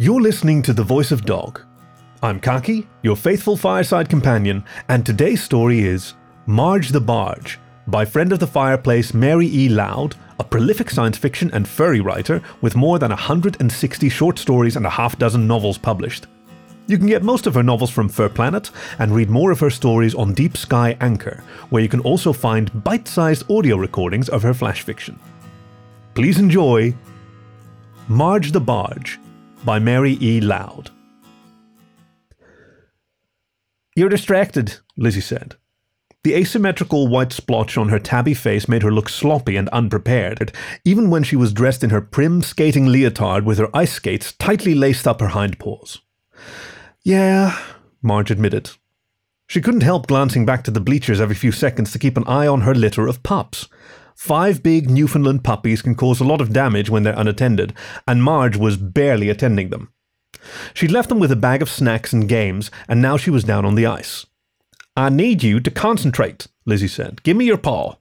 You're 0.00 0.20
listening 0.20 0.62
to 0.62 0.72
The 0.72 0.84
Voice 0.84 1.10
of 1.10 1.24
Dog. 1.24 1.60
I'm 2.22 2.38
Khaki, 2.38 2.86
your 3.02 3.16
faithful 3.16 3.56
fireside 3.56 4.08
companion, 4.08 4.64
and 4.88 5.04
today's 5.04 5.42
story 5.42 5.80
is 5.80 6.14
Marge 6.46 6.90
the 6.90 7.00
Barge 7.00 7.58
by 7.88 8.04
friend 8.04 8.32
of 8.32 8.38
the 8.38 8.46
fireplace 8.46 9.12
Mary 9.12 9.48
E. 9.48 9.68
Lowd, 9.68 10.14
a 10.38 10.44
prolific 10.44 10.88
science 10.88 11.18
fiction 11.18 11.50
and 11.52 11.66
furry 11.66 11.98
writer 11.98 12.40
with 12.60 12.76
more 12.76 13.00
than 13.00 13.10
160 13.10 14.08
short 14.08 14.38
stories 14.38 14.76
and 14.76 14.86
a 14.86 14.90
half 14.90 15.18
dozen 15.18 15.48
novels 15.48 15.78
published. 15.78 16.28
You 16.86 16.96
can 16.96 17.08
get 17.08 17.24
most 17.24 17.48
of 17.48 17.54
her 17.54 17.64
novels 17.64 17.90
from 17.90 18.08
FurPlanet 18.08 18.70
and 19.00 19.12
read 19.12 19.28
more 19.28 19.50
of 19.50 19.58
her 19.58 19.68
stories 19.68 20.14
on 20.14 20.32
Deep 20.32 20.56
Sky 20.56 20.96
Anchor, 21.00 21.42
where 21.70 21.82
you 21.82 21.88
can 21.88 22.00
also 22.02 22.32
find 22.32 22.84
bite 22.84 23.08
sized 23.08 23.50
audio 23.50 23.76
recordings 23.76 24.28
of 24.28 24.44
her 24.44 24.54
flash 24.54 24.82
fiction. 24.82 25.18
Please 26.14 26.38
enjoy 26.38 26.94
Marge 28.06 28.52
the 28.52 28.60
Barge 28.60 29.18
by 29.64 29.78
Mary 29.78 30.16
E. 30.20 30.40
Lowd. 30.40 30.90
You're 33.96 34.08
distracted, 34.08 34.76
Lizzie 34.96 35.20
said. 35.20 35.56
The 36.24 36.34
asymmetrical 36.34 37.08
white 37.08 37.32
splotch 37.32 37.78
on 37.78 37.88
her 37.88 37.98
tabby 37.98 38.34
face 38.34 38.68
made 38.68 38.82
her 38.82 38.92
look 38.92 39.08
sloppy 39.08 39.56
and 39.56 39.68
unprepared, 39.70 40.52
even 40.84 41.10
when 41.10 41.22
she 41.22 41.36
was 41.36 41.52
dressed 41.52 41.82
in 41.82 41.90
her 41.90 42.00
prim 42.00 42.42
skating 42.42 42.86
leotard 42.86 43.44
with 43.44 43.58
her 43.58 43.74
ice 43.74 43.92
skates 43.92 44.32
tightly 44.32 44.74
laced 44.74 45.06
up 45.06 45.20
her 45.20 45.28
hind 45.28 45.58
paws. 45.58 46.00
Yeah, 47.02 47.58
Marge 48.02 48.30
admitted. 48.30 48.70
She 49.46 49.60
couldn't 49.60 49.80
help 49.80 50.06
glancing 50.06 50.44
back 50.44 50.64
to 50.64 50.70
the 50.70 50.80
bleachers 50.80 51.20
every 51.20 51.34
few 51.34 51.52
seconds 51.52 51.92
to 51.92 51.98
keep 51.98 52.16
an 52.16 52.24
eye 52.26 52.46
on 52.46 52.62
her 52.62 52.74
litter 52.74 53.06
of 53.06 53.22
pups. 53.22 53.68
Five 54.18 54.64
big 54.64 54.90
Newfoundland 54.90 55.44
puppies 55.44 55.80
can 55.80 55.94
cause 55.94 56.18
a 56.18 56.24
lot 56.24 56.40
of 56.40 56.52
damage 56.52 56.90
when 56.90 57.04
they're 57.04 57.14
unattended, 57.16 57.72
and 58.04 58.20
Marge 58.20 58.56
was 58.56 58.76
barely 58.76 59.28
attending 59.28 59.70
them. 59.70 59.92
She'd 60.74 60.90
left 60.90 61.08
them 61.08 61.20
with 61.20 61.30
a 61.30 61.36
bag 61.36 61.62
of 61.62 61.70
snacks 61.70 62.12
and 62.12 62.28
games, 62.28 62.68
and 62.88 63.00
now 63.00 63.16
she 63.16 63.30
was 63.30 63.44
down 63.44 63.64
on 63.64 63.76
the 63.76 63.86
ice. 63.86 64.26
I 64.96 65.08
need 65.08 65.44
you 65.44 65.60
to 65.60 65.70
concentrate, 65.70 66.48
Lizzie 66.66 66.88
said. 66.88 67.22
Give 67.22 67.36
me 67.36 67.44
your 67.44 67.58
paw. 67.58 67.94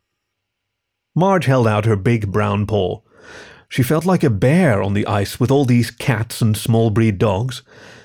Marge 1.15 1.45
held 1.45 1.67
out 1.67 1.85
her 1.85 1.95
big 1.95 2.31
brown 2.31 2.65
paw. 2.65 3.01
She 3.69 3.83
felt 3.83 4.03
like 4.03 4.23
a 4.23 4.31
bear 4.31 4.81
on 4.81 4.95
the 4.95 5.05
ice 5.05 5.39
with 5.39 5.51
all 5.51 5.65
these 5.65 5.91
cats 5.91 6.41
and 6.41 6.57
small 6.57 6.89
breed 6.89 7.19
dogs. 7.19 7.61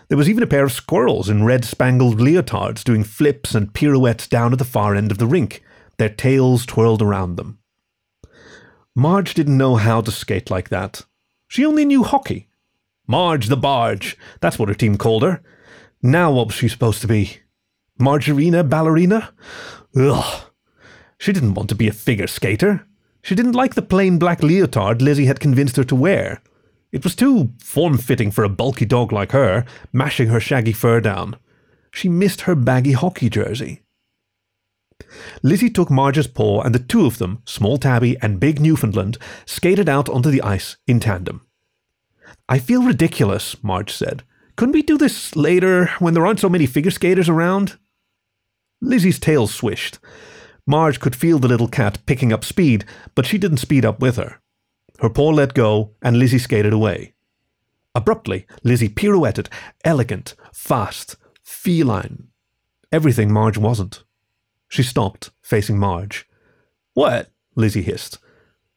There 0.09 0.19
was 0.19 0.29
even 0.29 0.43
a 0.43 0.47
pair 0.47 0.65
of 0.65 0.73
squirrels 0.73 1.31
in 1.31 1.45
red 1.45 1.65
spangled 1.65 2.19
leotards 2.19 2.85
doing 2.85 3.05
flips 3.05 3.55
and 3.55 3.73
pirouettes 3.73 4.29
down 4.29 4.53
at 4.53 4.59
the 4.59 4.67
far 4.67 4.95
end 4.95 5.11
of 5.11 5.17
the 5.17 5.27
rink, 5.27 5.63
their 5.97 6.11
tails 6.11 6.67
twirled 6.67 7.01
around 7.01 7.37
them. 7.37 7.59
Marge 8.95 9.35
didn't 9.35 9.57
know 9.57 9.77
how 9.77 10.01
to 10.01 10.11
skate 10.11 10.51
like 10.51 10.69
that. 10.69 11.03
She 11.49 11.65
only 11.65 11.85
knew 11.85 12.03
hockey. 12.03 12.49
Marge 13.07 13.49
the 13.49 13.57
Barge, 13.57 14.17
that's 14.41 14.59
what 14.59 14.69
her 14.69 14.75
team 14.75 14.97
called 14.97 15.23
her. 15.23 15.43
Now 16.03 16.33
what 16.33 16.49
was 16.49 16.57
she 16.57 16.69
supposed 16.69 17.01
to 17.03 17.09
be? 17.09 17.39
Margarina 17.99 18.65
ballerina? 18.65 19.33
Ugh. 19.97 20.51
She 21.19 21.33
didn't 21.33 21.55
want 21.55 21.69
to 21.69 21.75
be 21.75 21.89
a 21.89 21.93
figure 21.93 22.27
skater. 22.27 22.87
She 23.23 23.35
didn't 23.35 23.53
like 23.53 23.75
the 23.75 23.83
plain 23.83 24.19
black 24.19 24.43
leotard 24.43 25.01
Lizzie 25.01 25.27
had 25.27 25.41
convinced 25.41 25.77
her 25.77 25.85
to 25.85 25.95
wear. 25.95 26.43
It 26.91 27.05
was 27.05 27.15
too 27.15 27.53
form 27.61 27.97
fitting 27.97 28.31
for 28.31 28.45
a 28.45 28.49
bulky 28.49 28.85
dog 28.85 29.13
like 29.13 29.33
her, 29.33 29.65
mashing 29.93 30.29
her 30.29 30.41
shaggy 30.41 30.73
fur 30.73 31.01
down. 31.01 31.37
She 31.93 32.09
missed 32.09 32.43
her 32.43 32.55
baggy 32.55 32.93
hockey 32.93 33.31
jersey. 33.31 33.82
Lizzie 35.43 35.71
took 35.71 35.91
Marge's 35.91 36.27
paw, 36.27 36.63
and 36.63 36.75
the 36.75 36.79
two 36.79 37.07
of 37.07 37.19
them, 37.19 37.43
Small 37.45 37.79
Tabby 37.79 38.17
and 38.21 38.41
Big 38.41 38.61
Newfoundland, 38.61 39.19
skated 39.47 39.89
out 39.89 40.09
onto 40.09 40.31
the 40.31 40.43
ice 40.43 40.77
in 40.87 41.01
tandem. 41.01 41.47
I 42.49 42.59
feel 42.59 42.83
ridiculous, 42.83 43.63
Marge 43.63 43.93
said. 43.93 44.23
Couldn't 44.57 44.75
we 44.75 44.83
do 44.83 44.99
this 44.99 45.35
later, 45.35 45.87
when 45.99 46.15
there 46.15 46.27
aren't 46.27 46.41
so 46.41 46.49
many 46.49 46.67
figure 46.67 46.91
skaters 46.91 47.29
around? 47.29 47.79
Lizzie's 48.81 49.19
tail 49.19 49.47
swished. 49.47 49.99
Marge 50.67 51.01
could 51.01 51.17
feel 51.17 51.39
the 51.39 51.49
little 51.49 51.69
cat 51.69 51.99
picking 52.07 52.33
up 52.33 52.45
speed, 52.45 52.85
but 53.15 53.27
she 53.27 53.39
didn't 53.39 53.59
speed 53.59 53.85
up 53.85 54.01
with 54.01 54.17
her. 54.17 54.41
Her 55.01 55.09
paw 55.09 55.31
let 55.31 55.55
go, 55.55 55.93
and 56.03 56.19
Lizzie 56.19 56.39
skated 56.39 56.73
away. 56.73 57.15
Abruptly, 57.95 58.47
Lizzie 58.63 58.89
pirouetted, 58.89 59.49
elegant, 59.85 60.35
fast, 60.53 61.17
feline. 61.43 62.29
Everything 62.91 63.33
Marge 63.33 63.59
wasn't. 63.59 64.05
She 64.73 64.83
stopped, 64.83 65.33
facing 65.43 65.79
Marge. 65.79 66.27
What? 66.95 67.31
Lizzie 67.55 67.83
hissed. 67.83 68.17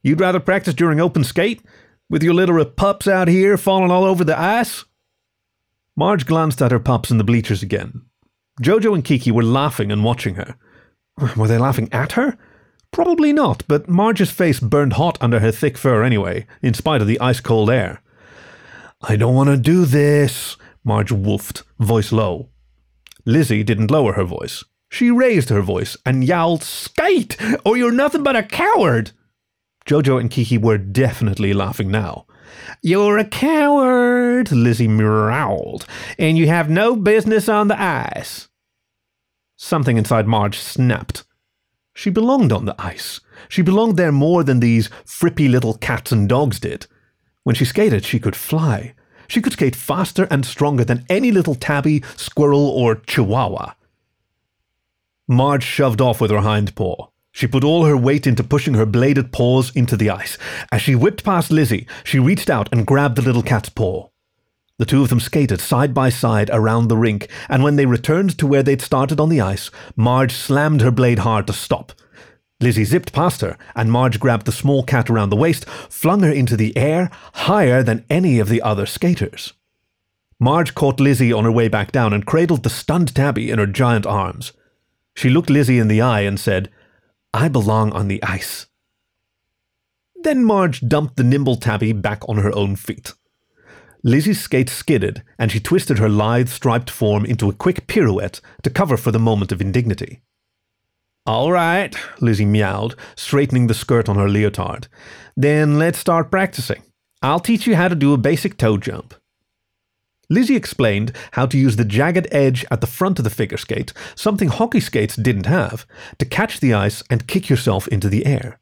You'd 0.04 0.20
rather 0.20 0.42
practice 0.42 0.74
during 0.74 1.00
open 1.00 1.24
skate? 1.24 1.62
With 2.10 2.22
your 2.22 2.34
litter 2.34 2.58
of 2.58 2.76
pups 2.76 3.08
out 3.08 3.30
here 3.30 3.56
falling 3.56 3.92
all 3.92 4.04
over 4.04 4.26
the 4.26 4.38
ice? 4.38 4.84
Marge 5.96 6.26
glanced 6.26 6.62
at 6.62 6.74
her 6.74 6.82
pups 6.82 7.12
in 7.12 7.18
the 7.18 7.24
bleachers 7.24 7.64
again. 7.64 8.02
Jojo 8.62 8.94
and 8.94 9.06
Kiki 9.06 9.32
were 9.32 9.42
laughing 9.42 9.90
and 9.90 10.04
watching 10.04 10.36
her. 10.36 10.58
Were 11.38 11.48
they 11.48 11.58
laughing 11.58 11.88
at 11.94 12.12
her? 12.12 12.38
Probably 12.92 13.32
not, 13.32 13.64
but 13.66 13.88
Marge's 13.88 14.32
face 14.32 14.60
burned 14.60 14.94
hot 14.94 15.18
under 15.22 15.40
her 15.40 15.52
thick 15.52 15.78
fur 15.78 16.04
anyway, 16.04 16.46
in 16.62 16.74
spite 16.74 17.00
of 17.00 17.08
the 17.08 17.22
ice 17.22 17.40
cold 17.40 17.70
air. 17.70 18.02
I 19.02 19.16
don't 19.16 19.34
want 19.34 19.50
to 19.50 19.56
do 19.56 19.86
this, 19.86 20.58
Marge 20.84 21.12
woofed, 21.12 21.64
voice 21.80 22.12
low. 22.12 22.50
Lizzie 23.24 23.64
didn't 23.64 23.92
lower 23.92 24.12
her 24.12 24.26
voice. 24.26 24.66
She 24.96 25.12
raised 25.12 25.50
her 25.50 25.62
voice 25.62 25.98
and 26.06 26.24
yowled, 26.24 26.64
Skate, 26.64 27.36
or 27.66 27.76
you're 27.76 27.92
nothing 27.92 28.24
but 28.24 28.38
a 28.38 28.44
coward! 28.44 29.12
Jojo 29.86 30.22
and 30.22 30.32
Kiki 30.32 30.58
were 30.58 30.78
definitely 30.78 31.52
laughing 31.52 31.92
now. 31.92 32.26
You're 32.82 33.18
a 33.18 33.26
coward, 33.26 34.54
Lizzie 34.54 34.88
growled, 34.88 35.86
and 36.18 36.38
you 36.38 36.48
have 36.48 36.70
no 36.70 36.96
business 36.96 37.50
on 37.50 37.68
the 37.68 37.78
ice. 37.78 38.48
Something 39.58 39.98
inside 39.98 40.28
Marge 40.28 40.60
snapped. 40.60 41.26
She 41.94 42.10
belonged 42.10 42.54
on 42.54 42.64
the 42.64 42.76
ice. 42.80 43.20
She 43.50 43.62
belonged 43.62 43.98
there 43.98 44.14
more 44.14 44.46
than 44.46 44.62
these 44.62 44.88
frippy 45.06 45.50
little 45.50 45.74
cats 45.74 46.14
and 46.14 46.30
dogs 46.30 46.58
did. 46.58 46.88
When 47.44 47.54
she 47.56 47.66
skated, 47.66 48.06
she 48.06 48.18
could 48.18 48.38
fly. 48.38 48.96
She 49.28 49.42
could 49.42 49.52
skate 49.52 49.76
faster 49.76 50.26
and 50.32 50.46
stronger 50.46 50.86
than 50.86 51.06
any 51.10 51.34
little 51.34 51.56
tabby, 51.56 52.02
squirrel, 52.16 52.70
or 52.70 52.96
chihuahua. 52.96 53.74
Marge 55.28 55.64
shoved 55.64 56.02
off 56.02 56.22
with 56.22 56.32
her 56.32 56.42
hind 56.42 56.76
paw. 56.76 57.08
She 57.32 57.48
put 57.48 57.64
all 57.64 57.86
her 57.86 57.98
weight 57.98 58.28
into 58.28 58.44
pushing 58.44 58.76
her 58.76 58.86
bladed 58.86 59.32
paws 59.32 59.76
into 59.76 59.98
the 59.98 60.10
ice. 60.10 60.38
As 60.72 60.82
she 60.82 60.96
whipped 60.96 61.24
past 61.24 61.52
Lizzie, 61.52 61.88
she 62.04 62.20
reached 62.20 62.50
out 62.50 62.70
and 62.72 62.86
grabbed 62.86 63.18
the 63.18 63.22
little 63.22 63.44
cat's 63.44 63.70
paw. 63.70 64.08
The 64.78 64.86
two 64.86 65.02
of 65.02 65.10
them 65.10 65.20
skated 65.20 65.60
side 65.60 65.94
by 65.94 66.10
side 66.10 66.50
around 66.54 66.88
the 66.88 66.98
rink, 66.98 67.28
and 67.50 67.64
when 67.64 67.76
they 67.76 67.86
returned 67.86 68.38
to 68.38 68.48
where 68.48 68.62
they'd 68.62 68.82
started 68.82 69.20
on 69.20 69.30
the 69.30 69.42
ice, 69.42 69.72
Marge 69.96 70.34
slammed 70.34 70.82
her 70.82 70.92
blade 70.92 71.20
hard 71.20 71.48
to 71.48 71.54
stop. 71.54 71.94
Lizzie 72.62 72.86
zipped 72.86 73.12
past 73.12 73.42
her, 73.42 73.58
and 73.76 73.92
Marge 73.92 74.20
grabbed 74.20 74.46
the 74.46 74.52
small 74.52 74.84
cat 74.84 75.10
around 75.10 75.30
the 75.30 75.36
waist, 75.36 75.66
flung 75.90 76.24
her 76.24 76.32
into 76.32 76.56
the 76.56 76.76
air, 76.78 77.10
higher 77.34 77.84
than 77.84 78.06
any 78.10 78.40
of 78.40 78.48
the 78.48 78.62
other 78.62 78.86
skaters. 78.86 79.54
Marge 80.40 80.76
caught 80.76 81.00
Lizzie 81.00 81.34
on 81.34 81.46
her 81.46 81.52
way 81.52 81.68
back 81.68 81.92
down 81.92 82.14
and 82.14 82.26
cradled 82.26 82.64
the 82.64 82.70
stunned 82.70 83.16
Tabby 83.16 83.50
in 83.50 83.60
her 83.60 83.68
giant 83.68 84.06
arms. 84.06 84.54
She 85.16 85.30
looked 85.30 85.50
Lizzie 85.50 85.80
in 85.80 85.88
the 85.88 86.02
eye 86.02 86.22
and 86.22 86.40
said, 86.40 86.70
I 87.34 87.48
belong 87.48 87.92
on 87.92 88.08
the 88.08 88.22
ice. 88.24 88.68
Then 90.16 90.44
Marge 90.44 90.82
dumped 90.82 91.18
the 91.18 91.24
nimble 91.24 91.56
tabby 91.56 91.94
back 91.94 92.28
on 92.28 92.38
her 92.38 92.54
own 92.56 92.76
feet. 92.76 93.14
Lizzie's 94.04 94.40
skate 94.40 94.70
skidded, 94.70 95.24
and 95.40 95.52
she 95.52 95.60
twisted 95.60 95.98
her 95.98 96.10
lithe, 96.10 96.48
striped 96.48 96.90
form 96.90 97.26
into 97.26 97.50
a 97.50 97.54
quick 97.54 97.88
pirouette 97.88 98.40
to 98.64 98.70
cover 98.70 98.98
for 98.98 99.12
the 99.12 99.20
moment 99.20 99.52
of 99.52 99.62
indignity. 99.62 100.22
All 101.26 101.52
right, 101.52 101.96
Lizzie 102.22 102.46
meowed, 102.46 102.96
straightening 103.16 103.66
the 103.66 103.74
skirt 103.74 104.08
on 104.08 104.16
her 104.16 104.30
leotard. 104.30 104.88
Then 105.36 105.80
let's 105.80 105.98
start 105.98 106.30
practicing. 106.30 106.84
I'll 107.24 107.40
teach 107.40 107.66
you 107.66 107.76
how 107.76 107.88
to 107.88 107.96
do 107.96 108.14
a 108.14 108.18
basic 108.18 108.58
toe 108.58 108.78
jump. 108.78 109.16
Lizzie 110.30 110.56
explained 110.56 111.12
how 111.32 111.46
to 111.46 111.58
use 111.58 111.76
the 111.76 111.86
jagged 111.86 112.28
edge 112.32 112.66
at 112.72 112.82
the 112.82 112.88
front 112.88 113.20
of 113.20 113.24
the 113.24 113.30
figure 113.30 113.58
skate, 113.58 113.94
something 114.16 114.50
hockey 114.50 114.80
skates 114.80 115.16
didn't 115.16 115.46
have, 115.46 115.86
to 116.18 116.26
catch 116.26 116.60
the 116.60 116.74
ice 116.74 117.04
and 117.10 117.28
kick 117.28 117.50
yourself 117.50 117.88
into 117.90 118.10
the 118.10 118.26
air. 118.26 118.60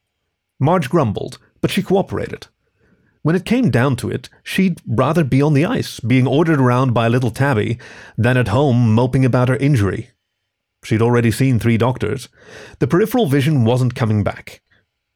Marge 0.59 0.89
grumbled, 0.89 1.37
but 1.61 1.71
she 1.71 1.81
cooperated. 1.81 2.47
When 3.21 3.35
it 3.35 3.45
came 3.45 3.69
down 3.69 3.95
to 3.97 4.09
it, 4.09 4.29
she'd 4.43 4.81
rather 4.85 5.23
be 5.23 5.41
on 5.41 5.53
the 5.53 5.65
ice, 5.65 6.01
being 6.01 6.27
ordered 6.27 6.59
around 6.59 6.93
by 6.93 7.05
a 7.05 7.09
little 7.09 7.31
Tabby, 7.31 7.79
than 8.17 8.35
at 8.35 8.49
home 8.49 8.93
moping 8.93 9.23
about 9.23 9.47
her 9.47 9.55
injury. 9.55 10.09
She'd 10.83 11.01
already 11.01 11.31
seen 11.31 11.57
three 11.57 11.77
doctors. 11.77 12.27
The 12.79 12.87
peripheral 12.87 13.27
vision 13.27 13.63
wasn't 13.63 13.95
coming 13.95 14.23
back. 14.23 14.61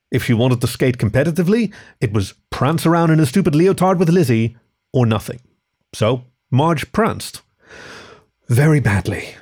If 0.09 0.23
she 0.23 0.33
wanted 0.33 0.61
to 0.61 0.67
skate 0.67 0.97
competitively, 0.97 1.73
it 1.99 2.13
was 2.13 2.35
prance 2.49 2.85
around 2.85 3.11
in 3.11 3.19
a 3.19 3.25
stupid 3.25 3.53
leotard 3.53 3.99
with 3.99 4.09
Lizzie, 4.09 4.55
or 4.93 5.05
nothing. 5.05 5.41
So 5.93 6.23
Marge 6.49 6.91
pranced. 6.91 7.41
Very 8.47 8.79
badly. 8.79 9.35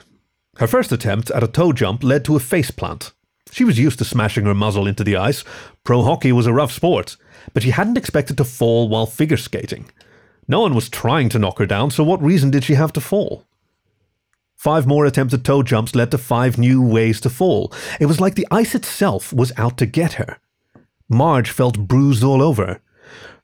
Her 0.57 0.67
first 0.67 0.91
attempt 0.91 1.29
at 1.31 1.43
a 1.43 1.47
toe 1.47 1.71
jump 1.71 2.03
led 2.03 2.25
to 2.25 2.35
a 2.35 2.39
face 2.39 2.71
plant. 2.71 3.11
She 3.51 3.63
was 3.63 3.77
used 3.77 3.99
to 3.99 4.05
smashing 4.05 4.45
her 4.45 4.55
muzzle 4.55 4.87
into 4.87 5.03
the 5.03 5.15
ice. 5.15 5.43
Pro 5.83 6.01
hockey 6.01 6.31
was 6.31 6.47
a 6.47 6.53
rough 6.53 6.71
sport, 6.71 7.15
but 7.53 7.61
she 7.61 7.69
hadn't 7.69 7.97
expected 7.97 8.37
to 8.37 8.43
fall 8.43 8.89
while 8.89 9.05
figure 9.05 9.37
skating. 9.37 9.89
No 10.47 10.61
one 10.61 10.73
was 10.73 10.89
trying 10.89 11.29
to 11.29 11.39
knock 11.39 11.59
her 11.59 11.67
down, 11.67 11.91
so 11.91 12.03
what 12.03 12.23
reason 12.23 12.49
did 12.49 12.63
she 12.63 12.73
have 12.73 12.93
to 12.93 13.01
fall? 13.01 13.45
Five 14.55 14.87
more 14.87 15.05
attempted 15.05 15.45
toe 15.45 15.61
jumps 15.61 15.93
led 15.93 16.09
to 16.11 16.17
five 16.17 16.57
new 16.57 16.81
ways 16.81 17.21
to 17.21 17.29
fall. 17.29 17.71
It 17.99 18.07
was 18.07 18.19
like 18.19 18.33
the 18.33 18.47
ice 18.49 18.73
itself 18.73 19.31
was 19.31 19.51
out 19.57 19.77
to 19.77 19.85
get 19.85 20.13
her. 20.13 20.39
Marge 21.07 21.51
felt 21.51 21.87
bruised 21.87 22.23
all 22.23 22.41
over. 22.41 22.81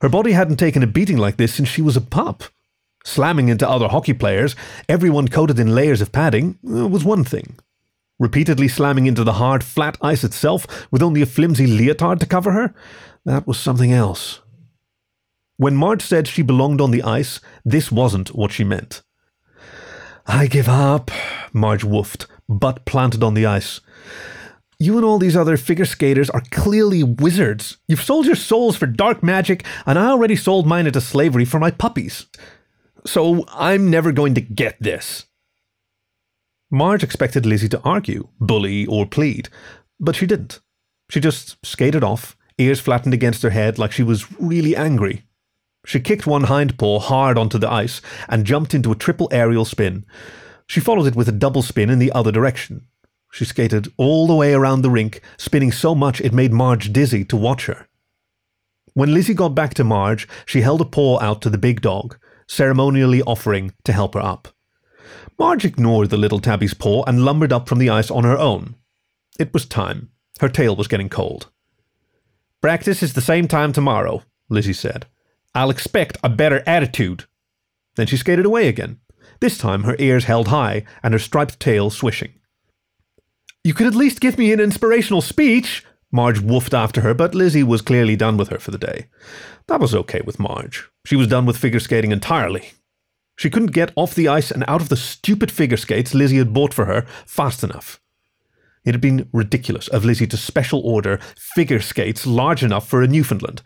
Her 0.02 0.10
body 0.10 0.32
hadn't 0.32 0.58
taken 0.58 0.82
a 0.82 0.88
beating 0.88 1.18
like 1.18 1.38
this 1.38 1.54
since 1.54 1.70
she 1.70 1.84
was 1.84 1.96
a 1.96 2.02
pup. 2.02 2.46
Slamming 3.04 3.50
into 3.50 3.68
other 3.68 3.88
hockey 3.88 4.14
players, 4.14 4.56
everyone 4.88 5.28
coated 5.28 5.60
in 5.60 5.74
layers 5.74 6.02
of 6.02 6.12
padding, 6.12 6.60
uh, 6.70 6.88
was 6.88 7.04
one 7.04 7.24
thing. 7.24 7.58
Repeatedly 8.20 8.68
slamming 8.68 9.08
into 9.08 9.24
the 9.24 9.34
hard, 9.34 9.64
flat 9.64 9.98
ice 10.02 10.24
itself 10.24 10.68
with 10.92 11.02
only 11.02 11.22
a 11.22 11.26
flimsy 11.26 11.66
leotard 11.66 12.20
to 12.20 12.28
cover 12.28 12.52
her, 12.52 12.74
that 13.26 13.48
was 13.48 13.60
something 13.60 13.92
else. 13.92 14.42
When 15.58 15.76
Marge 15.76 16.04
said 16.04 16.28
she 16.28 16.42
belonged 16.42 16.82
on 16.82 16.92
the 16.92 17.04
ice, 17.04 17.40
this 17.66 17.92
wasn't 17.92 18.36
what 18.36 18.52
she 18.52 18.64
meant. 18.64 19.02
I 20.28 20.48
give 20.48 20.70
up, 20.70 21.10
Marge 21.52 21.84
woofed, 21.84 22.28
butt 22.48 22.86
planted 22.86 23.24
on 23.24 23.34
the 23.34 23.46
ice. 23.46 23.82
You 24.80 24.98
and 24.98 25.06
all 25.06 25.20
these 25.20 25.38
other 25.38 25.58
figure 25.58 25.86
skaters 25.86 26.30
are 26.30 26.44
clearly 26.52 27.04
wizards. 27.04 27.78
You've 27.88 28.02
sold 28.02 28.26
your 28.26 28.36
souls 28.36 28.76
for 28.76 28.88
dark 28.88 29.22
magic, 29.22 29.64
and 29.86 30.00
I 30.00 30.08
already 30.08 30.36
sold 30.36 30.66
mine 30.66 30.88
into 30.88 31.02
slavery 31.02 31.46
for 31.46 31.60
my 31.60 31.70
puppies. 31.70 32.26
So 33.06 33.46
I'm 33.50 33.90
never 33.90 34.12
going 34.12 34.36
to 34.36 34.42
get 34.42 34.78
this. 34.80 35.26
Marge 36.70 37.04
expected 37.04 37.46
Lizzie 37.46 37.70
to 37.70 37.82
argue, 37.82 38.30
bully, 38.40 38.86
or 38.86 39.06
plead, 39.06 39.50
but 40.00 40.16
she 40.16 40.26
didn't. 40.26 40.62
She 41.10 41.20
just 41.20 41.58
skated 41.66 42.04
off, 42.04 42.38
ears 42.58 42.80
flattened 42.80 43.14
against 43.14 43.42
her 43.42 43.50
head 43.50 43.78
like 43.78 43.92
she 43.92 44.04
was 44.04 44.32
really 44.40 44.76
angry. 44.76 45.26
She 45.86 46.00
kicked 46.00 46.28
one 46.28 46.44
hind 46.44 46.78
paw 46.78 47.00
hard 47.00 47.38
onto 47.38 47.58
the 47.58 47.70
ice 47.70 48.02
and 48.30 48.46
jumped 48.46 48.74
into 48.74 48.92
a 48.92 48.96
triple 48.96 49.28
aerial 49.32 49.66
spin. 49.66 50.06
She 50.68 50.80
followed 50.80 51.08
it 51.08 51.16
with 51.16 51.28
a 51.28 51.34
double 51.34 51.62
spin 51.62 51.90
in 51.90 52.00
the 52.00 52.12
other 52.14 52.32
direction. 52.32 52.88
She 53.32 53.46
skated 53.46 53.92
all 53.98 54.28
the 54.28 54.36
way 54.36 54.54
around 54.54 54.82
the 54.82 54.90
rink, 54.90 55.22
spinning 55.38 55.72
so 55.72 55.96
much 55.96 56.22
it 56.22 56.34
made 56.34 56.54
Marge 56.54 56.94
dizzy 56.94 57.26
to 57.26 57.36
watch 57.36 57.66
her. 57.66 57.88
When 58.94 59.14
Lizzie 59.14 59.34
got 59.34 59.56
back 59.56 59.74
to 59.76 59.84
Marge, 59.84 60.28
she 60.46 60.62
held 60.62 60.82
a 60.82 60.86
paw 60.86 61.20
out 61.20 61.42
to 61.42 61.50
the 61.50 61.58
big 61.58 61.82
dog, 61.82 62.18
ceremonially 62.52 63.22
offering 63.22 63.74
to 63.86 63.94
help 63.94 64.14
her 64.14 64.20
up. 64.20 64.50
Marge 65.40 65.64
ignored 65.64 66.10
the 66.10 66.18
little 66.18 66.40
tabby's 66.40 66.74
paw 66.74 67.04
and 67.08 67.24
lumbered 67.24 67.54
up 67.54 67.68
from 67.68 67.80
the 67.80 67.90
ice 67.90 68.12
on 68.12 68.26
her 68.26 68.38
own. 68.38 68.76
It 69.40 69.54
was 69.54 69.66
time. 69.66 70.10
Her 70.42 70.50
tail 70.50 70.76
was 70.76 70.90
getting 70.90 71.08
cold. 71.08 71.50
Practice 72.62 73.02
is 73.02 73.14
the 73.14 73.22
same 73.22 73.48
time 73.48 73.72
tomorrow, 73.72 74.24
Lizzie 74.50 74.74
said. 74.74 75.06
I'll 75.56 75.70
expect 75.70 76.18
a 76.24 76.30
better 76.30 76.62
attitude. 76.68 77.24
Then 77.96 78.08
she 78.08 78.18
skated 78.18 78.46
away 78.46 78.68
again, 78.68 79.00
this 79.40 79.58
time 79.58 79.84
her 79.84 79.96
ears 79.98 80.26
held 80.26 80.50
high 80.50 80.84
and 81.02 81.14
her 81.14 81.20
striped 81.20 81.60
tail 81.60 81.90
swishing. 81.90 82.34
You 83.64 83.74
could 83.74 83.88
at 83.88 83.96
least 83.96 84.20
give 84.20 84.38
me 84.38 84.52
an 84.52 84.60
inspirational 84.60 85.22
speech, 85.22 85.86
Marge 86.12 86.40
woofed 86.40 86.74
after 86.74 87.02
her, 87.02 87.14
but 87.14 87.34
Lizzie 87.34 87.64
was 87.64 87.82
clearly 87.82 88.16
done 88.16 88.38
with 88.38 88.50
her 88.50 88.60
for 88.60 88.72
the 88.72 88.78
day. 88.78 89.08
That 89.68 89.80
was 89.80 89.96
okay 89.96 90.22
with 90.26 90.40
Marge. 90.40 90.90
She 91.06 91.16
was 91.16 91.28
done 91.28 91.46
with 91.46 91.58
figure 91.58 91.80
skating 91.80 92.12
entirely. 92.12 92.74
She 93.38 93.50
couldn't 93.50 93.72
get 93.72 93.94
off 93.96 94.14
the 94.14 94.28
ice 94.28 94.52
and 94.52 94.64
out 94.68 94.82
of 94.82 94.90
the 94.90 94.98
stupid 94.98 95.52
figure 95.52 95.78
skates 95.78 96.14
Lizzie 96.14 96.38
had 96.38 96.54
bought 96.54 96.74
for 96.74 96.86
her 96.86 97.06
fast 97.26 97.64
enough. 97.64 98.00
It 98.84 98.94
had 98.94 99.02
been 99.02 99.30
ridiculous 99.32 99.88
of 99.88 100.06
Lizzie 100.06 100.28
to 100.28 100.38
special 100.38 100.82
order 100.82 101.20
figure 101.38 101.80
skates 101.80 102.26
large 102.28 102.64
enough 102.64 102.88
for 102.88 103.02
a 103.02 103.08
Newfoundland. 103.08 103.62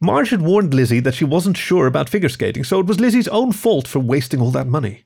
Marge 0.00 0.30
had 0.30 0.42
warned 0.42 0.74
Lizzie 0.74 1.00
that 1.00 1.14
she 1.14 1.24
wasn't 1.24 1.56
sure 1.56 1.86
about 1.86 2.08
figure 2.08 2.28
skating, 2.28 2.64
so 2.64 2.80
it 2.80 2.86
was 2.86 3.00
Lizzie's 3.00 3.28
own 3.28 3.52
fault 3.52 3.88
for 3.88 4.00
wasting 4.00 4.40
all 4.40 4.50
that 4.50 4.66
money. 4.66 5.04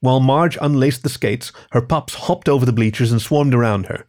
While 0.00 0.20
Marge 0.20 0.56
unlaced 0.60 1.02
the 1.02 1.08
skates, 1.08 1.52
her 1.72 1.82
pups 1.82 2.14
hopped 2.14 2.48
over 2.48 2.64
the 2.64 2.72
bleachers 2.72 3.12
and 3.12 3.20
swarmed 3.20 3.54
around 3.54 3.86
her. 3.86 4.06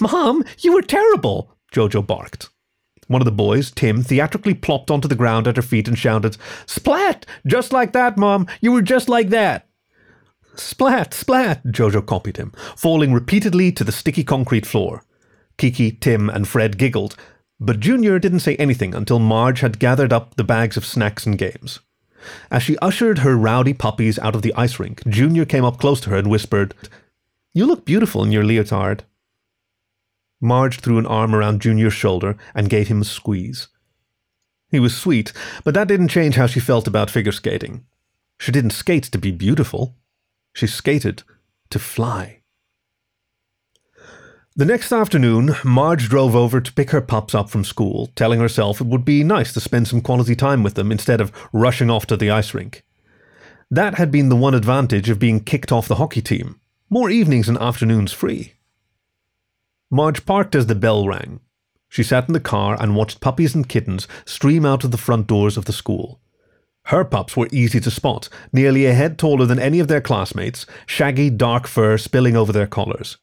Mom, 0.00 0.44
you 0.58 0.72
were 0.72 0.82
terrible, 0.82 1.52
Jojo 1.72 2.06
barked. 2.06 2.50
One 3.06 3.20
of 3.20 3.26
the 3.26 3.32
boys, 3.32 3.70
Tim, 3.70 4.02
theatrically 4.02 4.54
plopped 4.54 4.90
onto 4.90 5.08
the 5.08 5.14
ground 5.14 5.46
at 5.46 5.56
her 5.56 5.62
feet 5.62 5.88
and 5.88 5.98
shouted, 5.98 6.36
Splat! 6.66 7.26
Just 7.46 7.72
like 7.72 7.92
that, 7.92 8.16
Mom! 8.16 8.46
You 8.60 8.72
were 8.72 8.82
just 8.82 9.08
like 9.08 9.28
that! 9.28 9.68
Splat! 10.56 11.12
Splat! 11.12 11.64
Jojo 11.64 12.04
copied 12.04 12.38
him, 12.38 12.52
falling 12.76 13.12
repeatedly 13.12 13.72
to 13.72 13.84
the 13.84 13.92
sticky 13.92 14.24
concrete 14.24 14.66
floor. 14.66 15.04
Kiki, 15.58 15.92
Tim, 15.92 16.28
and 16.28 16.48
Fred 16.48 16.78
giggled, 16.78 17.16
but 17.60 17.80
Junior 17.80 18.18
didn't 18.18 18.40
say 18.40 18.56
anything 18.56 18.94
until 18.94 19.18
Marge 19.18 19.60
had 19.60 19.78
gathered 19.78 20.12
up 20.12 20.34
the 20.34 20.44
bags 20.44 20.76
of 20.76 20.84
snacks 20.84 21.26
and 21.26 21.38
games. 21.38 21.80
As 22.50 22.62
she 22.62 22.78
ushered 22.78 23.18
her 23.18 23.36
rowdy 23.36 23.74
puppies 23.74 24.18
out 24.18 24.34
of 24.34 24.42
the 24.42 24.54
ice 24.54 24.80
rink, 24.80 25.06
Junior 25.06 25.44
came 25.44 25.64
up 25.64 25.78
close 25.78 26.00
to 26.02 26.10
her 26.10 26.16
and 26.16 26.30
whispered, 26.30 26.74
You 27.52 27.66
look 27.66 27.84
beautiful 27.84 28.24
in 28.24 28.32
your 28.32 28.44
leotard. 28.44 29.04
Marge 30.44 30.78
threw 30.78 30.98
an 30.98 31.06
arm 31.06 31.34
around 31.34 31.60
Junior's 31.60 31.94
shoulder 31.94 32.36
and 32.54 32.70
gave 32.70 32.88
him 32.88 33.00
a 33.00 33.04
squeeze. 33.04 33.68
He 34.70 34.78
was 34.78 34.96
sweet, 34.96 35.32
but 35.64 35.74
that 35.74 35.88
didn't 35.88 36.08
change 36.08 36.36
how 36.36 36.46
she 36.46 36.60
felt 36.60 36.86
about 36.86 37.10
figure 37.10 37.32
skating. 37.32 37.84
She 38.38 38.52
didn't 38.52 38.70
skate 38.70 39.04
to 39.04 39.18
be 39.18 39.30
beautiful. 39.30 39.96
She 40.52 40.66
skated 40.66 41.22
to 41.70 41.78
fly. 41.78 42.42
The 44.56 44.64
next 44.64 44.92
afternoon, 44.92 45.56
Marge 45.64 46.08
drove 46.08 46.36
over 46.36 46.60
to 46.60 46.72
pick 46.72 46.90
her 46.90 47.00
pups 47.00 47.34
up 47.34 47.50
from 47.50 47.64
school, 47.64 48.10
telling 48.14 48.38
herself 48.38 48.80
it 48.80 48.86
would 48.86 49.04
be 49.04 49.24
nice 49.24 49.52
to 49.54 49.60
spend 49.60 49.88
some 49.88 50.00
quality 50.00 50.36
time 50.36 50.62
with 50.62 50.74
them 50.74 50.92
instead 50.92 51.20
of 51.20 51.32
rushing 51.52 51.90
off 51.90 52.06
to 52.06 52.16
the 52.16 52.30
ice 52.30 52.54
rink. 52.54 52.84
That 53.70 53.96
had 53.96 54.12
been 54.12 54.28
the 54.28 54.36
one 54.36 54.54
advantage 54.54 55.10
of 55.10 55.18
being 55.18 55.40
kicked 55.40 55.72
off 55.72 55.88
the 55.88 55.96
hockey 55.96 56.22
team 56.22 56.60
more 56.94 57.10
evenings 57.10 57.48
and 57.48 57.58
afternoons 57.58 58.12
free. 58.12 58.53
Marge 59.94 60.26
parked 60.26 60.56
as 60.56 60.66
the 60.66 60.74
bell 60.74 61.06
rang. 61.06 61.38
She 61.88 62.02
sat 62.02 62.26
in 62.26 62.32
the 62.32 62.40
car 62.40 62.76
and 62.82 62.96
watched 62.96 63.20
puppies 63.20 63.54
and 63.54 63.68
kittens 63.68 64.08
stream 64.24 64.66
out 64.66 64.82
of 64.82 64.90
the 64.90 64.96
front 64.98 65.28
doors 65.28 65.56
of 65.56 65.66
the 65.66 65.72
school. 65.72 66.20
Her 66.86 67.04
pups 67.04 67.36
were 67.36 67.48
easy 67.52 67.78
to 67.78 67.92
spot, 67.92 68.28
nearly 68.52 68.86
a 68.86 68.92
head 68.92 69.20
taller 69.20 69.46
than 69.46 69.60
any 69.60 69.78
of 69.78 69.86
their 69.86 70.00
classmates, 70.00 70.66
shaggy 70.84 71.30
dark 71.30 71.68
fur 71.68 71.96
spilling 71.96 72.34
over 72.34 72.50
their 72.50 72.66
collars. 72.66 73.18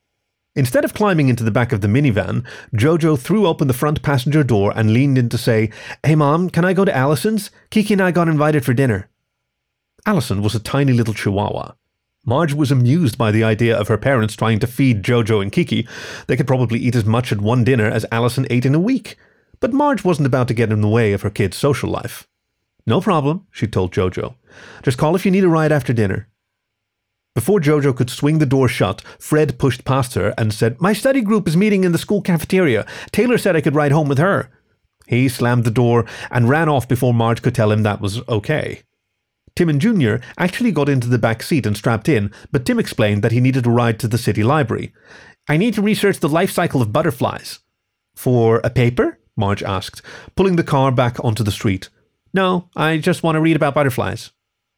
Instead 0.55 0.85
of 0.85 0.93
climbing 0.93 1.27
into 1.27 1.43
the 1.43 1.51
back 1.51 1.73
of 1.73 1.81
the 1.81 1.89
minivan, 1.89 2.45
Jojo 2.73 3.19
threw 3.19 3.47
open 3.47 3.67
the 3.67 3.73
front 3.73 4.01
passenger 4.01 4.41
door 4.41 4.71
and 4.73 4.93
leaned 4.93 5.17
in 5.17 5.27
to 5.27 5.37
say, 5.37 5.71
Hey 6.05 6.15
mom, 6.15 6.49
can 6.49 6.63
I 6.63 6.71
go 6.71 6.85
to 6.85 6.95
Allison's? 6.95 7.51
Kiki 7.69 7.95
and 7.95 8.01
I 8.01 8.11
got 8.11 8.29
invited 8.29 8.63
for 8.63 8.73
dinner. 8.73 9.09
Allison 10.05 10.41
was 10.41 10.55
a 10.55 10.59
tiny 10.59 10.93
little 10.93 11.13
chihuahua. 11.13 11.73
Marge 12.25 12.53
was 12.53 12.71
amused 12.71 13.17
by 13.17 13.31
the 13.31 13.43
idea 13.43 13.75
of 13.75 13.87
her 13.87 13.97
parents 13.97 14.35
trying 14.35 14.59
to 14.59 14.67
feed 14.67 15.03
Jojo 15.03 15.41
and 15.41 15.51
Kiki. 15.51 15.87
They 16.27 16.37
could 16.37 16.47
probably 16.47 16.79
eat 16.79 16.95
as 16.95 17.05
much 17.05 17.31
at 17.31 17.41
one 17.41 17.63
dinner 17.63 17.89
as 17.89 18.05
Allison 18.11 18.45
ate 18.49 18.65
in 18.65 18.75
a 18.75 18.79
week. 18.79 19.17
But 19.59 19.73
Marge 19.73 20.03
wasn't 20.03 20.27
about 20.27 20.47
to 20.49 20.53
get 20.53 20.71
in 20.71 20.81
the 20.81 20.87
way 20.87 21.13
of 21.13 21.23
her 21.23 21.29
kids' 21.29 21.57
social 21.57 21.89
life. 21.89 22.27
No 22.85 23.01
problem, 23.01 23.47
she 23.51 23.67
told 23.67 23.93
Jojo. 23.93 24.35
Just 24.83 24.97
call 24.97 25.15
if 25.15 25.25
you 25.25 25.31
need 25.31 25.43
a 25.43 25.49
ride 25.49 25.71
after 25.71 25.93
dinner. 25.93 26.27
Before 27.33 27.59
Jojo 27.59 27.95
could 27.95 28.09
swing 28.09 28.39
the 28.39 28.45
door 28.45 28.67
shut, 28.67 29.01
Fred 29.17 29.57
pushed 29.57 29.85
past 29.85 30.15
her 30.15 30.33
and 30.37 30.53
said, 30.53 30.81
My 30.81 30.93
study 30.93 31.21
group 31.21 31.47
is 31.47 31.55
meeting 31.55 31.83
in 31.83 31.91
the 31.91 31.97
school 31.97 32.21
cafeteria. 32.21 32.85
Taylor 33.11 33.37
said 33.37 33.55
I 33.55 33.61
could 33.61 33.75
ride 33.75 33.93
home 33.93 34.09
with 34.09 34.17
her. 34.17 34.49
He 35.07 35.29
slammed 35.29 35.63
the 35.63 35.71
door 35.71 36.05
and 36.29 36.49
ran 36.49 36.69
off 36.69 36.87
before 36.87 37.13
Marge 37.13 37.41
could 37.41 37.55
tell 37.55 37.71
him 37.71 37.83
that 37.83 38.01
was 38.01 38.27
okay. 38.27 38.81
Tim 39.55 39.69
and 39.69 39.81
Junior 39.81 40.21
actually 40.37 40.71
got 40.71 40.89
into 40.89 41.07
the 41.07 41.17
back 41.17 41.43
seat 41.43 41.65
and 41.65 41.75
strapped 41.75 42.07
in, 42.07 42.31
but 42.51 42.65
Tim 42.65 42.79
explained 42.79 43.23
that 43.23 43.31
he 43.31 43.39
needed 43.39 43.65
a 43.65 43.69
ride 43.69 43.99
to 43.99 44.07
the 44.07 44.17
city 44.17 44.43
library. 44.43 44.93
I 45.47 45.57
need 45.57 45.73
to 45.75 45.81
research 45.81 46.19
the 46.19 46.29
life 46.29 46.51
cycle 46.51 46.81
of 46.81 46.93
butterflies. 46.93 47.59
For 48.15 48.61
a 48.63 48.69
paper? 48.69 49.19
Marge 49.35 49.63
asked, 49.63 50.01
pulling 50.35 50.55
the 50.55 50.63
car 50.63 50.91
back 50.91 51.17
onto 51.23 51.43
the 51.43 51.51
street. 51.51 51.89
No, 52.33 52.69
I 52.75 52.97
just 52.97 53.23
want 53.23 53.35
to 53.35 53.41
read 53.41 53.55
about 53.55 53.73
butterflies. 53.73 54.31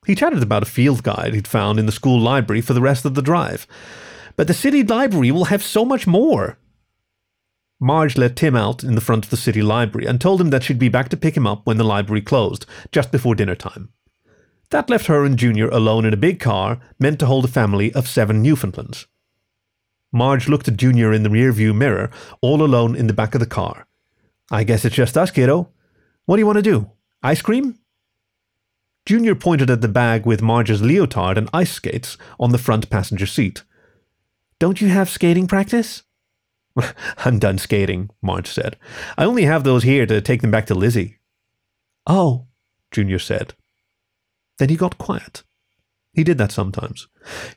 He 0.06 0.16
chatted 0.16 0.44
about 0.44 0.64
a 0.64 0.68
field 0.68 1.04
guide 1.04 1.34
he'd 1.34 1.48
found 1.48 1.80
in 1.80 1.86
the 1.86 1.92
school 1.92 2.20
library 2.20 2.62
for 2.62 2.74
the 2.74 2.82
rest 2.82 3.06
of 3.06 3.16
the 3.16 3.22
drive. 3.22 3.68
But 4.36 4.48
the 4.48 4.54
city 4.54 4.84
library 4.84 5.32
will 5.32 5.46
have 5.46 5.64
so 5.64 5.86
much 5.86 6.08
more. 6.08 6.58
Marge 7.80 8.18
let 8.18 8.36
Tim 8.36 8.56
out 8.56 8.84
in 8.84 8.96
the 8.96 9.02
front 9.02 9.26
of 9.26 9.30
the 9.30 9.38
city 9.38 9.62
library 9.62 10.08
and 10.08 10.20
told 10.20 10.40
him 10.40 10.50
that 10.52 10.64
she'd 10.64 10.80
be 10.80 10.90
back 10.90 11.10
to 11.10 11.18
pick 11.18 11.36
him 11.36 11.46
up 11.46 11.66
when 11.66 11.78
the 11.78 11.84
library 11.84 12.22
closed, 12.22 12.66
just 12.92 13.12
before 13.12 13.36
dinner 13.36 13.56
time. 13.56 13.90
That 14.70 14.90
left 14.90 15.08
her 15.08 15.24
and 15.24 15.38
Junior 15.38 15.68
alone 15.70 16.06
in 16.06 16.14
a 16.14 16.18
big 16.18 16.40
car 16.40 16.80
meant 17.00 17.20
to 17.20 17.26
hold 17.26 17.46
a 17.46 17.50
family 17.50 17.94
of 17.94 18.08
seven 18.08 18.42
Newfoundlands. 18.42 19.08
Marge 20.12 20.48
looked 20.48 20.68
at 20.68 20.78
Junior 20.78 21.12
in 21.12 21.24
the 21.24 21.30
rearview 21.30 21.76
mirror, 21.76 22.12
all 22.42 22.64
alone 22.64 22.96
in 22.96 23.08
the 23.08 23.14
back 23.14 23.34
of 23.34 23.40
the 23.40 23.48
car. 23.48 23.88
I 24.52 24.64
guess 24.64 24.86
it's 24.86 24.96
just 24.96 25.18
us, 25.18 25.32
kiddo. 25.32 25.70
What 26.26 26.36
do 26.36 26.42
you 26.42 26.46
want 26.46 26.58
to 26.58 26.62
do? 26.62 26.92
Ice 27.24 27.42
cream? 27.42 27.80
Junior 29.06 29.36
pointed 29.36 29.70
at 29.70 29.82
the 29.82 29.88
bag 29.88 30.26
with 30.26 30.42
Marge's 30.42 30.82
leotard 30.82 31.38
and 31.38 31.50
ice 31.54 31.72
skates 31.72 32.18
on 32.40 32.52
the 32.52 32.58
front 32.58 32.90
passenger 32.90 33.26
seat. 33.26 33.64
Don't 34.60 34.80
you 34.80 34.88
have 34.90 35.10
skating 35.10 35.48
practice? 35.48 36.04
I'm 37.18 37.40
done 37.40 37.58
skating, 37.58 38.12
Marge 38.22 38.48
said. 38.48 38.78
I 39.18 39.26
only 39.26 39.44
have 39.44 39.64
those 39.64 39.84
here 39.84 40.06
to 40.06 40.22
take 40.22 40.42
them 40.42 40.52
back 40.52 40.68
to 40.68 40.76
Lizzie. 40.76 41.18
Oh, 42.08 42.48
Junior 42.92 43.20
said. 43.20 43.56
Then 44.60 44.70
he 44.70 44.76
got 44.76 44.98
quiet. 44.98 45.44
He 46.14 46.24
did 46.24 46.38
that 46.38 46.52
sometimes. 46.52 47.08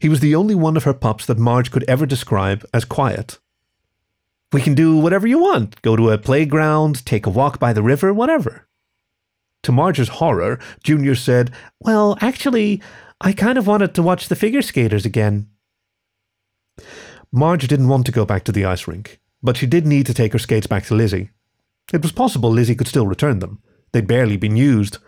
He 0.01 0.09
was 0.09 0.21
the 0.21 0.35
only 0.35 0.55
one 0.55 0.77
of 0.77 0.85
her 0.85 0.95
pups 0.95 1.27
that 1.27 1.39
Marge 1.39 1.71
could 1.71 1.85
ever 1.85 2.07
describe 2.07 2.65
as 2.73 2.85
quiet. 2.85 3.39
We 4.53 4.63
can 4.63 4.75
do 4.75 4.97
whatever 4.97 5.27
you 5.27 5.39
want 5.39 5.83
go 5.83 5.97
to 5.97 6.11
a 6.11 6.19
playground, 6.19 7.05
take 7.05 7.27
a 7.27 7.31
walk 7.31 7.59
by 7.59 7.73
the 7.73 7.83
river, 7.83 8.15
whatever. 8.15 8.67
To 9.65 9.73
Marge's 9.73 10.09
horror, 10.09 10.59
Junior 10.83 11.15
said, 11.15 11.51
Well, 11.81 12.17
actually, 12.21 12.81
I 13.21 13.33
kind 13.33 13.59
of 13.59 13.67
wanted 13.67 13.95
to 13.95 14.03
watch 14.03 14.29
the 14.29 14.37
figure 14.37 14.63
skaters 14.63 15.05
again. 15.05 15.49
Marge 17.33 17.67
didn't 17.67 17.89
want 17.89 18.07
to 18.07 18.13
go 18.13 18.25
back 18.25 18.45
to 18.45 18.53
the 18.53 18.65
ice 18.65 18.87
rink, 18.87 19.19
but 19.43 19.57
she 19.57 19.67
did 19.67 19.87
need 19.87 20.07
to 20.07 20.15
take 20.15 20.33
her 20.33 20.39
skates 20.39 20.67
back 20.67 20.85
to 20.87 20.95
Lizzie. 20.95 21.31
It 21.93 22.03
was 22.03 22.13
possible 22.13 22.51
Lizzie 22.51 22.75
could 22.75 22.89
still 22.89 23.07
return 23.07 23.41
them. 23.41 23.61
They'd 23.93 24.07
barely 24.07 24.37
been 24.37 24.57
used. 24.57 24.99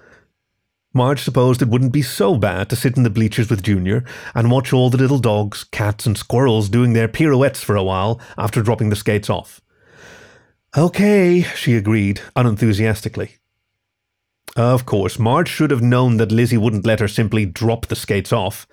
Marge 0.98 1.22
supposed 1.22 1.62
it 1.62 1.68
wouldn't 1.68 1.92
be 1.92 2.02
so 2.02 2.36
bad 2.36 2.68
to 2.68 2.74
sit 2.74 2.96
in 2.96 3.04
the 3.04 3.08
bleachers 3.08 3.48
with 3.48 3.62
Junior 3.62 4.04
and 4.34 4.50
watch 4.50 4.72
all 4.72 4.90
the 4.90 4.98
little 4.98 5.20
dogs, 5.20 5.62
cats, 5.62 6.06
and 6.06 6.18
squirrels 6.18 6.68
doing 6.68 6.92
their 6.92 7.06
pirouettes 7.06 7.62
for 7.62 7.76
a 7.76 7.84
while 7.84 8.20
after 8.36 8.62
dropping 8.62 8.88
the 8.88 8.96
skates 8.96 9.30
off. 9.30 9.60
Okay, 10.76 11.42
she 11.54 11.76
agreed, 11.76 12.20
unenthusiastically. 12.34 13.36
Of 14.56 14.86
course, 14.86 15.20
Marge 15.20 15.48
should 15.48 15.70
have 15.70 15.82
known 15.82 16.16
that 16.16 16.32
Lizzie 16.32 16.58
wouldn't 16.58 16.84
let 16.84 16.98
her 16.98 17.06
simply 17.06 17.46
drop 17.46 17.86
the 17.86 17.94
skates 17.94 18.32
off. 18.32 18.66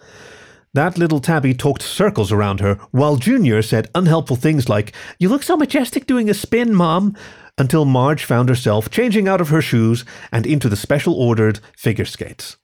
That 0.74 0.98
little 0.98 1.20
tabby 1.20 1.53
talked 1.53 1.84
circles 1.84 2.32
around 2.32 2.60
her, 2.60 2.79
while 2.89 3.17
Junior 3.17 3.62
said 3.62 3.91
unhelpful 3.94 4.36
things 4.36 4.67
like, 4.67 4.94
You 5.20 5.29
look 5.29 5.44
so 5.44 5.55
majestic 5.55 6.08
doing 6.08 6.27
a 6.27 6.34
spin, 6.34 6.74
Mom, 6.74 7.15
until 7.57 7.85
Marge 7.85 8.24
found 8.24 8.50
herself 8.50 8.89
changing 8.89 9.27
out 9.27 9.41
of 9.41 9.50
her 9.50 9.62
shoes 9.62 10.03
and 10.31 10.45
into 10.45 10.69
the 10.69 10.75
special 10.75 11.13
ordered 11.13 11.59
figure 11.77 12.05
skates. 12.05 12.57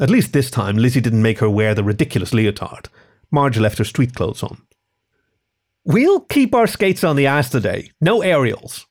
At 0.00 0.10
least 0.10 0.32
this 0.32 0.50
time, 0.50 0.76
Lizzie 0.76 1.00
didn't 1.00 1.22
make 1.22 1.38
her 1.38 1.50
wear 1.50 1.74
the 1.74 1.84
ridiculous 1.84 2.32
leotard. 2.32 2.88
Marge 3.30 3.58
left 3.58 3.78
her 3.78 3.84
street 3.84 4.14
clothes 4.14 4.42
on. 4.42 4.62
We'll 5.84 6.20
keep 6.20 6.54
our 6.54 6.66
skates 6.66 7.04
on 7.04 7.16
the 7.16 7.26
ice 7.26 7.50
today. 7.50 7.90
No 8.00 8.22
aerials. 8.22 8.86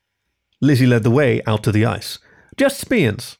Lizzie 0.60 0.86
led 0.86 1.02
the 1.02 1.10
way 1.10 1.42
out 1.46 1.62
to 1.64 1.72
the 1.72 1.84
ice. 1.84 2.18
Just 2.56 2.78
spins. 2.78 3.38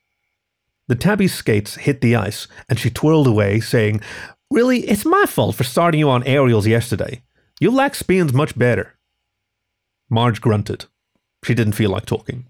The 0.88 0.96
tabby's 0.96 1.34
skates 1.34 1.76
hit 1.76 2.00
the 2.00 2.16
ice, 2.16 2.48
and 2.68 2.78
she 2.78 2.90
twirled 2.90 3.26
away, 3.26 3.60
saying, 3.60 4.00
Really, 4.50 4.80
it's 4.80 5.04
my 5.04 5.24
fault 5.26 5.56
for 5.56 5.64
starting 5.64 6.00
you 6.00 6.10
on 6.10 6.24
aerials 6.24 6.66
yesterday. 6.66 7.22
You 7.60 7.70
like 7.70 7.94
spins 7.94 8.32
much 8.32 8.58
better. 8.58 8.98
Marge 10.10 10.40
grunted. 10.40 10.86
She 11.44 11.54
didn't 11.54 11.74
feel 11.74 11.90
like 11.90 12.06
talking. 12.06 12.46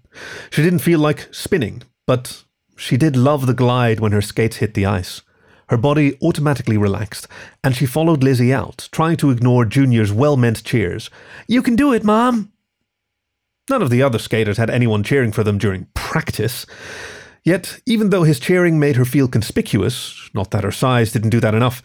She 0.51 0.61
didn't 0.61 0.79
feel 0.79 0.99
like 0.99 1.33
spinning, 1.33 1.83
but 2.05 2.43
she 2.75 2.97
did 2.97 3.15
love 3.15 3.47
the 3.47 3.53
glide 3.53 3.99
when 3.99 4.11
her 4.11 4.21
skates 4.21 4.57
hit 4.57 4.73
the 4.73 4.85
ice. 4.85 5.21
Her 5.69 5.77
body 5.77 6.17
automatically 6.21 6.77
relaxed, 6.77 7.27
and 7.63 7.75
she 7.75 7.85
followed 7.85 8.21
Lizzie 8.21 8.53
out, 8.53 8.89
trying 8.91 9.17
to 9.17 9.31
ignore 9.31 9.65
Junior's 9.65 10.11
well 10.11 10.37
meant 10.37 10.63
cheers. 10.63 11.09
You 11.47 11.61
can 11.63 11.75
do 11.75 11.93
it, 11.93 12.03
Mom! 12.03 12.51
None 13.69 13.81
of 13.81 13.89
the 13.89 14.03
other 14.03 14.19
skaters 14.19 14.57
had 14.57 14.69
anyone 14.69 15.03
cheering 15.03 15.31
for 15.31 15.43
them 15.43 15.57
during 15.57 15.87
practice. 15.93 16.65
Yet, 17.43 17.81
even 17.85 18.09
though 18.09 18.23
his 18.23 18.39
cheering 18.39 18.77
made 18.77 18.97
her 18.97 19.05
feel 19.05 19.27
conspicuous, 19.27 20.29
not 20.33 20.51
that 20.51 20.63
her 20.63 20.71
size 20.71 21.11
didn't 21.11 21.29
do 21.29 21.39
that 21.39 21.55
enough, 21.55 21.81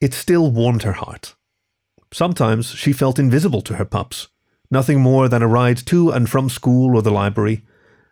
it 0.00 0.12
still 0.12 0.50
warmed 0.50 0.82
her 0.82 0.92
heart. 0.92 1.34
Sometimes 2.12 2.70
she 2.70 2.92
felt 2.92 3.18
invisible 3.18 3.62
to 3.62 3.74
her 3.74 3.84
pups, 3.84 4.28
nothing 4.74 5.00
more 5.00 5.28
than 5.28 5.40
a 5.40 5.48
ride 5.48 5.78
to 5.86 6.10
and 6.10 6.28
from 6.28 6.50
school 6.50 6.94
or 6.94 7.00
the 7.00 7.10
library. 7.10 7.62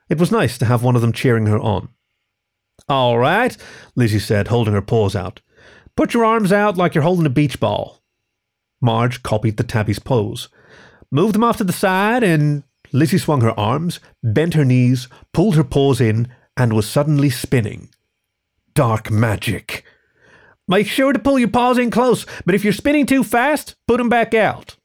It 0.09 0.19
was 0.19 0.33
nice 0.33 0.57
to 0.59 0.64
have 0.64 0.83
one 0.83 0.97
of 0.97 1.02
them 1.02 1.12
cheering 1.12 1.45
her 1.47 1.59
on. 1.59 1.90
All 2.88 3.19
right, 3.19 3.54
Lizzie 3.95 4.19
said, 4.19 4.49
holding 4.49 4.73
her 4.73 4.81
paws 4.81 5.14
out. 5.14 5.40
Put 5.97 6.14
your 6.14 6.25
arms 6.25 6.52
out 6.52 6.78
like 6.78 6.95
you're 6.95 7.04
holding 7.04 7.26
a 7.26 7.31
beach 7.31 7.61
ball. 7.61 8.02
Marge 8.81 9.23
copied 9.23 9.59
the 9.59 9.62
tabby's 9.62 9.99
pose. 9.99 10.49
Move 11.11 11.35
them 11.35 11.45
off 11.45 11.59
to 11.59 11.64
the 11.64 11.73
side, 11.73 12.23
and 12.23 12.62
Lizzie 12.92 13.19
swung 13.19 13.42
her 13.42 13.59
arms, 13.59 14.00
bent 14.23 14.54
her 14.54 14.64
knees, 14.64 15.09
pulled 15.33 15.57
her 15.57 15.64
paws 15.64 16.00
in, 16.00 16.28
and 16.57 16.73
was 16.73 16.88
suddenly 16.88 17.31
spinning. 17.31 17.90
Dark 18.75 19.11
magic. 19.11 19.85
Make 20.66 20.87
sure 20.87 21.12
to 21.12 21.19
pull 21.19 21.38
your 21.38 21.49
paws 21.49 21.78
in 21.78 21.90
close, 21.90 22.25
but 22.47 22.54
if 22.54 22.64
you're 22.64 22.73
spinning 22.73 23.07
too 23.07 23.23
fast, 23.23 23.75
put 23.87 23.99
them 23.99 24.09
back 24.09 24.33
out. 24.33 24.76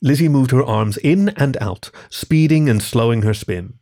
Lizzie 0.00 0.28
moved 0.28 0.50
her 0.50 0.62
arms 0.62 0.96
in 0.98 1.30
and 1.30 1.56
out, 1.60 1.90
speeding 2.10 2.68
and 2.68 2.82
slowing 2.82 3.22
her 3.22 3.34
spin. 3.34 3.74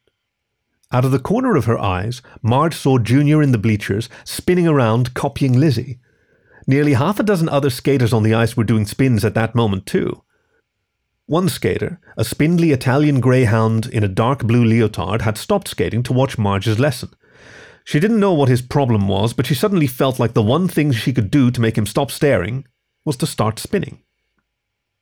Out 0.92 1.04
of 1.04 1.10
the 1.10 1.18
corner 1.18 1.56
of 1.56 1.64
her 1.64 1.78
eyes, 1.78 2.22
Marge 2.42 2.74
saw 2.74 2.98
Junior 2.98 3.42
in 3.42 3.52
the 3.52 3.58
bleachers, 3.58 4.08
spinning 4.24 4.68
around, 4.68 5.14
copying 5.14 5.58
Lizzie. 5.58 5.98
Nearly 6.66 6.94
half 6.94 7.18
a 7.18 7.22
dozen 7.22 7.48
other 7.48 7.70
skaters 7.70 8.12
on 8.12 8.22
the 8.22 8.34
ice 8.34 8.56
were 8.56 8.64
doing 8.64 8.86
spins 8.86 9.24
at 9.24 9.34
that 9.34 9.54
moment, 9.54 9.86
too. 9.86 10.22
One 11.26 11.48
skater, 11.48 12.00
a 12.16 12.24
spindly 12.24 12.70
Italian 12.70 13.20
greyhound 13.20 13.86
in 13.86 14.04
a 14.04 14.08
dark 14.08 14.44
blue 14.44 14.64
leotard, 14.64 15.22
had 15.22 15.36
stopped 15.36 15.66
skating 15.68 16.04
to 16.04 16.12
watch 16.12 16.38
Marge's 16.38 16.78
lesson. 16.78 17.10
She 17.84 17.98
didn't 17.98 18.20
know 18.20 18.32
what 18.32 18.48
his 18.48 18.62
problem 18.62 19.08
was, 19.08 19.32
but 19.32 19.46
she 19.46 19.54
suddenly 19.54 19.88
felt 19.88 20.20
like 20.20 20.34
the 20.34 20.42
one 20.42 20.68
thing 20.68 20.92
she 20.92 21.12
could 21.12 21.30
do 21.30 21.50
to 21.50 21.60
make 21.60 21.76
him 21.76 21.86
stop 21.86 22.12
staring 22.12 22.64
was 23.04 23.16
to 23.18 23.26
start 23.26 23.58
spinning. 23.58 24.02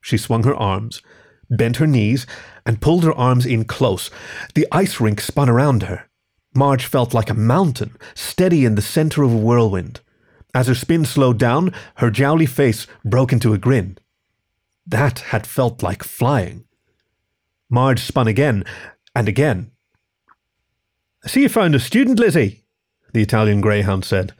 She 0.04 0.18
swung 0.18 0.44
her 0.44 0.54
arms, 0.54 1.00
bent 1.48 1.78
her 1.78 1.86
knees, 1.86 2.26
and 2.66 2.82
pulled 2.82 3.04
her 3.04 3.14
arms 3.14 3.46
in 3.46 3.64
close. 3.64 4.10
The 4.54 4.66
ice 4.70 5.00
rink 5.00 5.18
spun 5.18 5.48
around 5.48 5.84
her. 5.84 6.10
Marge 6.54 6.84
felt 6.84 7.14
like 7.14 7.30
a 7.30 7.34
mountain, 7.34 7.96
steady 8.14 8.66
in 8.66 8.74
the 8.74 8.82
center 8.82 9.22
of 9.22 9.32
a 9.32 9.36
whirlwind. 9.38 10.00
As 10.52 10.66
her 10.66 10.74
spin 10.74 11.06
slowed 11.06 11.38
down, 11.38 11.72
her 11.96 12.10
jowly 12.10 12.44
face 12.44 12.86
broke 13.02 13.32
into 13.32 13.54
a 13.54 13.58
grin. 13.58 13.96
That 14.86 15.20
had 15.20 15.46
felt 15.46 15.82
like 15.82 16.04
flying. 16.04 16.66
Marge 17.70 18.00
spun 18.00 18.28
again 18.28 18.62
and 19.16 19.26
again. 19.26 19.70
I 21.24 21.28
see 21.28 21.40
you 21.40 21.48
found 21.48 21.74
a 21.74 21.80
student, 21.80 22.18
Lizzie, 22.18 22.64
the 23.14 23.22
Italian 23.22 23.62
greyhound 23.62 24.04
said. 24.04 24.34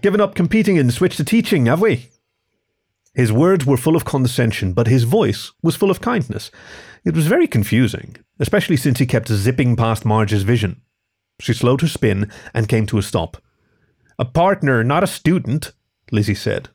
Given 0.00 0.22
up 0.22 0.34
competing 0.34 0.78
and 0.78 0.90
switched 0.90 1.18
to 1.18 1.24
teaching, 1.24 1.66
have 1.66 1.82
we? 1.82 2.08
His 3.14 3.32
words 3.32 3.64
were 3.64 3.76
full 3.76 3.96
of 3.96 4.04
condescension, 4.04 4.72
but 4.72 4.88
his 4.88 5.04
voice 5.04 5.52
was 5.62 5.76
full 5.76 5.90
of 5.90 6.00
kindness. 6.00 6.50
It 7.04 7.14
was 7.14 7.26
very 7.26 7.46
confusing, 7.46 8.16
especially 8.40 8.76
since 8.76 8.98
he 8.98 9.06
kept 9.06 9.28
zipping 9.28 9.76
past 9.76 10.04
Marge's 10.04 10.42
vision. 10.42 10.82
She 11.40 11.52
slowed 11.52 11.80
her 11.80 11.88
spin 11.88 12.30
and 12.52 12.68
came 12.68 12.86
to 12.86 12.98
a 12.98 13.02
stop. 13.02 13.36
A 14.18 14.24
partner, 14.24 14.82
not 14.82 15.04
a 15.04 15.08
student, 15.08 15.72
Lizzie 16.10 16.34
said. 16.34 16.68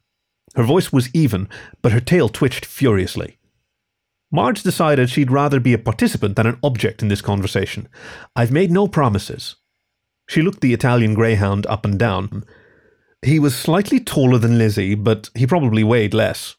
Her 0.55 0.63
voice 0.63 0.91
was 0.91 1.13
even, 1.13 1.47
but 1.81 1.91
her 1.91 1.99
tail 1.99 2.29
twitched 2.29 2.65
furiously. 2.65 3.37
Marge 4.31 4.61
decided 4.61 5.09
she'd 5.09 5.31
rather 5.31 5.59
be 5.59 5.73
a 5.73 5.77
participant 5.77 6.35
than 6.35 6.47
an 6.47 6.59
object 6.63 7.01
in 7.01 7.07
this 7.07 7.21
conversation. 7.21 7.87
I've 8.35 8.51
made 8.51 8.71
no 8.71 8.87
promises. 8.87 9.55
She 10.27 10.41
looked 10.41 10.61
the 10.61 10.73
Italian 10.73 11.15
greyhound 11.15 11.65
up 11.65 11.85
and 11.85 11.97
down. 11.97 12.43
He 13.21 13.39
was 13.39 13.55
slightly 13.55 13.99
taller 13.99 14.37
than 14.37 14.57
Lizzie, 14.57 14.95
but 14.95 15.29
he 15.35 15.45
probably 15.45 15.83
weighed 15.83 16.13
less. 16.13 16.55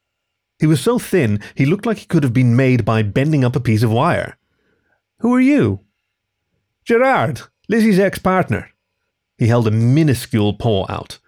He 0.59 0.67
was 0.67 0.81
so 0.81 0.99
thin 0.99 1.41
he 1.55 1.65
looked 1.65 1.87
like 1.87 1.99
he 1.99 2.07
could 2.07 2.23
have 2.23 2.35
been 2.35 2.55
made 2.55 2.85
by 2.85 3.03
bending 3.03 3.45
up 3.45 3.57
a 3.57 3.61
piece 3.61 3.83
of 3.83 3.91
wire. 3.91 4.37
Who 5.21 5.35
are 5.35 5.41
you? 5.41 5.81
Gerard, 6.85 7.43
Lizzie's 7.69 7.99
ex 7.99 8.19
partner. 8.19 8.71
He 9.39 9.47
held 9.47 9.67
a 9.67 9.71
minuscule 9.71 10.53
paw 10.55 10.85
out. 10.91 11.19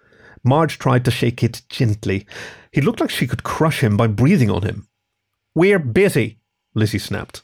Marge 0.43 0.77
tried 0.77 1.05
to 1.05 1.11
shake 1.11 1.41
it 1.41 1.63
gently. 1.69 2.27
He 2.71 2.81
looked 2.81 2.99
like 2.99 3.09
she 3.09 3.27
could 3.27 3.43
crush 3.43 3.81
him 3.81 3.97
by 3.97 4.07
breathing 4.07 4.51
on 4.51 4.63
him. 4.63 4.87
We're 5.55 5.79
busy, 5.79 6.39
Lizzie 6.75 6.99
snapped. 6.99 7.43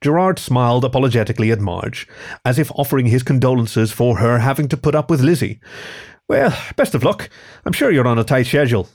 Gerard 0.00 0.38
smiled 0.38 0.84
apologetically 0.84 1.50
at 1.50 1.60
Marge, 1.60 2.06
as 2.44 2.58
if 2.58 2.70
offering 2.72 3.06
his 3.06 3.22
condolences 3.22 3.92
for 3.92 4.18
her 4.18 4.40
having 4.40 4.68
to 4.68 4.76
put 4.76 4.94
up 4.94 5.08
with 5.08 5.20
Lizzie. 5.22 5.60
Well, 6.28 6.56
best 6.76 6.94
of 6.94 7.04
luck. 7.04 7.30
I'm 7.64 7.72
sure 7.72 7.90
you're 7.90 8.08
on 8.08 8.18
a 8.18 8.24
tight 8.24 8.46
schedule. 8.46 8.88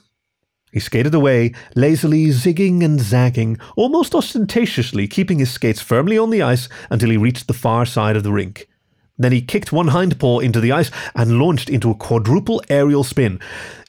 He 0.72 0.80
skated 0.80 1.14
away, 1.14 1.54
lazily 1.76 2.28
zigging 2.28 2.84
and 2.84 3.00
zagging, 3.00 3.58
almost 3.76 4.16
ostentatiously 4.16 5.08
keeping 5.08 5.40
his 5.40 5.52
skates 5.52 5.82
firmly 5.82 6.18
on 6.18 6.30
the 6.30 6.42
ice 6.42 6.70
until 6.90 7.10
he 7.10 7.18
reached 7.18 7.48
the 7.48 7.54
far 7.54 7.86
side 7.86 8.16
of 8.16 8.24
the 8.24 8.32
rink. 8.32 8.68
Then 9.18 9.34
he 9.34 9.42
kicked 9.42 9.72
one 9.72 9.90
hind 9.90 10.18
paw 10.20 10.40
into 10.40 10.60
the 10.60 10.72
ice 10.72 10.90
and 11.14 11.40
launched 11.40 11.70
into 11.70 11.92
a 11.92 11.96
quadruple 11.96 12.62
aerial 12.70 13.04
spin. 13.04 13.40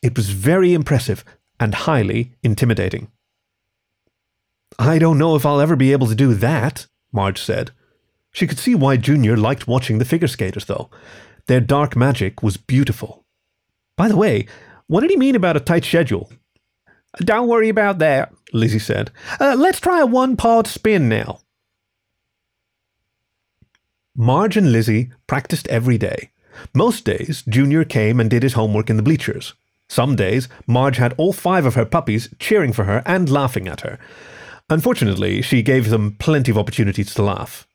It 0.03 0.17
was 0.17 0.31
very 0.31 0.75
impressive 0.75 1.25
and 1.59 1.75
highly 1.75 2.33
intimidating. 2.43 3.09
I 4.79 4.99
don't 4.99 5.19
know 5.19 5.37
if 5.37 5.47
I'll 5.47 5.61
ever 5.61 5.77
be 5.77 5.93
able 5.93 6.09
to 6.09 6.15
do 6.15 6.35
that, 6.35 6.87
Marge 7.13 7.41
said. 7.41 7.71
She 8.33 8.47
could 8.47 8.59
see 8.59 8.75
why 8.75 8.97
Junior 8.97 9.37
liked 9.37 9.69
watching 9.69 9.99
the 9.99 10.05
figure 10.05 10.29
skaters, 10.29 10.65
though. 10.65 10.91
Their 11.47 11.61
dark 11.61 11.95
magic 11.95 12.43
was 12.43 12.57
beautiful. 12.57 13.22
By 14.03 14.09
the 14.09 14.17
way, 14.17 14.47
what 14.89 15.03
did 15.03 15.11
he 15.11 15.17
mean 15.17 15.37
about 15.37 15.57
a 15.57 15.61
tight 15.61 15.85
schedule? 15.85 16.29
Don't 17.19 17.47
worry 17.47 17.69
about 17.69 18.01
that, 18.01 18.35
Lizzie 18.53 18.81
said. 18.81 19.13
Uh, 19.39 19.55
let's 19.57 19.79
try 19.79 20.01
a 20.01 20.07
one 20.07 20.37
pod 20.37 20.67
spin 20.67 21.09
now. 21.09 21.39
Marge 24.17 24.57
and 24.57 24.73
Lizzie 24.73 25.13
practiced 25.29 25.69
every 25.69 25.99
day. 25.99 26.33
Most 26.75 27.05
days, 27.05 27.45
Junior 27.49 27.85
came 27.85 28.19
and 28.19 28.29
did 28.29 28.43
his 28.43 28.55
homework 28.55 28.91
in 28.91 28.97
the 28.97 29.05
bleachers. 29.05 29.55
Some 29.89 30.17
days, 30.17 30.49
Marge 30.67 30.97
had 30.97 31.15
all 31.17 31.33
five 31.33 31.65
of 31.65 31.77
her 31.77 31.87
puppies 31.87 32.29
cheering 32.41 32.73
for 32.73 32.83
her 32.83 33.05
and 33.07 33.31
laughing 33.31 33.69
at 33.69 33.83
her. 33.83 34.01
Unfortunately, 34.69 35.43
she 35.43 35.63
gave 35.63 35.91
them 35.91 36.17
plenty 36.19 36.51
of 36.51 36.59
opportunities 36.59 37.15
to 37.15 37.23
laugh. 37.23 37.69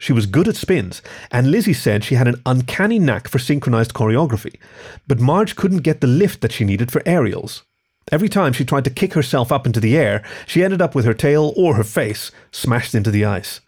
She 0.00 0.14
was 0.14 0.24
good 0.24 0.48
at 0.48 0.56
spins, 0.56 1.02
and 1.30 1.50
Lizzie 1.50 1.74
said 1.74 2.04
she 2.04 2.14
had 2.14 2.26
an 2.26 2.40
uncanny 2.46 2.98
knack 2.98 3.28
for 3.28 3.38
synchronized 3.38 3.92
choreography, 3.92 4.58
but 5.06 5.20
Marge 5.20 5.56
couldn't 5.56 5.82
get 5.82 6.00
the 6.00 6.06
lift 6.06 6.40
that 6.40 6.52
she 6.52 6.64
needed 6.64 6.90
for 6.90 7.02
aerials. 7.04 7.64
Every 8.10 8.30
time 8.30 8.54
she 8.54 8.64
tried 8.64 8.84
to 8.84 8.90
kick 8.90 9.12
herself 9.12 9.52
up 9.52 9.66
into 9.66 9.78
the 9.78 9.98
air, 9.98 10.24
she 10.46 10.64
ended 10.64 10.80
up 10.80 10.94
with 10.94 11.04
her 11.04 11.12
tail 11.12 11.52
or 11.54 11.74
her 11.74 11.84
face 11.84 12.30
smashed 12.50 12.94
into 12.94 13.10
the 13.10 13.26
ice. 13.26 13.60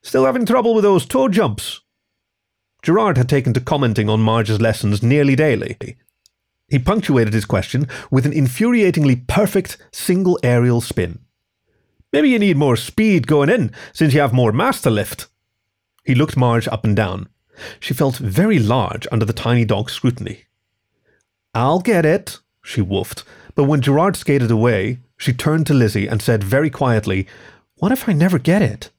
Still 0.00 0.24
having 0.24 0.46
trouble 0.46 0.74
with 0.74 0.84
those 0.84 1.04
toe 1.04 1.28
jumps? 1.28 1.82
Gerard 2.82 3.18
had 3.18 3.28
taken 3.28 3.52
to 3.52 3.60
commenting 3.60 4.08
on 4.08 4.20
Marge's 4.20 4.58
lessons 4.58 5.02
nearly 5.02 5.36
daily. 5.36 5.76
He 6.70 6.78
punctuated 6.78 7.34
his 7.34 7.44
question 7.44 7.88
with 8.10 8.24
an 8.24 8.32
infuriatingly 8.32 9.26
perfect 9.26 9.76
single 9.92 10.38
aerial 10.42 10.80
spin. 10.80 11.18
Maybe 12.12 12.30
you 12.30 12.38
need 12.38 12.56
more 12.56 12.76
speed 12.76 13.26
going 13.26 13.48
in, 13.48 13.72
since 13.92 14.14
you 14.14 14.20
have 14.20 14.32
more 14.32 14.52
mass 14.52 14.80
to 14.82 14.90
lift. 14.90 15.28
He 16.04 16.14
looked 16.14 16.36
Marge 16.36 16.66
up 16.68 16.84
and 16.84 16.96
down. 16.96 17.28
She 17.78 17.94
felt 17.94 18.16
very 18.16 18.58
large 18.58 19.06
under 19.12 19.24
the 19.24 19.32
tiny 19.32 19.64
dog's 19.64 19.92
scrutiny. 19.92 20.44
I'll 21.54 21.80
get 21.80 22.04
it, 22.06 22.38
she 22.62 22.80
woofed, 22.80 23.22
but 23.54 23.64
when 23.64 23.80
Gerard 23.80 24.16
skated 24.16 24.50
away, 24.50 25.00
she 25.16 25.32
turned 25.32 25.66
to 25.66 25.74
Lizzie 25.74 26.06
and 26.06 26.22
said 26.22 26.42
very 26.42 26.70
quietly, 26.70 27.26
What 27.76 27.92
if 27.92 28.08
I 28.08 28.12
never 28.12 28.38
get 28.38 28.62
it? 28.62 28.90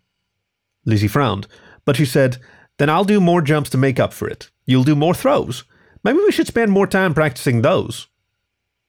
Lizzie 0.85 1.07
frowned, 1.07 1.47
but 1.85 1.95
she 1.95 2.05
said, 2.05 2.37
Then 2.77 2.89
I'll 2.89 3.05
do 3.05 3.19
more 3.19 3.41
jumps 3.41 3.69
to 3.71 3.77
make 3.77 3.99
up 3.99 4.13
for 4.13 4.27
it. 4.27 4.51
You'll 4.65 4.83
do 4.83 4.95
more 4.95 5.13
throws. 5.13 5.63
Maybe 6.03 6.19
we 6.19 6.31
should 6.31 6.47
spend 6.47 6.71
more 6.71 6.87
time 6.87 7.13
practicing 7.13 7.61
those. 7.61 8.07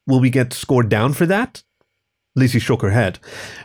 Will 0.07 0.21
we 0.21 0.31
get 0.31 0.53
scored 0.53 0.89
down 0.89 1.13
for 1.13 1.27
that? 1.27 1.63
Lizzie 2.35 2.59
shook 2.59 2.83
her 2.83 2.91
head. 2.91 3.19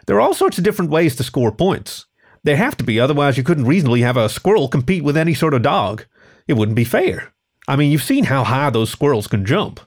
There 0.06 0.18
are 0.18 0.22
all 0.22 0.34
sorts 0.34 0.58
of 0.58 0.64
different 0.64 0.92
ways 0.92 1.16
to 1.16 1.24
score 1.24 1.52
points. 1.52 2.06
There 2.44 2.58
have 2.58 2.78
to 2.78 2.84
be, 2.84 3.00
otherwise, 3.00 3.38
you 3.38 3.44
couldn't 3.44 3.66
reasonably 3.66 4.02
have 4.02 4.18
a 4.18 4.30
squirrel 4.30 4.68
compete 4.68 5.04
with 5.04 5.18
any 5.18 5.34
sort 5.34 5.54
of 5.54 5.62
dog. 5.62 6.06
It 6.48 6.54
wouldn't 6.54 6.76
be 6.76 6.84
fair. 6.84 7.34
I 7.68 7.76
mean, 7.76 7.92
you've 7.92 8.04
seen 8.04 8.26
how 8.26 8.44
high 8.44 8.70
those 8.70 8.90
squirrels 8.90 9.28
can 9.28 9.46
jump. 9.46 9.80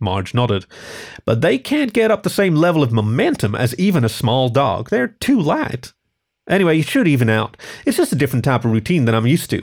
Marge 0.00 0.34
nodded. 0.34 0.66
But 1.24 1.40
they 1.40 1.58
can't 1.58 1.92
get 1.92 2.10
up 2.10 2.22
the 2.22 2.30
same 2.30 2.56
level 2.56 2.82
of 2.82 2.92
momentum 2.92 3.54
as 3.54 3.74
even 3.76 4.04
a 4.04 4.08
small 4.08 4.48
dog. 4.48 4.90
They're 4.90 5.08
too 5.08 5.40
light. 5.40 5.92
Anyway, 6.48 6.76
you 6.76 6.82
should 6.82 7.08
even 7.08 7.28
out. 7.28 7.56
It's 7.84 7.96
just 7.96 8.12
a 8.12 8.16
different 8.16 8.44
type 8.44 8.64
of 8.64 8.72
routine 8.72 9.04
than 9.04 9.14
I'm 9.14 9.26
used 9.26 9.50
to. 9.50 9.62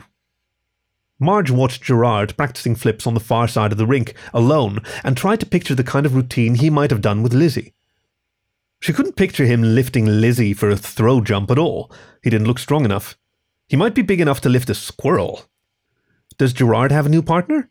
Marge 1.20 1.52
watched 1.52 1.84
Gerard 1.84 2.36
practicing 2.36 2.76
flips 2.76 3.08
on 3.08 3.14
the 3.14 3.20
far 3.20 3.48
side 3.48 3.72
of 3.72 3.78
the 3.78 3.86
rink, 3.86 4.14
alone, 4.34 4.80
and 5.04 5.16
tried 5.16 5.40
to 5.40 5.46
picture 5.46 5.76
the 5.76 5.84
kind 5.84 6.06
of 6.06 6.16
routine 6.16 6.56
he 6.56 6.70
might 6.70 6.90
have 6.90 7.02
done 7.02 7.22
with 7.22 7.34
Lizzie. 7.34 7.74
She 8.84 8.92
couldn't 8.92 9.16
picture 9.16 9.46
him 9.46 9.62
lifting 9.62 10.06
Lizzie 10.06 10.54
for 10.54 10.70
a 10.70 10.76
throw 10.76 11.22
jump 11.22 11.50
at 11.50 11.58
all. 11.58 11.90
He 12.22 12.30
didn't 12.30 12.48
look 12.48 12.60
strong 12.60 12.84
enough. 12.84 13.18
He 13.70 13.78
might 13.78 13.96
be 13.96 14.02
big 14.02 14.20
enough 14.20 14.42
to 14.42 14.50
lift 14.50 14.70
a 14.70 14.76
squirrel. 14.76 15.46
Does 16.38 16.52
Gerard 16.52 16.92
have 16.92 17.06
a 17.06 17.10
new 17.10 17.22
partner? 17.22 17.70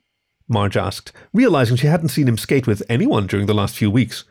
Marge 0.48 0.78
asked, 0.78 1.12
realizing 1.34 1.76
she 1.76 1.86
hadn't 1.86 2.08
seen 2.08 2.26
him 2.26 2.38
skate 2.38 2.66
with 2.66 2.82
anyone 2.88 3.26
during 3.26 3.44
the 3.44 3.52
last 3.52 3.76
few 3.76 3.90
weeks. 3.90 4.24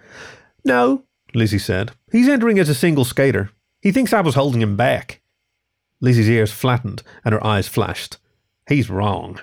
No, 0.65 1.03
Lizzie 1.35 1.59
said. 1.59 1.91
He's 2.11 2.27
entering 2.27 2.57
as 2.57 2.67
a 2.67 2.73
single 2.73 3.05
skater. 3.05 3.51
He 3.83 3.91
thinks 3.91 4.11
I 4.11 4.21
was 4.21 4.33
holding 4.33 4.63
him 4.63 4.75
back. 4.75 5.21
Lizzie's 5.99 6.29
ears 6.31 6.51
flattened 6.51 7.03
and 7.23 7.33
her 7.33 7.45
eyes 7.45 7.67
flashed. 7.67 8.17
He's 8.67 8.89
wrong. 8.89 9.39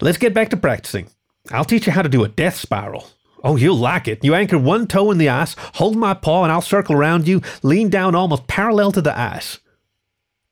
Let's 0.00 0.18
get 0.18 0.34
back 0.34 0.48
to 0.50 0.56
practicing. 0.56 1.10
I'll 1.52 1.64
teach 1.64 1.86
you 1.86 1.92
how 1.92 2.02
to 2.02 2.08
do 2.08 2.24
a 2.24 2.28
death 2.28 2.56
spiral. 2.56 3.08
Oh, 3.42 3.56
you'll 3.56 3.76
like 3.76 4.06
it. 4.06 4.24
You 4.24 4.34
anchor 4.34 4.58
one 4.58 4.86
toe 4.86 5.10
in 5.10 5.18
the 5.18 5.28
ice, 5.28 5.56
hold 5.74 5.96
my 5.96 6.14
paw, 6.14 6.44
and 6.44 6.52
I'll 6.52 6.60
circle 6.60 6.94
around 6.94 7.26
you, 7.26 7.42
lean 7.62 7.88
down 7.88 8.14
almost 8.14 8.46
parallel 8.46 8.92
to 8.92 9.02
the 9.02 9.18
ice. 9.18 9.58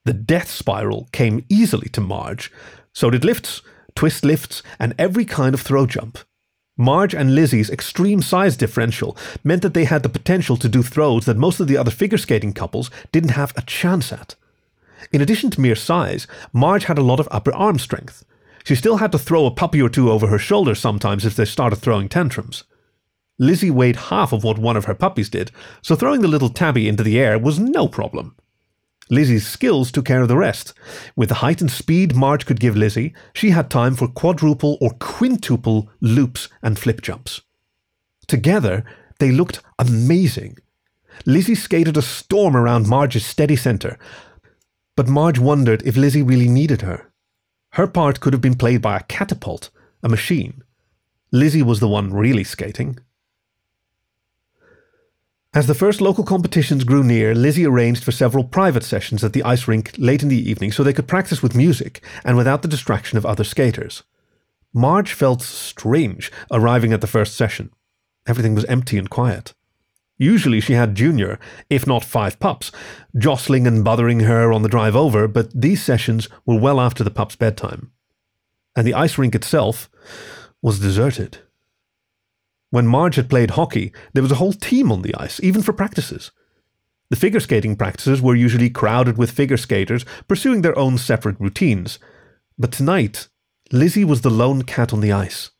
The 0.04 0.12
death 0.12 0.50
spiral 0.50 1.08
came 1.12 1.44
easily 1.48 1.88
to 1.90 2.00
Marge. 2.00 2.50
So 2.92 3.10
did 3.10 3.24
lifts, 3.24 3.62
twist 3.94 4.24
lifts, 4.24 4.62
and 4.78 4.94
every 4.98 5.24
kind 5.24 5.54
of 5.54 5.60
throw 5.60 5.86
jump. 5.86 6.18
Marge 6.76 7.14
and 7.14 7.34
Lizzie's 7.34 7.70
extreme 7.70 8.22
size 8.22 8.56
differential 8.56 9.16
meant 9.44 9.62
that 9.62 9.74
they 9.74 9.84
had 9.84 10.02
the 10.02 10.08
potential 10.08 10.56
to 10.56 10.68
do 10.68 10.82
throws 10.82 11.26
that 11.26 11.36
most 11.36 11.60
of 11.60 11.68
the 11.68 11.76
other 11.76 11.90
figure 11.90 12.18
skating 12.18 12.54
couples 12.54 12.90
didn't 13.12 13.30
have 13.30 13.52
a 13.56 13.62
chance 13.62 14.12
at. 14.12 14.34
In 15.12 15.20
addition 15.20 15.50
to 15.50 15.60
mere 15.60 15.76
size, 15.76 16.26
Marge 16.52 16.84
had 16.84 16.98
a 16.98 17.02
lot 17.02 17.20
of 17.20 17.28
upper 17.30 17.52
arm 17.54 17.78
strength. 17.78 18.24
She 18.64 18.74
still 18.74 18.96
had 18.96 19.12
to 19.12 19.18
throw 19.18 19.46
a 19.46 19.50
puppy 19.50 19.80
or 19.80 19.88
two 19.88 20.10
over 20.10 20.26
her 20.28 20.38
shoulder 20.38 20.74
sometimes 20.74 21.24
if 21.26 21.36
they 21.36 21.44
started 21.44 21.76
throwing 21.76 22.08
tantrums. 22.08 22.64
Lizzie 23.40 23.70
weighed 23.70 23.96
half 23.96 24.34
of 24.34 24.44
what 24.44 24.58
one 24.58 24.76
of 24.76 24.84
her 24.84 24.94
puppies 24.94 25.30
did, 25.30 25.50
so 25.80 25.96
throwing 25.96 26.20
the 26.20 26.28
little 26.28 26.50
tabby 26.50 26.86
into 26.86 27.02
the 27.02 27.18
air 27.18 27.38
was 27.38 27.58
no 27.58 27.88
problem. 27.88 28.36
Lizzie's 29.08 29.46
skills 29.46 29.90
took 29.90 30.04
care 30.04 30.20
of 30.20 30.28
the 30.28 30.36
rest. 30.36 30.74
With 31.16 31.30
the 31.30 31.36
height 31.36 31.62
and 31.62 31.70
speed 31.70 32.14
Marge 32.14 32.44
could 32.44 32.60
give 32.60 32.76
Lizzie, 32.76 33.14
she 33.32 33.50
had 33.50 33.70
time 33.70 33.96
for 33.96 34.08
quadruple 34.08 34.76
or 34.78 34.90
quintuple 35.00 35.88
loops 36.02 36.50
and 36.62 36.78
flip 36.78 37.00
jumps. 37.00 37.40
Together, 38.28 38.84
they 39.20 39.32
looked 39.32 39.62
amazing. 39.78 40.58
Lizzie 41.24 41.54
skated 41.54 41.96
a 41.96 42.02
storm 42.02 42.54
around 42.54 42.88
Marge's 42.88 43.24
steady 43.24 43.56
centre, 43.56 43.98
but 44.96 45.08
Marge 45.08 45.38
wondered 45.38 45.82
if 45.86 45.96
Lizzie 45.96 46.22
really 46.22 46.48
needed 46.48 46.82
her. 46.82 47.10
Her 47.70 47.86
part 47.86 48.20
could 48.20 48.34
have 48.34 48.42
been 48.42 48.56
played 48.56 48.82
by 48.82 48.98
a 48.98 49.04
catapult, 49.04 49.70
a 50.02 50.10
machine. 50.10 50.62
Lizzie 51.32 51.62
was 51.62 51.80
the 51.80 51.88
one 51.88 52.12
really 52.12 52.44
skating. 52.44 52.98
As 55.52 55.66
the 55.66 55.74
first 55.74 56.00
local 56.00 56.22
competitions 56.22 56.84
grew 56.84 57.02
near, 57.02 57.34
Lizzie 57.34 57.66
arranged 57.66 58.04
for 58.04 58.12
several 58.12 58.44
private 58.44 58.84
sessions 58.84 59.24
at 59.24 59.32
the 59.32 59.42
ice 59.42 59.66
rink 59.66 59.92
late 59.98 60.22
in 60.22 60.28
the 60.28 60.48
evening 60.48 60.70
so 60.70 60.84
they 60.84 60.92
could 60.92 61.08
practice 61.08 61.42
with 61.42 61.56
music 61.56 62.04
and 62.24 62.36
without 62.36 62.62
the 62.62 62.68
distraction 62.68 63.18
of 63.18 63.26
other 63.26 63.42
skaters. 63.42 64.04
Marge 64.72 65.12
felt 65.12 65.42
strange 65.42 66.30
arriving 66.52 66.92
at 66.92 67.00
the 67.00 67.08
first 67.08 67.34
session. 67.34 67.72
Everything 68.28 68.54
was 68.54 68.64
empty 68.66 68.96
and 68.96 69.10
quiet. 69.10 69.52
Usually 70.18 70.60
she 70.60 70.74
had 70.74 70.94
Junior, 70.94 71.40
if 71.68 71.84
not 71.84 72.04
five 72.04 72.38
pups, 72.38 72.70
jostling 73.18 73.66
and 73.66 73.82
bothering 73.82 74.20
her 74.20 74.52
on 74.52 74.62
the 74.62 74.68
drive 74.68 74.94
over, 74.94 75.26
but 75.26 75.50
these 75.60 75.82
sessions 75.82 76.28
were 76.46 76.60
well 76.60 76.78
after 76.78 77.02
the 77.02 77.10
pup's 77.10 77.34
bedtime. 77.34 77.90
And 78.76 78.86
the 78.86 78.94
ice 78.94 79.18
rink 79.18 79.34
itself 79.34 79.90
was 80.62 80.78
deserted. 80.78 81.38
When 82.70 82.86
Marge 82.86 83.16
had 83.16 83.28
played 83.28 83.52
hockey, 83.52 83.92
there 84.12 84.22
was 84.22 84.32
a 84.32 84.36
whole 84.36 84.52
team 84.52 84.90
on 84.92 85.02
the 85.02 85.14
ice, 85.16 85.40
even 85.42 85.62
for 85.62 85.72
practices. 85.72 86.30
The 87.10 87.16
figure 87.16 87.40
skating 87.40 87.74
practices 87.76 88.22
were 88.22 88.36
usually 88.36 88.70
crowded 88.70 89.18
with 89.18 89.32
figure 89.32 89.56
skaters 89.56 90.04
pursuing 90.28 90.62
their 90.62 90.78
own 90.78 90.96
separate 90.96 91.40
routines. 91.40 91.98
But 92.56 92.70
tonight, 92.70 93.28
Lizzie 93.72 94.04
was 94.04 94.20
the 94.20 94.30
lone 94.30 94.62
cat 94.62 94.92
on 94.92 95.00
the 95.00 95.12
ice. 95.12 95.50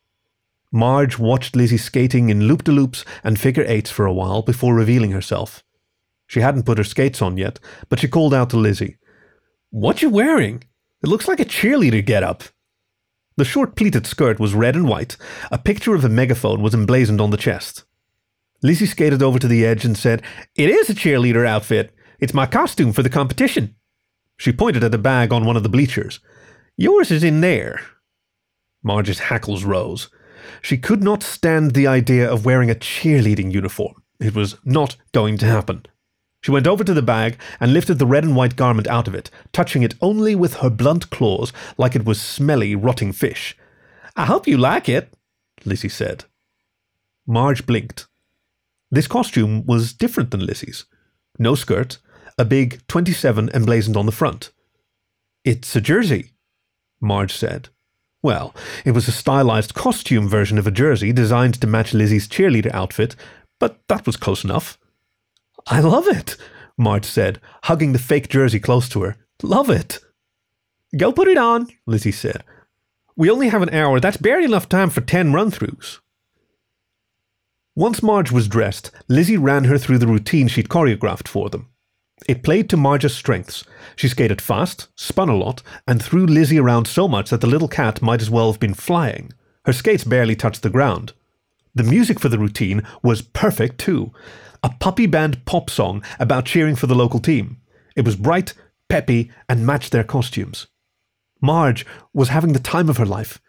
Marge 0.71 1.19
watched 1.19 1.55
Lizzie 1.55 1.77
skating 1.77 2.29
in 2.29 2.47
loop 2.47 2.63
de 2.63 2.71
loops 2.71 3.03
and 3.25 3.37
figure 3.37 3.65
eights 3.67 3.91
for 3.91 4.05
a 4.05 4.13
while 4.13 4.41
before 4.41 4.73
revealing 4.73 5.11
herself. 5.11 5.63
She 6.27 6.39
hadn't 6.39 6.65
put 6.65 6.77
her 6.77 6.85
skates 6.85 7.21
on 7.21 7.37
yet, 7.37 7.59
but 7.89 7.99
she 7.99 8.07
called 8.07 8.33
out 8.33 8.49
to 8.51 8.57
Lizzie, 8.57 8.95
What 9.69 10.01
you 10.01 10.09
wearing? 10.09 10.63
It 11.03 11.09
looks 11.09 11.27
like 11.27 11.41
a 11.41 11.45
cheerleader 11.45 12.05
get 12.05 12.23
up. 12.23 12.43
The 13.37 13.45
short 13.45 13.75
pleated 13.75 14.05
skirt 14.05 14.39
was 14.39 14.53
red 14.53 14.75
and 14.75 14.87
white. 14.87 15.17
A 15.51 15.57
picture 15.57 15.95
of 15.95 16.03
a 16.03 16.09
megaphone 16.09 16.61
was 16.61 16.73
emblazoned 16.73 17.21
on 17.21 17.31
the 17.31 17.37
chest. 17.37 17.83
Lizzie 18.61 18.85
skated 18.85 19.23
over 19.23 19.39
to 19.39 19.47
the 19.47 19.65
edge 19.65 19.85
and 19.85 19.97
said, 19.97 20.21
It 20.55 20.69
is 20.69 20.89
a 20.89 20.93
cheerleader 20.93 21.47
outfit. 21.47 21.95
It's 22.19 22.33
my 22.33 22.45
costume 22.45 22.93
for 22.93 23.01
the 23.01 23.09
competition. 23.09 23.75
She 24.37 24.51
pointed 24.51 24.83
at 24.83 24.93
a 24.93 24.99
bag 24.99 25.33
on 25.33 25.45
one 25.45 25.57
of 25.57 25.63
the 25.63 25.69
bleachers. 25.69 26.19
Yours 26.77 27.11
is 27.11 27.23
in 27.23 27.41
there. 27.41 27.81
Marge's 28.83 29.19
hackles 29.19 29.63
rose. 29.63 30.09
She 30.61 30.77
could 30.77 31.03
not 31.03 31.23
stand 31.23 31.71
the 31.71 31.87
idea 31.87 32.29
of 32.29 32.45
wearing 32.45 32.69
a 32.69 32.75
cheerleading 32.75 33.51
uniform. 33.51 34.01
It 34.19 34.35
was 34.35 34.57
not 34.63 34.97
going 35.13 35.37
to 35.39 35.45
happen. 35.45 35.85
She 36.41 36.51
went 36.51 36.67
over 36.67 36.83
to 36.83 36.93
the 36.93 37.03
bag 37.03 37.37
and 37.59 37.71
lifted 37.71 37.99
the 37.99 38.05
red 38.05 38.23
and 38.23 38.35
white 38.35 38.55
garment 38.55 38.87
out 38.87 39.07
of 39.07 39.13
it, 39.13 39.29
touching 39.53 39.83
it 39.83 39.93
only 40.01 40.33
with 40.33 40.55
her 40.55 40.69
blunt 40.69 41.09
claws 41.11 41.53
like 41.77 41.95
it 41.95 42.05
was 42.05 42.19
smelly, 42.19 42.75
rotting 42.75 43.11
fish. 43.11 43.55
I 44.15 44.25
hope 44.25 44.47
you 44.47 44.57
like 44.57 44.89
it, 44.89 45.13
Lizzie 45.65 45.89
said. 45.89 46.25
Marge 47.27 47.65
blinked. 47.65 48.07
This 48.89 49.07
costume 49.07 49.65
was 49.65 49.93
different 49.93 50.31
than 50.31 50.45
Lizzie's. 50.45 50.85
No 51.37 51.55
skirt, 51.55 51.99
a 52.37 52.43
big 52.43 52.85
27 52.87 53.49
emblazoned 53.53 53.95
on 53.95 54.07
the 54.07 54.11
front. 54.11 54.51
It's 55.45 55.75
a 55.75 55.81
jersey, 55.81 56.31
Marge 56.99 57.33
said. 57.33 57.69
Well, 58.23 58.53
it 58.83 58.91
was 58.91 59.07
a 59.07 59.11
stylized 59.11 59.73
costume 59.73 60.27
version 60.27 60.57
of 60.57 60.67
a 60.67 60.71
jersey 60.71 61.13
designed 61.13 61.59
to 61.61 61.67
match 61.67 61.93
Lizzie's 61.93 62.27
cheerleader 62.27 62.73
outfit, 62.73 63.15
but 63.59 63.79
that 63.87 64.05
was 64.05 64.17
close 64.17 64.43
enough. 64.43 64.77
I 65.67 65.79
love 65.79 66.07
it, 66.07 66.37
Marge 66.77 67.05
said, 67.05 67.39
hugging 67.63 67.93
the 67.93 67.99
fake 67.99 68.29
jersey 68.29 68.59
close 68.59 68.89
to 68.89 69.01
her. 69.03 69.17
Love 69.43 69.69
it. 69.69 69.99
Go 70.97 71.11
put 71.11 71.27
it 71.27 71.37
on, 71.37 71.67
Lizzie 71.85 72.11
said. 72.11 72.43
We 73.15 73.29
only 73.29 73.49
have 73.49 73.61
an 73.61 73.73
hour. 73.73 73.99
That's 73.99 74.17
barely 74.17 74.45
enough 74.45 74.67
time 74.67 74.89
for 74.89 75.01
ten 75.01 75.33
run 75.33 75.51
throughs. 75.51 75.99
Once 77.75 78.03
Marge 78.03 78.31
was 78.31 78.47
dressed, 78.47 78.91
Lizzie 79.07 79.37
ran 79.37 79.65
her 79.65 79.77
through 79.77 79.97
the 79.99 80.07
routine 80.07 80.47
she'd 80.47 80.69
choreographed 80.69 81.27
for 81.27 81.49
them. 81.49 81.69
It 82.27 82.43
played 82.43 82.69
to 82.69 82.77
Marge's 82.77 83.15
strengths. 83.15 83.63
She 83.95 84.07
skated 84.07 84.41
fast, 84.41 84.87
spun 84.95 85.29
a 85.29 85.35
lot, 85.35 85.63
and 85.87 86.01
threw 86.01 86.25
Lizzie 86.25 86.59
around 86.59 86.87
so 86.87 87.07
much 87.07 87.29
that 87.29 87.41
the 87.41 87.47
little 87.47 87.67
cat 87.67 88.01
might 88.01 88.21
as 88.21 88.29
well 88.29 88.51
have 88.51 88.59
been 88.59 88.73
flying. 88.73 89.31
Her 89.65 89.73
skates 89.73 90.03
barely 90.03 90.35
touched 90.35 90.61
the 90.61 90.69
ground. 90.69 91.13
The 91.73 91.83
music 91.83 92.19
for 92.19 92.29
the 92.29 92.37
routine 92.37 92.83
was 93.01 93.21
perfect 93.21 93.79
too. 93.79 94.11
A 94.63 94.69
puppy 94.69 95.07
band 95.07 95.43
pop 95.45 95.69
song 95.69 96.03
about 96.19 96.45
cheering 96.45 96.75
for 96.75 96.87
the 96.87 96.95
local 96.95 97.19
team. 97.19 97.57
It 97.95 98.05
was 98.05 98.15
bright, 98.15 98.53
peppy, 98.89 99.31
and 99.49 99.65
matched 99.65 99.91
their 99.91 100.03
costumes. 100.03 100.67
Marge 101.41 101.85
was 102.13 102.29
having 102.29 102.53
the 102.53 102.59
time 102.59 102.87
of 102.87 102.97
her 102.97 103.05
life. 103.05 103.39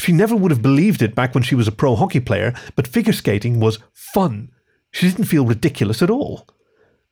She 0.00 0.12
never 0.12 0.36
would 0.36 0.50
have 0.50 0.62
believed 0.62 1.02
it 1.02 1.14
back 1.14 1.34
when 1.34 1.42
she 1.42 1.54
was 1.54 1.66
a 1.66 1.72
pro 1.72 1.96
hockey 1.96 2.20
player, 2.20 2.54
but 2.76 2.86
figure 2.86 3.12
skating 3.12 3.58
was 3.58 3.78
fun. 3.92 4.50
She 4.92 5.08
didn't 5.08 5.24
feel 5.24 5.46
ridiculous 5.46 6.02
at 6.02 6.10
all. 6.10 6.46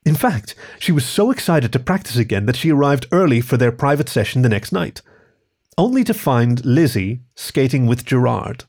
In 0.04 0.14
fact, 0.14 0.54
she 0.78 0.92
was 0.92 1.04
so 1.04 1.30
excited 1.30 1.72
to 1.72 1.78
practice 1.78 2.16
again 2.16 2.46
that 2.46 2.56
she 2.56 2.70
arrived 2.70 3.06
early 3.10 3.40
for 3.40 3.56
their 3.56 3.72
private 3.72 4.08
session 4.08 4.42
the 4.42 4.48
next 4.48 4.70
night, 4.70 5.02
only 5.76 6.04
to 6.04 6.14
find 6.14 6.64
Lizzie 6.64 7.22
skating 7.34 7.86
with 7.86 8.04
Gerard. 8.04 8.64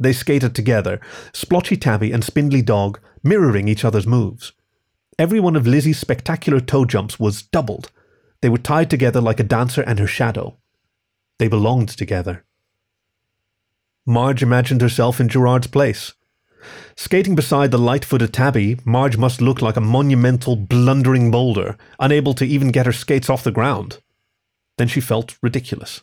They 0.00 0.12
skated 0.12 0.54
together, 0.54 1.00
Splotchy 1.32 1.76
Tabby 1.76 2.12
and 2.12 2.24
Spindly 2.24 2.62
Dog 2.62 2.98
mirroring 3.22 3.68
each 3.68 3.84
other's 3.84 4.06
moves. 4.06 4.52
Every 5.18 5.40
one 5.40 5.56
of 5.56 5.66
Lizzie's 5.66 5.98
spectacular 5.98 6.60
toe 6.60 6.84
jumps 6.84 7.18
was 7.18 7.42
doubled. 7.42 7.90
They 8.40 8.48
were 8.48 8.58
tied 8.58 8.90
together 8.90 9.20
like 9.20 9.40
a 9.40 9.44
dancer 9.44 9.82
and 9.82 9.98
her 9.98 10.06
shadow. 10.06 10.58
They 11.38 11.48
belonged 11.48 11.88
together. 11.88 12.44
Marge 14.06 14.42
imagined 14.42 14.80
herself 14.80 15.20
in 15.20 15.28
Gerard's 15.28 15.66
place. 15.66 16.14
Skating 16.96 17.34
beside 17.34 17.70
the 17.70 17.78
light 17.78 18.04
footed 18.04 18.32
Tabby, 18.32 18.78
Marge 18.84 19.16
must 19.16 19.40
look 19.40 19.60
like 19.60 19.76
a 19.76 19.80
monumental, 19.80 20.56
blundering 20.56 21.30
boulder, 21.30 21.76
unable 22.00 22.34
to 22.34 22.44
even 22.46 22.70
get 22.70 22.86
her 22.86 22.92
skates 22.92 23.30
off 23.30 23.44
the 23.44 23.52
ground. 23.52 23.98
Then 24.78 24.88
she 24.88 25.00
felt 25.00 25.36
ridiculous. 25.42 26.02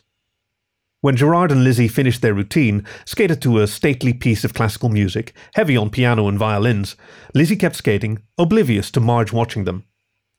When 1.06 1.14
Gerard 1.14 1.52
and 1.52 1.62
Lizzie 1.62 1.86
finished 1.86 2.20
their 2.20 2.34
routine, 2.34 2.84
skated 3.04 3.40
to 3.42 3.60
a 3.60 3.68
stately 3.68 4.12
piece 4.12 4.42
of 4.42 4.54
classical 4.54 4.88
music, 4.88 5.34
heavy 5.54 5.76
on 5.76 5.88
piano 5.88 6.26
and 6.26 6.36
violins, 6.36 6.96
Lizzie 7.32 7.54
kept 7.54 7.76
skating, 7.76 8.24
oblivious 8.36 8.90
to 8.90 8.98
Marge 8.98 9.32
watching 9.32 9.62
them. 9.62 9.84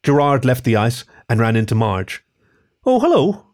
Gerard 0.03 0.43
left 0.43 0.65
the 0.65 0.75
ice 0.75 1.05
and 1.29 1.39
ran 1.39 1.55
into 1.55 1.73
Marge. 1.73 2.21
Oh, 2.85 2.99
hello. 2.99 3.45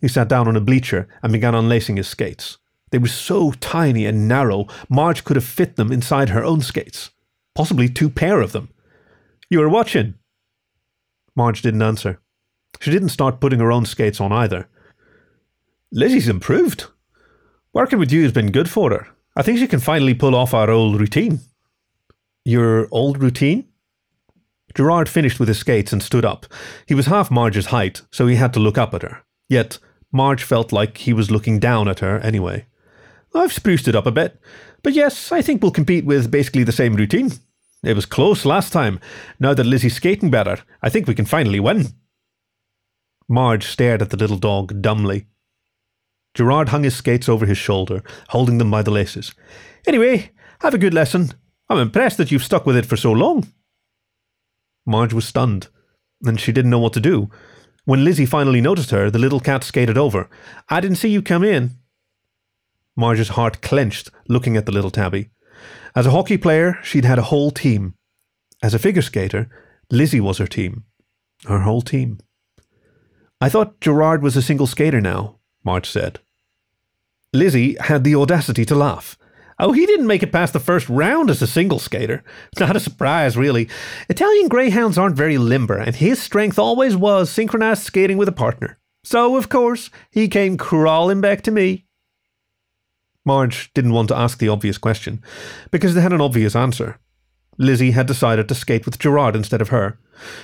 He 0.00 0.06
sat 0.06 0.28
down 0.28 0.46
on 0.46 0.54
a 0.54 0.60
bleacher 0.60 1.08
and 1.20 1.32
began 1.32 1.56
unlacing 1.56 1.96
his 1.96 2.06
skates. 2.06 2.58
They 2.92 2.98
were 2.98 3.08
so 3.08 3.50
tiny 3.50 4.06
and 4.06 4.28
narrow, 4.28 4.68
Marge 4.88 5.24
could 5.24 5.34
have 5.34 5.44
fit 5.44 5.74
them 5.74 5.90
inside 5.90 6.28
her 6.28 6.44
own 6.44 6.60
skates. 6.60 7.10
Possibly 7.56 7.88
two 7.88 8.08
pair 8.08 8.40
of 8.40 8.52
them. 8.52 8.68
You 9.50 9.58
were 9.58 9.68
watching? 9.68 10.14
Marge 11.34 11.60
didn't 11.60 11.82
answer. 11.82 12.20
She 12.78 12.92
didn't 12.92 13.08
start 13.08 13.40
putting 13.40 13.58
her 13.58 13.72
own 13.72 13.84
skates 13.84 14.20
on 14.20 14.30
either. 14.30 14.68
Lizzie's 15.96 16.28
improved. 16.28 16.88
Working 17.72 17.98
with 17.98 18.12
you 18.12 18.22
has 18.24 18.32
been 18.32 18.52
good 18.52 18.68
for 18.68 18.90
her. 18.90 19.06
I 19.34 19.40
think 19.40 19.58
she 19.58 19.66
can 19.66 19.80
finally 19.80 20.12
pull 20.12 20.34
off 20.34 20.52
our 20.52 20.68
old 20.68 21.00
routine. 21.00 21.40
Your 22.44 22.86
old 22.90 23.22
routine? 23.22 23.68
Gerard 24.74 25.08
finished 25.08 25.40
with 25.40 25.48
his 25.48 25.58
skates 25.58 25.94
and 25.94 26.02
stood 26.02 26.26
up. 26.26 26.44
He 26.84 26.94
was 26.94 27.06
half 27.06 27.30
Marge's 27.30 27.66
height, 27.66 28.02
so 28.12 28.26
he 28.26 28.36
had 28.36 28.52
to 28.52 28.60
look 28.60 28.76
up 28.76 28.92
at 28.92 29.00
her. 29.00 29.22
Yet, 29.48 29.78
Marge 30.12 30.42
felt 30.42 30.70
like 30.70 30.98
he 30.98 31.14
was 31.14 31.30
looking 31.30 31.58
down 31.58 31.88
at 31.88 32.00
her 32.00 32.18
anyway. 32.18 32.66
I've 33.34 33.54
spruced 33.54 33.88
it 33.88 33.96
up 33.96 34.04
a 34.04 34.12
bit. 34.12 34.38
But 34.82 34.92
yes, 34.92 35.32
I 35.32 35.40
think 35.40 35.62
we'll 35.62 35.70
compete 35.70 36.04
with 36.04 36.30
basically 36.30 36.64
the 36.64 36.72
same 36.72 36.94
routine. 36.94 37.32
It 37.82 37.96
was 37.96 38.04
close 38.04 38.44
last 38.44 38.70
time. 38.70 39.00
Now 39.40 39.54
that 39.54 39.64
Lizzie's 39.64 39.96
skating 39.96 40.30
better, 40.30 40.58
I 40.82 40.90
think 40.90 41.08
we 41.08 41.14
can 41.14 41.24
finally 41.24 41.58
win. 41.58 41.86
Marge 43.30 43.64
stared 43.64 44.02
at 44.02 44.10
the 44.10 44.18
little 44.18 44.36
dog 44.36 44.82
dumbly. 44.82 45.28
Gerard 46.36 46.68
hung 46.68 46.84
his 46.84 46.94
skates 46.94 47.30
over 47.30 47.46
his 47.46 47.56
shoulder, 47.56 48.02
holding 48.28 48.58
them 48.58 48.70
by 48.70 48.82
the 48.82 48.90
laces. 48.90 49.34
Anyway, 49.86 50.32
have 50.60 50.74
a 50.74 50.78
good 50.78 50.92
lesson. 50.92 51.32
I'm 51.70 51.78
impressed 51.78 52.18
that 52.18 52.30
you've 52.30 52.44
stuck 52.44 52.66
with 52.66 52.76
it 52.76 52.84
for 52.84 52.96
so 52.96 53.10
long. 53.10 53.48
Marge 54.84 55.14
was 55.14 55.24
stunned, 55.24 55.68
and 56.22 56.38
she 56.38 56.52
didn't 56.52 56.70
know 56.70 56.78
what 56.78 56.92
to 56.92 57.00
do. 57.00 57.30
When 57.86 58.04
Lizzie 58.04 58.26
finally 58.26 58.60
noticed 58.60 58.90
her, 58.90 59.10
the 59.10 59.18
little 59.18 59.40
cat 59.40 59.64
skated 59.64 59.96
over. 59.96 60.28
I 60.68 60.80
didn't 60.80 60.98
see 60.98 61.08
you 61.08 61.22
come 61.22 61.42
in. 61.42 61.78
Marge's 62.94 63.30
heart 63.30 63.62
clenched 63.62 64.10
looking 64.28 64.58
at 64.58 64.66
the 64.66 64.72
little 64.72 64.90
tabby. 64.90 65.30
As 65.94 66.04
a 66.04 66.10
hockey 66.10 66.36
player, 66.36 66.78
she'd 66.82 67.06
had 67.06 67.18
a 67.18 67.30
whole 67.30 67.50
team. 67.50 67.94
As 68.62 68.74
a 68.74 68.78
figure 68.78 69.02
skater, 69.02 69.48
Lizzie 69.90 70.20
was 70.20 70.36
her 70.36 70.46
team. 70.46 70.84
Her 71.46 71.60
whole 71.60 71.80
team. 71.80 72.18
I 73.40 73.48
thought 73.48 73.80
Gerard 73.80 74.22
was 74.22 74.36
a 74.36 74.42
single 74.42 74.66
skater 74.66 75.00
now, 75.00 75.38
Marge 75.64 75.88
said. 75.88 76.20
Lizzie 77.38 77.76
had 77.80 78.04
the 78.04 78.14
audacity 78.14 78.64
to 78.64 78.74
laugh. 78.74 79.16
Oh, 79.58 79.72
he 79.72 79.86
didn't 79.86 80.06
make 80.06 80.22
it 80.22 80.32
past 80.32 80.52
the 80.52 80.60
first 80.60 80.88
round 80.88 81.30
as 81.30 81.40
a 81.40 81.46
single 81.46 81.78
skater. 81.78 82.22
It's 82.52 82.60
Not 82.60 82.76
a 82.76 82.80
surprise, 82.80 83.36
really. 83.36 83.68
Italian 84.08 84.48
greyhounds 84.48 84.98
aren't 84.98 85.16
very 85.16 85.38
limber, 85.38 85.78
and 85.78 85.96
his 85.96 86.20
strength 86.20 86.58
always 86.58 86.94
was 86.94 87.30
synchronized 87.30 87.82
skating 87.82 88.18
with 88.18 88.28
a 88.28 88.32
partner. 88.32 88.78
So, 89.02 89.36
of 89.36 89.48
course, 89.48 89.88
he 90.10 90.28
came 90.28 90.58
crawling 90.58 91.20
back 91.22 91.40
to 91.42 91.50
me. 91.50 91.86
Marge 93.24 93.72
didn't 93.72 93.92
want 93.92 94.08
to 94.08 94.16
ask 94.16 94.38
the 94.38 94.48
obvious 94.48 94.78
question, 94.78 95.22
because 95.70 95.94
they 95.94 96.02
had 96.02 96.12
an 96.12 96.20
obvious 96.20 96.54
answer. 96.54 96.98
Lizzie 97.58 97.92
had 97.92 98.06
decided 98.06 98.48
to 98.48 98.54
skate 98.54 98.84
with 98.84 98.98
Gerard 98.98 99.34
instead 99.34 99.62
of 99.62 99.70
her. 99.70 99.98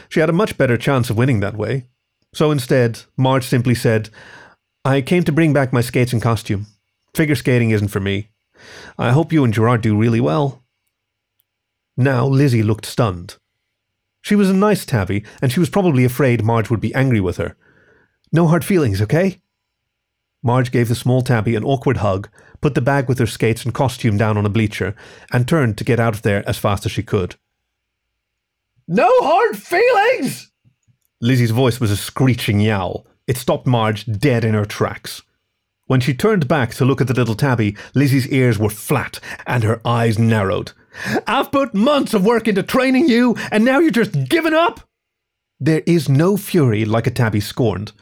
She 0.09 0.21
had 0.21 0.31
a 0.31 0.33
much 0.33 0.57
better 0.57 0.79
chance 0.79 1.11
of 1.11 1.19
winning 1.19 1.41
that 1.41 1.57
way. 1.57 1.87
So 2.35 2.51
instead, 2.51 3.03
Marge 3.19 3.45
simply 3.45 3.75
said, 3.75 4.09
I 4.85 5.03
came 5.03 5.23
to 5.25 5.33
bring 5.33 5.53
back 5.53 5.73
my 5.73 5.83
skates 5.83 6.15
and 6.15 6.23
costume. 6.23 6.67
Figure 7.15 7.35
skating 7.35 7.71
isn't 7.71 7.89
for 7.89 8.01
me. 8.01 8.29
I 8.99 9.11
hope 9.11 9.33
you 9.33 9.45
and 9.45 9.53
Gerard 9.53 9.83
do 9.83 9.97
really 9.97 10.21
well. 10.21 10.63
Now 11.97 12.27
Lizzie 12.27 12.63
looked 12.63 12.87
stunned. 12.87 13.37
She 14.23 14.35
was 14.35 14.49
a 14.49 14.55
nice 14.55 14.87
tabby, 14.87 15.25
and 15.43 15.53
she 15.53 15.61
was 15.61 15.69
probably 15.69 16.05
afraid 16.05 16.45
Marge 16.45 16.71
would 16.71 16.81
be 16.81 16.95
angry 16.95 17.21
with 17.21 17.37
her. 17.37 17.57
No 18.33 18.47
hard 18.47 18.65
feelings, 18.65 19.03
okay? 19.03 19.43
Marge 20.43 20.71
gave 20.71 20.89
the 20.89 20.95
small 20.95 21.23
tabby 21.23 21.55
an 21.55 21.65
awkward 21.65 21.99
hug, 21.99 22.29
put 22.61 22.75
the 22.75 22.81
bag 22.81 23.09
with 23.09 23.19
her 23.19 23.27
skates 23.27 23.65
and 23.65 23.75
costume 23.75 24.17
down 24.17 24.39
on 24.39 24.47
a 24.47 24.51
bleacher, 24.51 24.95
and 25.33 25.47
turned 25.47 25.77
to 25.79 25.85
get 25.85 26.01
out 26.01 26.15
of 26.15 26.23
there 26.23 26.49
as 26.49 26.57
fast 26.57 26.87
as 26.87 26.93
she 26.93 27.03
could. 27.03 27.37
No 28.89 29.09
hard 29.21 29.57
feelings! 29.57 30.51
Lizzie's 31.21 31.51
voice 31.51 31.79
was 31.79 31.91
a 31.91 31.97
screeching 31.97 32.61
yowl. 32.61 33.07
It 33.27 33.37
stopped 33.37 33.67
Marge 33.67 34.07
dead 34.07 34.45
in 34.45 34.55
her 34.55 34.65
tracks. 34.65 35.23
When 35.87 36.01
she 36.01 36.15
turned 36.15 36.49
back 36.49 36.75
to 36.75 36.85
look 36.85 37.01
at 37.01 37.09
the 37.09 37.15
little 37.15 37.35
tabby, 37.35 37.77
Lizzie's 37.95 38.29
ears 38.29 38.59
were 38.59 38.71
flat 38.71 39.19
and 39.47 39.65
her 39.65 39.81
eyes 39.85 40.19
narrowed. 40.19 40.73
I've 41.27 41.51
put 41.51 41.75
months 41.75 42.15
of 42.15 42.25
work 42.25 42.47
into 42.47 42.63
training 42.63 43.09
you, 43.09 43.35
and 43.51 43.65
now 43.65 43.79
you're 43.79 43.91
just 43.91 44.29
giving 44.29 44.55
up? 44.55 44.81
There 45.59 45.83
is 45.87 46.09
no 46.09 46.37
fury 46.37 46.85
like 46.85 47.07
a 47.07 47.11
tabby 47.11 47.41
scorned. 47.41 47.93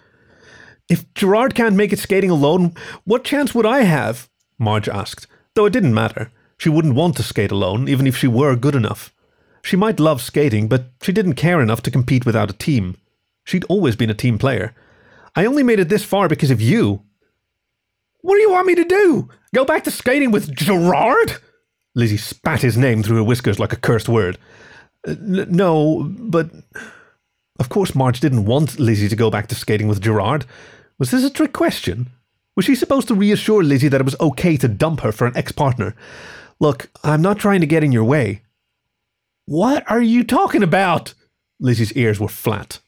If 0.89 1.13
Gerard 1.15 1.55
can't 1.55 1.77
make 1.77 1.93
it 1.93 2.01
skating 2.01 2.31
alone, 2.31 2.75
what 3.05 3.23
chance 3.25 3.55
would 3.55 3.67
I 3.67 3.83
have? 3.83 4.29
Marge 4.59 4.89
asked, 4.89 5.27
though 5.55 5.67
it 5.67 5.73
didn't 5.73 5.95
matter. 5.95 6.33
She 6.59 6.69
wouldn't 6.69 6.95
want 6.95 7.17
to 7.17 7.23
skate 7.23 7.53
alone, 7.53 7.89
even 7.89 8.07
if 8.07 8.17
she 8.17 8.27
were 8.27 8.57
good 8.57 8.75
enough. 8.75 9.15
She 9.63 9.77
might 9.77 10.01
love 10.01 10.21
skating, 10.21 10.69
but 10.69 10.87
she 11.01 11.13
didn't 11.13 11.35
care 11.35 11.61
enough 11.61 11.83
to 11.83 11.91
compete 11.91 12.27
without 12.27 12.51
a 12.51 12.55
team. 12.55 12.97
She'd 13.45 13.65
always 13.65 13.97
been 13.97 14.11
a 14.11 14.15
team 14.15 14.37
player. 14.37 14.75
I 15.37 15.47
only 15.47 15.63
made 15.63 15.79
it 15.79 15.89
this 15.89 16.05
far 16.05 16.29
because 16.29 16.51
of 16.51 16.61
you. 16.61 17.03
What 18.23 18.35
do 18.35 18.41
you 18.41 18.51
want 18.51 18.67
me 18.67 18.75
to 18.75 18.85
do? 18.85 19.29
Go 19.55 19.65
back 19.65 19.85
to 19.85 19.91
skating 19.91 20.31
with 20.31 20.55
Gerard? 20.55 21.37
Lizzie 21.95 22.17
spat 22.17 22.63
his 22.63 22.77
name 22.77 23.03
through 23.03 23.17
her 23.17 23.25
whiskers 23.25 23.59
like 23.59 23.73
a 23.73 23.77
cursed 23.77 24.09
word. 24.09 24.39
Uh, 25.07 25.15
no, 25.21 26.05
but. 26.19 26.51
Of 27.59 27.69
course, 27.69 27.95
Marge 27.95 28.21
didn't 28.21 28.47
want 28.47 28.79
Lizzie 28.79 29.09
to 29.09 29.17
go 29.17 29.31
back 29.31 29.49
to 29.49 29.55
skating 29.55 29.87
with 29.87 30.01
Gerard. 30.01 30.47
Was 30.99 31.11
this 31.11 31.25
a 31.25 31.31
trick 31.31 31.53
question? 31.53 32.09
Was 32.57 32.65
she 32.65 32.75
supposed 32.75 33.09
to 33.09 33.15
reassure 33.15 33.63
Lizzie 33.63 33.89
that 33.89 34.01
it 34.01 34.05
was 34.05 34.19
okay 34.21 34.57
to 34.57 34.69
dump 34.69 35.01
her 35.01 35.13
for 35.13 35.27
an 35.27 35.37
ex 35.37 35.53
partner? 35.53 35.95
Look, 36.59 36.91
I'm 37.03 37.23
not 37.23 37.39
trying 37.39 37.61
to 37.61 37.67
get 37.67 37.85
in 37.85 37.93
your 37.93 38.05
way. 38.05 38.43
What 39.47 39.91
are 39.91 40.01
you 40.03 40.25
talking 40.25 40.63
about? 40.63 41.15
Lizzie's 41.59 41.93
ears 41.95 42.21
were 42.21 42.29
flat. 42.29 42.81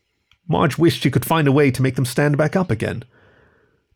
Marge 0.49 0.79
wished 0.79 1.03
she 1.03 1.11
could 1.11 1.25
find 1.25 1.49
a 1.49 1.53
way 1.53 1.71
to 1.71 1.83
make 1.83 1.97
them 1.97 2.05
stand 2.05 2.37
back 2.37 2.57
up 2.57 2.71
again. 2.71 3.05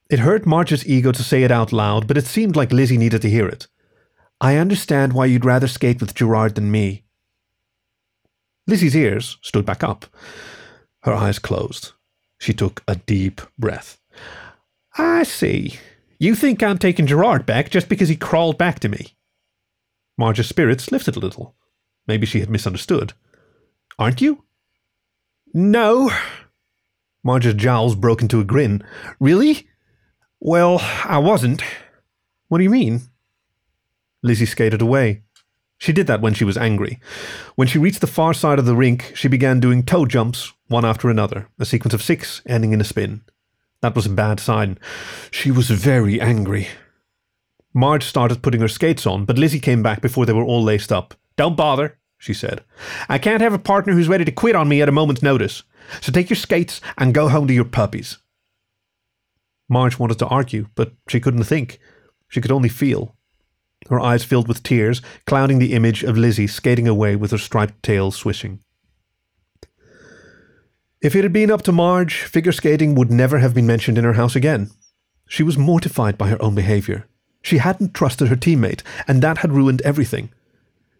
It 0.08 0.20
hurt 0.20 0.46
Marge's 0.46 0.86
ego 0.86 1.10
to 1.12 1.22
say 1.22 1.42
it 1.42 1.50
out 1.50 1.72
loud, 1.72 2.06
but 2.06 2.16
it 2.16 2.26
seemed 2.26 2.54
like 2.54 2.72
Lizzie 2.72 2.98
needed 2.98 3.22
to 3.22 3.30
hear 3.30 3.48
it. 3.48 3.66
I 4.40 4.56
understand 4.56 5.12
why 5.12 5.26
you'd 5.26 5.44
rather 5.44 5.66
skate 5.66 6.00
with 6.00 6.14
Gerard 6.14 6.54
than 6.54 6.70
me. 6.70 7.04
Lizzie's 8.66 8.96
ears 8.96 9.38
stood 9.42 9.64
back 9.64 9.82
up. 9.82 10.06
Her 11.02 11.14
eyes 11.14 11.38
closed. 11.38 11.92
She 12.38 12.52
took 12.52 12.82
a 12.86 12.96
deep 12.96 13.40
breath. 13.58 13.98
I 14.98 15.22
see. 15.22 15.78
You 16.18 16.34
think 16.34 16.62
I'm 16.62 16.78
taking 16.78 17.06
Gerard 17.06 17.46
back 17.46 17.70
just 17.70 17.88
because 17.88 18.08
he 18.08 18.16
crawled 18.16 18.58
back 18.58 18.80
to 18.80 18.88
me? 18.88 19.16
Marge's 20.18 20.48
spirits 20.48 20.90
lifted 20.90 21.16
a 21.16 21.20
little. 21.20 21.54
Maybe 22.06 22.26
she 22.26 22.40
had 22.40 22.50
misunderstood. 22.50 23.12
Aren't 23.98 24.20
you? 24.20 24.44
No. 25.52 26.10
Marge's 27.22 27.54
jowls 27.54 27.94
broke 27.94 28.22
into 28.22 28.40
a 28.40 28.44
grin. 28.44 28.84
Really? 29.20 29.65
Well, 30.40 30.78
I 31.04 31.18
wasn't. 31.18 31.62
What 32.48 32.58
do 32.58 32.64
you 32.64 32.70
mean? 32.70 33.02
Lizzie 34.22 34.46
skated 34.46 34.82
away. 34.82 35.22
She 35.78 35.92
did 35.92 36.06
that 36.06 36.20
when 36.20 36.34
she 36.34 36.44
was 36.44 36.56
angry. 36.56 37.00
When 37.54 37.68
she 37.68 37.78
reached 37.78 38.00
the 38.00 38.06
far 38.06 38.32
side 38.32 38.58
of 38.58 38.66
the 38.66 38.76
rink, 38.76 39.12
she 39.14 39.28
began 39.28 39.60
doing 39.60 39.82
toe 39.82 40.06
jumps, 40.06 40.52
one 40.68 40.84
after 40.84 41.10
another, 41.10 41.48
a 41.58 41.64
sequence 41.64 41.94
of 41.94 42.02
six 42.02 42.42
ending 42.46 42.72
in 42.72 42.80
a 42.80 42.84
spin. 42.84 43.22
That 43.82 43.94
was 43.94 44.06
a 44.06 44.10
bad 44.10 44.40
sign. 44.40 44.78
She 45.30 45.50
was 45.50 45.70
very 45.70 46.20
angry. 46.20 46.68
Marge 47.74 48.04
started 48.04 48.42
putting 48.42 48.62
her 48.62 48.68
skates 48.68 49.06
on, 49.06 49.26
but 49.26 49.38
Lizzie 49.38 49.60
came 49.60 49.82
back 49.82 50.00
before 50.00 50.24
they 50.24 50.32
were 50.32 50.44
all 50.44 50.62
laced 50.62 50.90
up. 50.90 51.14
Don't 51.36 51.56
bother, 51.56 51.98
she 52.16 52.32
said. 52.32 52.64
I 53.08 53.18
can't 53.18 53.42
have 53.42 53.52
a 53.52 53.58
partner 53.58 53.92
who's 53.92 54.08
ready 54.08 54.24
to 54.24 54.32
quit 54.32 54.56
on 54.56 54.68
me 54.68 54.80
at 54.80 54.88
a 54.88 54.92
moment's 54.92 55.22
notice. 55.22 55.62
So 56.00 56.10
take 56.10 56.30
your 56.30 56.38
skates 56.38 56.80
and 56.96 57.12
go 57.12 57.28
home 57.28 57.46
to 57.48 57.54
your 57.54 57.66
puppies. 57.66 58.18
Marge 59.68 59.98
wanted 59.98 60.18
to 60.18 60.26
argue, 60.26 60.68
but 60.74 60.92
she 61.08 61.20
couldn't 61.20 61.44
think. 61.44 61.78
She 62.28 62.40
could 62.40 62.52
only 62.52 62.68
feel. 62.68 63.16
Her 63.88 64.00
eyes 64.00 64.24
filled 64.24 64.48
with 64.48 64.62
tears, 64.62 65.02
clouding 65.26 65.58
the 65.58 65.72
image 65.72 66.02
of 66.02 66.16
Lizzie 66.18 66.46
skating 66.46 66.88
away 66.88 67.16
with 67.16 67.30
her 67.30 67.38
striped 67.38 67.82
tail 67.82 68.10
swishing. 68.10 68.60
If 71.02 71.14
it 71.14 71.22
had 71.22 71.32
been 71.32 71.50
up 71.50 71.62
to 71.62 71.72
Marge, 71.72 72.22
figure 72.22 72.52
skating 72.52 72.94
would 72.94 73.10
never 73.10 73.38
have 73.38 73.54
been 73.54 73.66
mentioned 73.66 73.98
in 73.98 74.04
her 74.04 74.14
house 74.14 74.34
again. 74.34 74.70
She 75.28 75.42
was 75.42 75.58
mortified 75.58 76.16
by 76.16 76.28
her 76.28 76.42
own 76.42 76.54
behavior. 76.54 77.06
She 77.42 77.58
hadn't 77.58 77.94
trusted 77.94 78.28
her 78.28 78.36
teammate, 78.36 78.82
and 79.06 79.22
that 79.22 79.38
had 79.38 79.52
ruined 79.52 79.82
everything. 79.82 80.30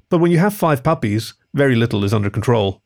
But 0.09 0.19
when 0.19 0.31
you 0.31 0.39
have 0.39 0.55
five 0.55 0.85
puppies, 0.85 1.35
very 1.55 1.75
little 1.75 2.05
is 2.05 2.15
under 2.15 2.31
control. 2.31 2.83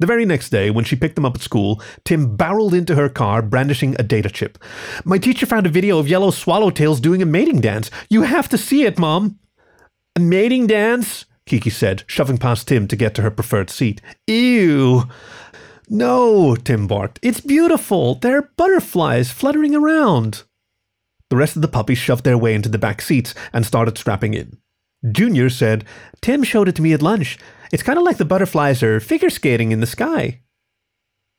The 0.00 0.06
very 0.06 0.24
next 0.24 0.48
day, 0.48 0.70
when 0.70 0.86
she 0.86 0.96
picked 0.96 1.14
them 1.14 1.26
up 1.26 1.36
at 1.36 1.42
school, 1.42 1.80
Tim 2.04 2.34
barreled 2.34 2.72
into 2.72 2.94
her 2.94 3.10
car 3.10 3.42
brandishing 3.42 3.94
a 3.98 4.02
data 4.02 4.30
chip. 4.30 4.58
My 5.04 5.18
teacher 5.18 5.44
found 5.44 5.66
a 5.66 5.70
video 5.70 5.98
of 5.98 6.08
yellow 6.08 6.30
swallowtails 6.30 7.02
doing 7.02 7.20
a 7.20 7.26
mating 7.26 7.60
dance. 7.60 7.90
You 8.08 8.22
have 8.22 8.48
to 8.48 8.58
see 8.58 8.84
it, 8.84 8.98
Mom. 8.98 9.38
A 10.16 10.20
mating 10.20 10.66
dance? 10.66 11.26
Kiki 11.44 11.68
said, 11.68 12.04
shoving 12.06 12.38
past 12.38 12.66
Tim 12.66 12.88
to 12.88 12.96
get 12.96 13.14
to 13.14 13.22
her 13.22 13.30
preferred 13.30 13.68
seat. 13.68 14.00
Ew. 14.26 15.04
No, 15.90 16.56
Tim 16.56 16.86
barked. 16.86 17.18
It's 17.20 17.40
beautiful. 17.40 18.14
They're 18.14 18.50
butterflies 18.56 19.30
fluttering 19.30 19.74
around. 19.74 20.44
The 21.28 21.36
rest 21.36 21.56
of 21.56 21.62
the 21.62 21.68
puppies 21.68 21.98
shoved 21.98 22.24
their 22.24 22.38
way 22.38 22.54
into 22.54 22.70
the 22.70 22.78
back 22.78 23.02
seats 23.02 23.34
and 23.52 23.66
started 23.66 23.98
strapping 23.98 24.32
in. 24.32 24.56
Junior 25.12 25.50
said, 25.50 25.84
Tim 26.22 26.42
showed 26.42 26.68
it 26.68 26.76
to 26.76 26.82
me 26.82 26.94
at 26.94 27.02
lunch. 27.02 27.38
It's 27.72 27.82
kind 27.82 27.98
of 27.98 28.04
like 28.04 28.16
the 28.16 28.24
butterflies 28.24 28.82
are 28.82 29.00
figure 29.00 29.30
skating 29.30 29.72
in 29.72 29.80
the 29.80 29.86
sky. 29.86 30.40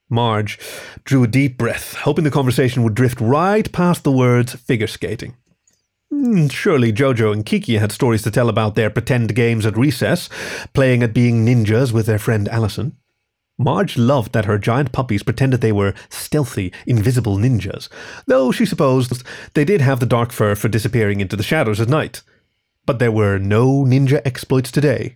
Marge 0.10 0.60
drew 1.04 1.24
a 1.24 1.28
deep 1.28 1.58
breath, 1.58 1.96
hoping 1.96 2.24
the 2.24 2.32
conversation 2.32 2.84
would 2.84 2.96
drift 2.96 3.20
right 3.22 3.72
past 3.72 4.04
the 4.04 4.12
words 4.12 4.54
figure 4.54 4.88
skating. 4.88 5.36
Hmm, 6.10 6.48
surely 6.48 6.92
Jojo 6.92 7.32
and 7.32 7.46
Kiki 7.46 7.78
had 7.78 7.94
stories 7.94 8.22
to 8.24 8.32
tell 8.32 8.50
about 8.50 8.76
their 8.76 8.90
pretend 8.90 9.34
games 9.34 9.66
at 9.66 9.78
recess, 9.78 10.28
playing 10.74 11.04
at 11.04 11.14
being 11.14 11.46
ninjas 11.46 11.94
with 11.94 12.06
their 12.06 12.20
friend 12.20 12.50
Allison. 12.50 12.98
Marge 13.58 13.98
loved 13.98 14.34
that 14.34 14.46
her 14.46 14.58
giant 14.58 14.92
puppies 14.92 15.24
pretended 15.24 15.62
they 15.62 15.72
were 15.72 15.94
stealthy, 16.10 16.74
invisible 16.86 17.38
ninjas, 17.38 17.88
though 18.26 18.52
she 18.52 18.66
supposed 18.66 19.24
they 19.54 19.64
did 19.64 19.80
have 19.80 20.02
the 20.02 20.06
dark 20.06 20.34
fur 20.34 20.56
for 20.56 20.68
disappearing 20.68 21.22
into 21.22 21.38
the 21.38 21.44
shadows 21.44 21.80
at 21.80 21.88
night. 21.88 22.24
But 22.86 23.00
there 23.00 23.12
were 23.12 23.38
no 23.38 23.86
ninja 23.86 24.22
exploits 24.26 24.72
today. 24.72 25.16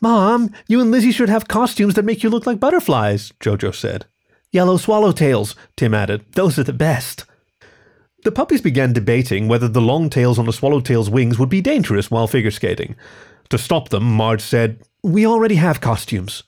Mom, 0.00 0.50
you 0.68 0.80
and 0.80 0.90
Lizzie 0.90 1.12
should 1.12 1.28
have 1.28 1.48
costumes 1.48 1.94
that 1.94 2.04
make 2.04 2.22
you 2.22 2.30
look 2.30 2.46
like 2.46 2.60
butterflies, 2.60 3.32
Jojo 3.40 3.74
said. 3.74 4.06
Yellow 4.50 4.76
swallowtails, 4.76 5.54
Tim 5.76 5.92
added. 5.94 6.24
Those 6.32 6.58
are 6.58 6.64
the 6.64 6.72
best. 6.72 7.24
The 8.24 8.32
puppies 8.32 8.60
began 8.60 8.92
debating 8.92 9.46
whether 9.48 9.68
the 9.68 9.80
long 9.80 10.10
tails 10.10 10.38
on 10.38 10.48
a 10.48 10.52
swallowtail's 10.52 11.10
wings 11.10 11.38
would 11.38 11.48
be 11.48 11.60
dangerous 11.60 12.10
while 12.10 12.26
figure 12.26 12.50
skating. 12.50 12.96
To 13.50 13.58
stop 13.58 13.88
them, 13.88 14.04
Marge 14.04 14.40
said, 14.40 14.80
We 15.02 15.26
already 15.26 15.56
have 15.56 15.80
costumes. 15.80 16.44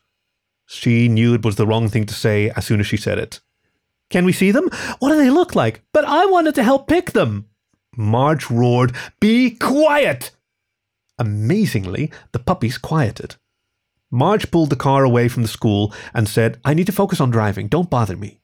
She 0.66 1.08
knew 1.08 1.34
it 1.34 1.44
was 1.44 1.56
the 1.56 1.66
wrong 1.66 1.88
thing 1.88 2.06
to 2.06 2.14
say 2.14 2.50
as 2.50 2.66
soon 2.66 2.80
as 2.80 2.86
she 2.86 2.96
said 2.96 3.18
it. 3.18 3.40
Can 4.08 4.24
we 4.24 4.32
see 4.32 4.50
them? 4.50 4.70
What 4.98 5.10
do 5.10 5.16
they 5.16 5.30
look 5.30 5.54
like? 5.54 5.82
But 5.92 6.04
I 6.04 6.26
wanted 6.26 6.54
to 6.56 6.64
help 6.64 6.88
pick 6.88 7.12
them. 7.12 7.46
Marge 7.96 8.50
roared, 8.50 8.94
Be 9.20 9.50
quiet! 9.50 10.30
Amazingly, 11.20 12.10
the 12.32 12.40
puppies 12.40 12.78
quieted. 12.78 13.36
Marge 14.10 14.50
pulled 14.50 14.70
the 14.70 14.76
car 14.76 15.04
away 15.04 15.28
from 15.28 15.42
the 15.42 15.48
school 15.48 15.94
and 16.12 16.28
said, 16.28 16.58
I 16.64 16.74
need 16.74 16.86
to 16.86 16.92
focus 16.92 17.20
on 17.20 17.30
driving. 17.30 17.68
Don't 17.68 17.90
bother 17.90 18.16
me. 18.16 18.40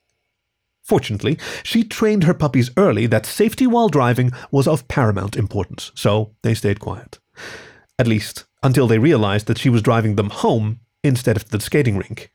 Fortunately, 0.84 1.36
she 1.64 1.82
trained 1.82 2.24
her 2.24 2.34
puppies 2.34 2.70
early 2.76 3.06
that 3.06 3.26
safety 3.26 3.66
while 3.66 3.88
driving 3.88 4.30
was 4.52 4.68
of 4.68 4.86
paramount 4.86 5.34
importance, 5.34 5.90
so 5.96 6.36
they 6.42 6.54
stayed 6.54 6.78
quiet. 6.78 7.18
At 7.98 8.06
least 8.06 8.44
until 8.62 8.86
they 8.86 8.98
realized 8.98 9.46
that 9.46 9.58
she 9.58 9.70
was 9.70 9.82
driving 9.82 10.16
them 10.16 10.30
home 10.30 10.80
instead 11.02 11.36
of 11.36 11.44
to 11.44 11.50
the 11.50 11.60
skating 11.60 11.96
rink. 11.96 12.30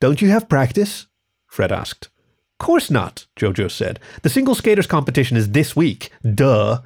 Don't 0.00 0.20
you 0.20 0.28
have 0.28 0.48
practice? 0.48 1.06
Fred 1.46 1.72
asked. 1.72 2.10
Course 2.58 2.90
not, 2.90 3.26
Jojo 3.36 3.70
said. 3.70 3.98
The 4.22 4.28
single 4.28 4.54
skaters 4.54 4.86
competition 4.86 5.36
is 5.36 5.50
this 5.50 5.74
week. 5.74 6.10
Duh. 6.22 6.82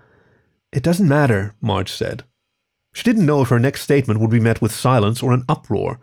It 0.73 0.83
doesn't 0.83 1.09
matter, 1.09 1.55
Marge 1.61 1.91
said. 1.91 2.25
She 2.93 3.05
didn't 3.05 3.27
know 3.27 3.43
if 3.43 3.49
her 3.49 3.59
next 3.59 3.83
statement 3.83 4.21
would 4.21 4.31
be 4.31 4.41
met 4.41 4.61
with 4.61 4.73
silence 4.73 5.23
or 5.23 5.33
an 5.33 5.45
uproar. 5.49 6.01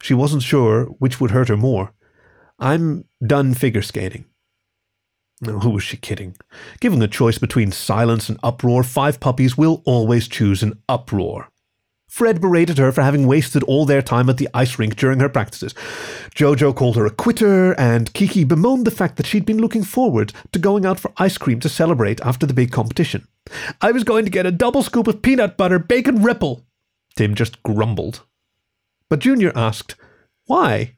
She 0.00 0.14
wasn't 0.14 0.42
sure 0.42 0.86
which 0.98 1.20
would 1.20 1.30
hurt 1.30 1.48
her 1.48 1.56
more. 1.56 1.92
I'm 2.58 3.04
done 3.24 3.54
figure 3.54 3.82
skating. 3.82 4.24
Who 5.44 5.70
was 5.70 5.82
she 5.82 5.96
kidding? 5.96 6.36
Given 6.80 7.00
the 7.00 7.08
choice 7.08 7.38
between 7.38 7.72
silence 7.72 8.28
and 8.28 8.38
uproar, 8.42 8.82
five 8.82 9.20
puppies 9.20 9.56
will 9.56 9.82
always 9.84 10.28
choose 10.28 10.62
an 10.62 10.80
uproar. 10.88 11.51
Fred 12.12 12.42
berated 12.42 12.76
her 12.76 12.92
for 12.92 13.00
having 13.00 13.26
wasted 13.26 13.62
all 13.62 13.86
their 13.86 14.02
time 14.02 14.28
at 14.28 14.36
the 14.36 14.46
ice 14.52 14.78
rink 14.78 14.96
during 14.96 15.20
her 15.20 15.30
practices. 15.30 15.72
Jojo 16.34 16.76
called 16.76 16.96
her 16.96 17.06
a 17.06 17.10
quitter, 17.10 17.72
and 17.80 18.12
Kiki 18.12 18.44
bemoaned 18.44 18.86
the 18.86 18.90
fact 18.90 19.16
that 19.16 19.24
she'd 19.24 19.46
been 19.46 19.62
looking 19.62 19.82
forward 19.82 20.34
to 20.52 20.58
going 20.58 20.84
out 20.84 21.00
for 21.00 21.10
ice 21.16 21.38
cream 21.38 21.58
to 21.60 21.70
celebrate 21.70 22.20
after 22.20 22.44
the 22.44 22.52
big 22.52 22.70
competition. 22.70 23.26
I 23.80 23.92
was 23.92 24.04
going 24.04 24.26
to 24.26 24.30
get 24.30 24.44
a 24.44 24.50
double 24.50 24.82
scoop 24.82 25.06
of 25.06 25.22
peanut 25.22 25.56
butter 25.56 25.78
bacon 25.78 26.22
ripple. 26.22 26.66
Tim 27.16 27.34
just 27.34 27.62
grumbled. 27.62 28.20
But 29.08 29.20
Junior 29.20 29.50
asked, 29.56 29.94
Why? 30.44 30.96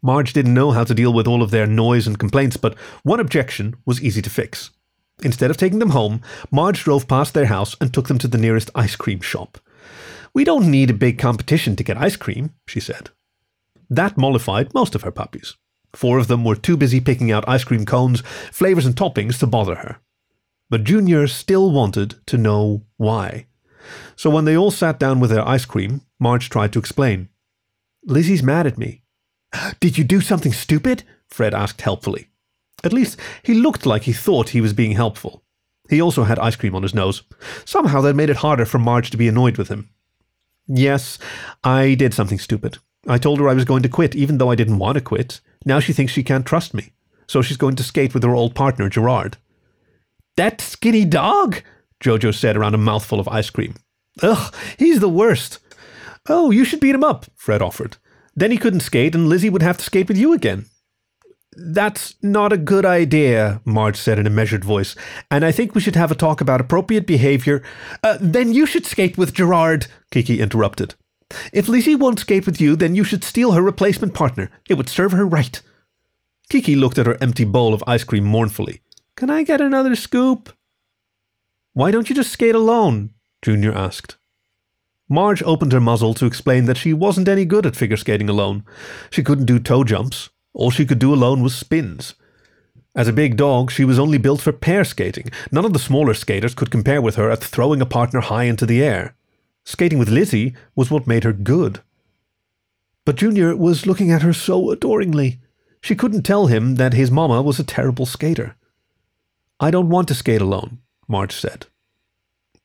Marge 0.00 0.32
didn't 0.32 0.54
know 0.54 0.70
how 0.70 0.84
to 0.84 0.94
deal 0.94 1.12
with 1.12 1.26
all 1.26 1.42
of 1.42 1.50
their 1.50 1.66
noise 1.66 2.06
and 2.06 2.18
complaints, 2.18 2.56
but 2.56 2.74
one 3.02 3.20
objection 3.20 3.76
was 3.84 4.02
easy 4.02 4.22
to 4.22 4.30
fix. 4.30 4.70
Instead 5.22 5.50
of 5.50 5.56
taking 5.56 5.78
them 5.78 5.90
home, 5.90 6.20
Marge 6.50 6.82
drove 6.82 7.08
past 7.08 7.34
their 7.34 7.46
house 7.46 7.76
and 7.80 7.92
took 7.92 8.08
them 8.08 8.18
to 8.18 8.28
the 8.28 8.38
nearest 8.38 8.70
ice 8.74 8.96
cream 8.96 9.20
shop. 9.20 9.58
We 10.32 10.44
don't 10.44 10.70
need 10.70 10.90
a 10.90 10.94
big 10.94 11.18
competition 11.18 11.76
to 11.76 11.84
get 11.84 11.96
ice 11.96 12.16
cream, 12.16 12.54
she 12.66 12.80
said. 12.80 13.10
That 13.88 14.18
mollified 14.18 14.74
most 14.74 14.94
of 14.94 15.02
her 15.02 15.12
puppies. 15.12 15.56
Four 15.94 16.18
of 16.18 16.26
them 16.26 16.44
were 16.44 16.56
too 16.56 16.76
busy 16.76 17.00
picking 17.00 17.30
out 17.30 17.48
ice 17.48 17.62
cream 17.62 17.86
cones, 17.86 18.22
flavors, 18.50 18.86
and 18.86 18.96
toppings 18.96 19.38
to 19.38 19.46
bother 19.46 19.76
her. 19.76 20.00
But 20.68 20.84
Junior 20.84 21.28
still 21.28 21.70
wanted 21.70 22.16
to 22.26 22.38
know 22.38 22.82
why. 22.96 23.46
So 24.16 24.30
when 24.30 24.44
they 24.44 24.56
all 24.56 24.72
sat 24.72 24.98
down 24.98 25.20
with 25.20 25.30
their 25.30 25.46
ice 25.46 25.64
cream, 25.64 26.00
Marge 26.18 26.50
tried 26.50 26.72
to 26.72 26.78
explain. 26.78 27.28
Lizzie's 28.04 28.42
mad 28.42 28.66
at 28.66 28.78
me. 28.78 29.02
Did 29.78 29.96
you 29.96 30.04
do 30.04 30.20
something 30.20 30.52
stupid? 30.52 31.04
Fred 31.28 31.54
asked 31.54 31.82
helpfully. 31.82 32.28
At 32.84 32.92
least 32.92 33.18
he 33.42 33.54
looked 33.54 33.86
like 33.86 34.02
he 34.02 34.12
thought 34.12 34.50
he 34.50 34.60
was 34.60 34.72
being 34.72 34.92
helpful. 34.92 35.42
He 35.88 36.00
also 36.00 36.24
had 36.24 36.38
ice 36.38 36.54
cream 36.54 36.74
on 36.74 36.82
his 36.82 36.94
nose. 36.94 37.22
Somehow 37.64 38.00
that 38.02 38.14
made 38.14 38.30
it 38.30 38.36
harder 38.36 38.64
for 38.64 38.78
Marge 38.78 39.10
to 39.10 39.16
be 39.16 39.26
annoyed 39.26 39.56
with 39.56 39.68
him. 39.68 39.90
Yes, 40.66 41.18
I 41.62 41.94
did 41.94 42.14
something 42.14 42.38
stupid. 42.38 42.78
I 43.06 43.18
told 43.18 43.38
her 43.40 43.48
I 43.48 43.54
was 43.54 43.64
going 43.64 43.82
to 43.82 43.88
quit, 43.88 44.14
even 44.14 44.38
though 44.38 44.50
I 44.50 44.54
didn't 44.54 44.78
want 44.78 44.96
to 44.96 45.00
quit. 45.00 45.40
Now 45.64 45.80
she 45.80 45.92
thinks 45.92 46.12
she 46.12 46.22
can't 46.22 46.46
trust 46.46 46.72
me. 46.72 46.92
So 47.26 47.42
she's 47.42 47.56
going 47.56 47.76
to 47.76 47.82
skate 47.82 48.14
with 48.14 48.22
her 48.22 48.34
old 48.34 48.54
partner, 48.54 48.88
Gerard. 48.88 49.36
That 50.36 50.60
skinny 50.60 51.04
dog? 51.04 51.62
Jojo 52.02 52.34
said 52.34 52.56
around 52.56 52.74
a 52.74 52.78
mouthful 52.78 53.20
of 53.20 53.28
ice 53.28 53.50
cream. 53.50 53.74
Ugh, 54.22 54.54
he's 54.78 55.00
the 55.00 55.08
worst. 55.08 55.58
Oh, 56.28 56.50
you 56.50 56.64
should 56.64 56.80
beat 56.80 56.94
him 56.94 57.04
up, 57.04 57.26
Fred 57.34 57.62
offered. 57.62 57.96
Then 58.34 58.50
he 58.50 58.58
couldn't 58.58 58.80
skate, 58.80 59.14
and 59.14 59.28
Lizzie 59.28 59.50
would 59.50 59.62
have 59.62 59.78
to 59.78 59.84
skate 59.84 60.08
with 60.08 60.18
you 60.18 60.32
again. 60.32 60.66
That's 61.56 62.14
not 62.22 62.52
a 62.52 62.58
good 62.58 62.84
idea, 62.84 63.60
Marge 63.64 63.96
said 63.96 64.18
in 64.18 64.26
a 64.26 64.30
measured 64.30 64.64
voice, 64.64 64.94
and 65.30 65.44
I 65.44 65.52
think 65.52 65.74
we 65.74 65.80
should 65.80 65.96
have 65.96 66.10
a 66.10 66.16
talk 66.16 66.40
about 66.40 66.60
appropriate 66.60 67.06
behavior. 67.06 67.62
Uh, 68.02 68.18
then 68.20 68.52
you 68.52 68.66
should 68.66 68.86
skate 68.86 69.16
with 69.16 69.34
Gerard, 69.34 69.86
Kiki 70.10 70.40
interrupted. 70.40 70.94
If 71.52 71.68
Lizzie 71.68 71.96
won't 71.96 72.20
skate 72.20 72.46
with 72.46 72.60
you, 72.60 72.76
then 72.76 72.94
you 72.94 73.04
should 73.04 73.24
steal 73.24 73.52
her 73.52 73.62
replacement 73.62 74.14
partner. 74.14 74.50
It 74.68 74.74
would 74.74 74.88
serve 74.88 75.12
her 75.12 75.26
right. 75.26 75.60
Kiki 76.48 76.76
looked 76.76 76.98
at 76.98 77.06
her 77.06 77.18
empty 77.20 77.44
bowl 77.44 77.72
of 77.72 77.84
ice 77.86 78.04
cream 78.04 78.24
mournfully. 78.24 78.80
Can 79.16 79.30
I 79.30 79.42
get 79.42 79.60
another 79.60 79.94
scoop? 79.94 80.52
Why 81.72 81.90
don't 81.90 82.08
you 82.08 82.14
just 82.14 82.32
skate 82.32 82.54
alone? 82.54 83.10
Junior 83.42 83.74
asked. 83.74 84.16
Marge 85.08 85.42
opened 85.42 85.72
her 85.72 85.80
muzzle 85.80 86.14
to 86.14 86.26
explain 86.26 86.64
that 86.64 86.76
she 86.76 86.92
wasn't 86.92 87.28
any 87.28 87.44
good 87.44 87.66
at 87.66 87.76
figure 87.76 87.96
skating 87.96 88.28
alone. 88.28 88.64
She 89.10 89.22
couldn't 89.22 89.46
do 89.46 89.58
toe 89.58 89.84
jumps. 89.84 90.30
All 90.54 90.70
she 90.70 90.86
could 90.86 90.98
do 90.98 91.12
alone 91.12 91.42
was 91.42 91.54
spins. 91.54 92.14
As 92.94 93.08
a 93.08 93.12
big 93.12 93.36
dog, 93.36 93.72
she 93.72 93.84
was 93.84 93.98
only 93.98 94.18
built 94.18 94.40
for 94.40 94.52
pair 94.52 94.84
skating. 94.84 95.30
None 95.50 95.64
of 95.64 95.72
the 95.72 95.80
smaller 95.80 96.14
skaters 96.14 96.54
could 96.54 96.70
compare 96.70 97.02
with 97.02 97.16
her 97.16 97.28
at 97.28 97.42
throwing 97.42 97.80
a 97.80 97.86
partner 97.86 98.20
high 98.20 98.44
into 98.44 98.64
the 98.64 98.82
air. 98.82 99.16
Skating 99.64 99.98
with 99.98 100.08
Lizzie 100.08 100.54
was 100.76 100.90
what 100.90 101.06
made 101.06 101.24
her 101.24 101.32
good. 101.32 101.80
But 103.04 103.16
Junior 103.16 103.56
was 103.56 103.86
looking 103.86 104.12
at 104.12 104.22
her 104.22 104.32
so 104.32 104.70
adoringly. 104.70 105.40
She 105.80 105.96
couldn't 105.96 106.22
tell 106.22 106.46
him 106.46 106.76
that 106.76 106.94
his 106.94 107.10
mama 107.10 107.42
was 107.42 107.58
a 107.58 107.64
terrible 107.64 108.06
skater. 108.06 108.54
I 109.58 109.70
don't 109.70 109.90
want 109.90 110.08
to 110.08 110.14
skate 110.14 110.40
alone, 110.40 110.78
Marge 111.08 111.34
said. 111.34 111.66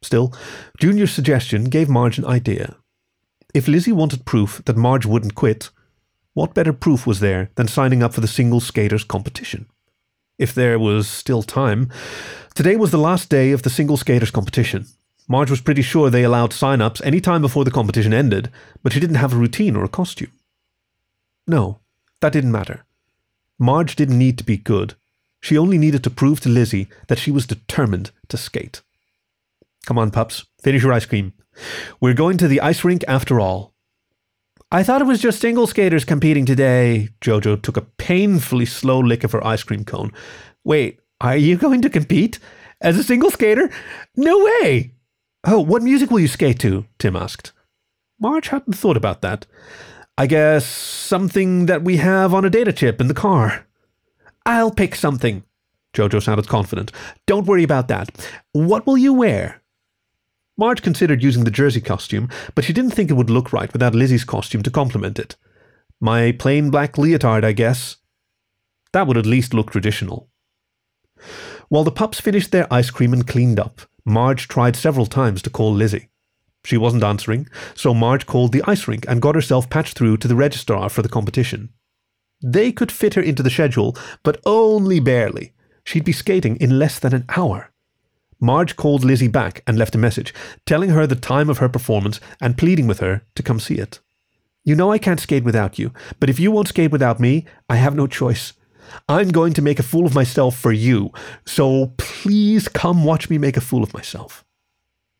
Still, 0.01 0.33
Junior's 0.79 1.11
suggestion 1.11 1.65
gave 1.65 1.89
Marge 1.89 2.17
an 2.17 2.25
idea. 2.25 2.77
If 3.53 3.67
Lizzie 3.67 3.91
wanted 3.91 4.25
proof 4.25 4.61
that 4.65 4.77
Marge 4.77 5.05
wouldn't 5.05 5.35
quit, 5.35 5.71
what 6.39 6.53
better 6.53 6.71
proof 6.71 7.05
was 7.05 7.19
there 7.19 7.51
than 7.55 7.67
signing 7.67 8.01
up 8.01 8.13
for 8.13 8.21
the 8.21 8.27
single 8.27 8.61
skaters 8.61 9.03
competition? 9.03 9.65
If 10.37 10.53
there 10.53 10.79
was 10.79 11.05
still 11.05 11.43
time, 11.43 11.89
today 12.55 12.77
was 12.77 12.91
the 12.91 12.97
last 12.97 13.29
day 13.29 13.51
of 13.51 13.63
the 13.63 13.69
single 13.69 13.97
skaters 13.97 14.31
competition. 14.31 14.85
Marge 15.27 15.49
was 15.49 15.59
pretty 15.59 15.81
sure 15.81 16.09
they 16.09 16.23
allowed 16.23 16.53
sign 16.53 16.79
ups 16.79 17.01
any 17.03 17.19
time 17.19 17.41
before 17.41 17.65
the 17.65 17.71
competition 17.71 18.13
ended, 18.13 18.49
but 18.81 18.93
she 18.93 19.01
didn't 19.01 19.17
have 19.17 19.33
a 19.33 19.35
routine 19.35 19.75
or 19.75 19.83
a 19.83 19.89
costume. 19.89 20.31
No, 21.45 21.81
that 22.21 22.31
didn't 22.31 22.53
matter. 22.53 22.85
Marge 23.57 23.97
didn't 23.97 24.17
need 24.17 24.37
to 24.37 24.45
be 24.45 24.55
good. 24.55 24.93
She 25.41 25.57
only 25.57 25.77
needed 25.77 26.05
to 26.05 26.09
prove 26.09 26.39
to 26.39 26.47
Lizzie 26.47 26.87
that 27.07 27.19
she 27.19 27.31
was 27.31 27.47
determined 27.47 28.11
to 28.29 28.37
skate. 28.37 28.81
Come 29.85 29.97
on, 29.97 30.09
pups, 30.09 30.45
finish 30.63 30.83
your 30.83 30.93
ice 30.93 31.05
cream. 31.05 31.33
We're 31.99 32.13
going 32.13 32.37
to 32.37 32.47
the 32.47 32.61
ice 32.61 32.85
rink 32.85 33.03
after 33.09 33.41
all. 33.41 33.73
I 34.71 34.83
thought 34.83 35.01
it 35.01 35.05
was 35.05 35.21
just 35.21 35.41
single 35.41 35.65
skaters 35.65 36.05
competing 36.05 36.45
today. 36.45 37.09
Jojo 37.21 37.59
took 37.59 37.75
a 37.75 37.81
painfully 37.81 38.67
slow 38.67 38.99
lick 38.99 39.23
of 39.23 39.31
her 39.31 39.45
ice 39.45 39.63
cream 39.63 39.83
cone. 39.83 40.11
Wait, 40.63 40.99
are 41.19 41.35
you 41.35 41.57
going 41.57 41.81
to 41.81 41.89
compete? 41.89 42.37
As 42.79 42.97
a 42.97 43.03
single 43.03 43.31
skater? 43.31 43.71
No 44.15 44.37
way! 44.37 44.91
Oh, 45.43 45.59
what 45.59 45.81
music 45.81 46.11
will 46.11 46.19
you 46.19 46.27
skate 46.27 46.59
to? 46.59 46.85
Tim 46.99 47.15
asked. 47.15 47.51
Marge 48.19 48.49
hadn't 48.49 48.73
thought 48.73 48.95
about 48.95 49.21
that. 49.21 49.47
I 50.19 50.27
guess 50.27 50.67
something 50.67 51.65
that 51.65 51.81
we 51.83 51.97
have 51.97 52.33
on 52.33 52.45
a 52.45 52.49
data 52.49 52.71
chip 52.71 53.01
in 53.01 53.07
the 53.07 53.13
car. 53.15 53.65
I'll 54.45 54.71
pick 54.71 54.93
something. 54.93 55.43
Jojo 55.95 56.21
sounded 56.21 56.47
confident. 56.47 56.91
Don't 57.25 57.47
worry 57.47 57.63
about 57.63 57.87
that. 57.87 58.09
What 58.51 58.85
will 58.85 58.97
you 58.97 59.13
wear? 59.13 59.58
Marge 60.59 60.81
considered 60.81 61.23
using 61.23 61.45
the 61.45 61.51
jersey 61.51 61.79
costume, 61.79 62.27
but 62.53 62.65
she 62.65 62.73
didn't 62.73 62.91
think 62.91 63.09
it 63.09 63.13
would 63.13 63.29
look 63.29 63.53
right 63.53 63.71
without 63.71 63.95
Lizzie's 63.95 64.25
costume 64.25 64.61
to 64.63 64.69
complement 64.69 65.17
it. 65.17 65.37
My 66.01 66.33
plain 66.33 66.69
black 66.69 66.97
leotard, 66.97 67.45
I 67.45 67.53
guess. 67.53 67.95
That 68.91 69.07
would 69.07 69.15
at 69.15 69.25
least 69.25 69.53
look 69.53 69.71
traditional. 69.71 70.29
While 71.69 71.85
the 71.85 71.93
pups 71.93 72.19
finished 72.19 72.51
their 72.51 72.71
ice 72.73 72.89
cream 72.89 73.13
and 73.13 73.25
cleaned 73.25 73.57
up, 73.57 73.83
Marge 74.03 74.49
tried 74.49 74.75
several 74.75 75.05
times 75.05 75.41
to 75.43 75.49
call 75.49 75.71
Lizzie. 75.71 76.09
She 76.65 76.75
wasn't 76.75 77.05
answering, 77.05 77.47
so 77.73 77.93
Marge 77.93 78.25
called 78.25 78.51
the 78.51 78.63
ice 78.67 78.85
rink 78.85 79.05
and 79.07 79.21
got 79.21 79.35
herself 79.35 79.69
patched 79.69 79.97
through 79.97 80.17
to 80.17 80.27
the 80.27 80.35
registrar 80.35 80.89
for 80.89 81.01
the 81.01 81.07
competition. 81.07 81.69
They 82.43 82.73
could 82.73 82.91
fit 82.91 83.13
her 83.13 83.21
into 83.21 83.43
the 83.43 83.49
schedule, 83.49 83.95
but 84.23 84.41
only 84.45 84.99
barely. 84.99 85.53
She'd 85.85 86.03
be 86.03 86.11
skating 86.11 86.57
in 86.57 86.77
less 86.77 86.99
than 86.99 87.15
an 87.15 87.23
hour. 87.29 87.71
Marge 88.39 88.75
called 88.75 89.03
Lizzie 89.03 89.27
back 89.27 89.63
and 89.67 89.77
left 89.77 89.95
a 89.95 89.97
message, 89.97 90.33
telling 90.65 90.89
her 90.91 91.05
the 91.05 91.15
time 91.15 91.49
of 91.49 91.57
her 91.57 91.69
performance 91.69 92.19
and 92.39 92.57
pleading 92.57 92.87
with 92.87 92.99
her 92.99 93.23
to 93.35 93.43
come 93.43 93.59
see 93.59 93.75
it. 93.75 93.99
You 94.63 94.75
know 94.75 94.91
I 94.91 94.97
can't 94.97 95.19
skate 95.19 95.43
without 95.43 95.79
you, 95.79 95.91
but 96.19 96.29
if 96.29 96.39
you 96.39 96.51
won't 96.51 96.67
skate 96.67 96.91
without 96.91 97.19
me, 97.19 97.45
I 97.69 97.75
have 97.75 97.95
no 97.95 98.07
choice. 98.07 98.53
I'm 99.07 99.29
going 99.29 99.53
to 99.53 99.61
make 99.61 99.79
a 99.79 99.83
fool 99.83 100.05
of 100.05 100.15
myself 100.15 100.57
for 100.57 100.71
you, 100.71 101.11
so 101.45 101.93
please 101.97 102.67
come 102.67 103.03
watch 103.03 103.29
me 103.29 103.37
make 103.37 103.57
a 103.57 103.61
fool 103.61 103.83
of 103.83 103.93
myself. 103.93 104.45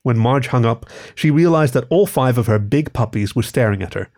When 0.04 0.18
Marge 0.18 0.48
hung 0.48 0.66
up, 0.66 0.86
she 1.14 1.30
realized 1.30 1.74
that 1.74 1.86
all 1.90 2.08
five 2.08 2.38
of 2.38 2.48
her 2.48 2.60
big 2.60 2.94
puppies 2.94 3.36
were 3.36 3.44
staring 3.44 3.82
at 3.82 3.94
her. 3.94 4.10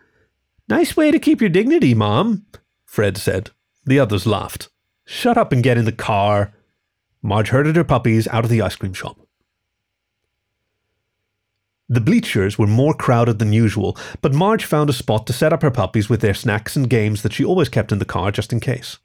Nice 0.68 0.96
way 0.96 1.10
to 1.10 1.18
keep 1.18 1.40
your 1.40 1.50
dignity, 1.50 1.92
Mom, 1.92 2.46
Fred 2.84 3.16
said. 3.16 3.50
The 3.84 3.98
others 3.98 4.26
laughed. 4.26 4.68
Shut 5.04 5.36
up 5.36 5.52
and 5.52 5.62
get 5.62 5.76
in 5.76 5.84
the 5.84 5.92
car, 5.92 6.54
Marge 7.22 7.50
herded 7.50 7.76
her 7.76 7.84
puppies 7.84 8.26
out 8.28 8.44
of 8.44 8.50
the 8.50 8.60
ice 8.60 8.76
cream 8.76 8.92
shop. 8.92 9.18
The 11.88 12.00
bleachers 12.00 12.58
were 12.58 12.66
more 12.66 12.94
crowded 12.94 13.38
than 13.38 13.52
usual, 13.52 13.96
but 14.22 14.32
Marge 14.32 14.64
found 14.64 14.88
a 14.88 14.94
spot 14.94 15.26
to 15.26 15.32
set 15.32 15.52
up 15.52 15.62
her 15.62 15.70
puppies 15.70 16.08
with 16.08 16.20
their 16.20 16.34
snacks 16.34 16.74
and 16.74 16.88
games 16.88 17.22
that 17.22 17.34
she 17.34 17.44
always 17.44 17.68
kept 17.68 17.92
in 17.92 17.98
the 17.98 18.04
car 18.04 18.32
just 18.32 18.52
in 18.52 18.60
case. 18.60 18.98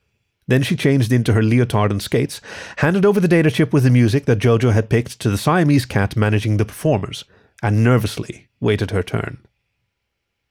Then 0.47 0.63
she 0.63 0.77
changed 0.77 1.11
into 1.11 1.33
her 1.33 1.43
leotard 1.43 1.91
and 1.91 2.01
skates, 2.01 2.39
handed 2.77 3.05
over 3.05 3.19
the 3.19 3.27
data 3.27 3.51
chip 3.51 3.73
with 3.73 3.83
the 3.83 3.89
music 3.89 4.25
that 4.25 4.39
Jojo 4.39 4.71
had 4.71 4.89
picked 4.89 5.19
to 5.19 5.29
the 5.29 5.37
Siamese 5.37 5.85
cat 5.85 6.15
managing 6.15 6.55
the 6.55 6.65
performers, 6.65 7.25
and 7.61 7.83
nervously 7.83 8.47
waited 8.61 8.91
her 8.91 9.03
turn. 9.03 9.39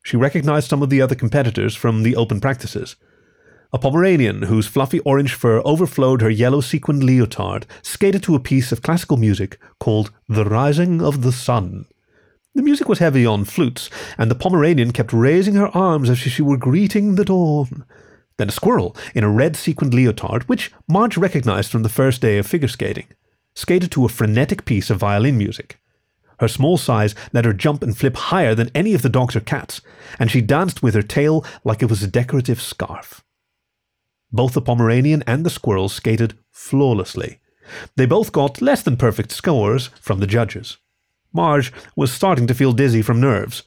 She 0.04 0.16
recognized 0.16 0.68
some 0.68 0.82
of 0.82 0.90
the 0.90 1.00
other 1.00 1.14
competitors 1.14 1.74
from 1.74 2.02
the 2.02 2.16
open 2.16 2.40
practices. 2.40 2.96
A 3.72 3.78
Pomeranian 3.78 4.42
whose 4.42 4.68
fluffy 4.68 5.00
orange 5.00 5.34
fur 5.34 5.60
overflowed 5.64 6.22
her 6.22 6.30
yellow 6.30 6.60
sequined 6.60 7.02
leotard 7.02 7.66
skated 7.82 8.22
to 8.22 8.36
a 8.36 8.40
piece 8.40 8.70
of 8.70 8.80
classical 8.80 9.16
music 9.16 9.58
called 9.80 10.12
The 10.28 10.44
Rising 10.44 11.02
of 11.02 11.22
the 11.22 11.32
Sun. 11.32 11.86
The 12.54 12.62
music 12.62 12.88
was 12.88 13.00
heavy 13.00 13.26
on 13.26 13.44
flutes, 13.44 13.90
and 14.16 14.30
the 14.30 14.36
Pomeranian 14.36 14.92
kept 14.92 15.12
raising 15.12 15.56
her 15.56 15.76
arms 15.76 16.08
as 16.08 16.24
if 16.24 16.32
she 16.32 16.42
were 16.42 16.56
greeting 16.56 17.16
the 17.16 17.24
dawn. 17.24 17.84
Then 18.38 18.48
a 18.48 18.52
squirrel 18.52 18.96
in 19.14 19.24
a 19.24 19.30
red 19.30 19.56
sequined 19.56 19.92
leotard, 19.92 20.48
which 20.48 20.70
Marge 20.88 21.18
recognized 21.18 21.70
from 21.70 21.82
the 21.82 21.88
first 21.88 22.22
day 22.22 22.38
of 22.38 22.46
figure 22.46 22.68
skating, 22.68 23.08
skated 23.54 23.90
to 23.92 24.04
a 24.04 24.08
frenetic 24.08 24.64
piece 24.64 24.90
of 24.90 24.98
violin 24.98 25.36
music. 25.36 25.80
Her 26.38 26.48
small 26.48 26.78
size 26.78 27.14
let 27.32 27.44
her 27.44 27.52
jump 27.52 27.82
and 27.82 27.96
flip 27.96 28.16
higher 28.16 28.54
than 28.54 28.70
any 28.74 28.94
of 28.94 29.02
the 29.02 29.08
dogs 29.08 29.34
or 29.34 29.40
cats, 29.40 29.80
and 30.18 30.30
she 30.30 30.40
danced 30.40 30.82
with 30.82 30.94
her 30.94 31.02
tail 31.02 31.44
like 31.64 31.82
it 31.82 31.90
was 31.90 32.02
a 32.02 32.06
decorative 32.06 32.60
scarf. 32.60 33.24
Both 34.32 34.54
the 34.54 34.62
Pomeranian 34.62 35.22
and 35.26 35.44
the 35.44 35.50
squirrel 35.50 35.88
skated 35.88 36.38
flawlessly. 36.50 37.40
They 37.96 38.06
both 38.06 38.32
got 38.32 38.62
less 38.62 38.82
than 38.82 38.96
perfect 38.96 39.32
scores 39.32 39.88
from 40.00 40.20
the 40.20 40.26
judges. 40.26 40.78
Marge 41.32 41.72
was 41.94 42.12
starting 42.12 42.46
to 42.46 42.54
feel 42.54 42.72
dizzy 42.72 43.02
from 43.02 43.20
nerves. 43.20 43.62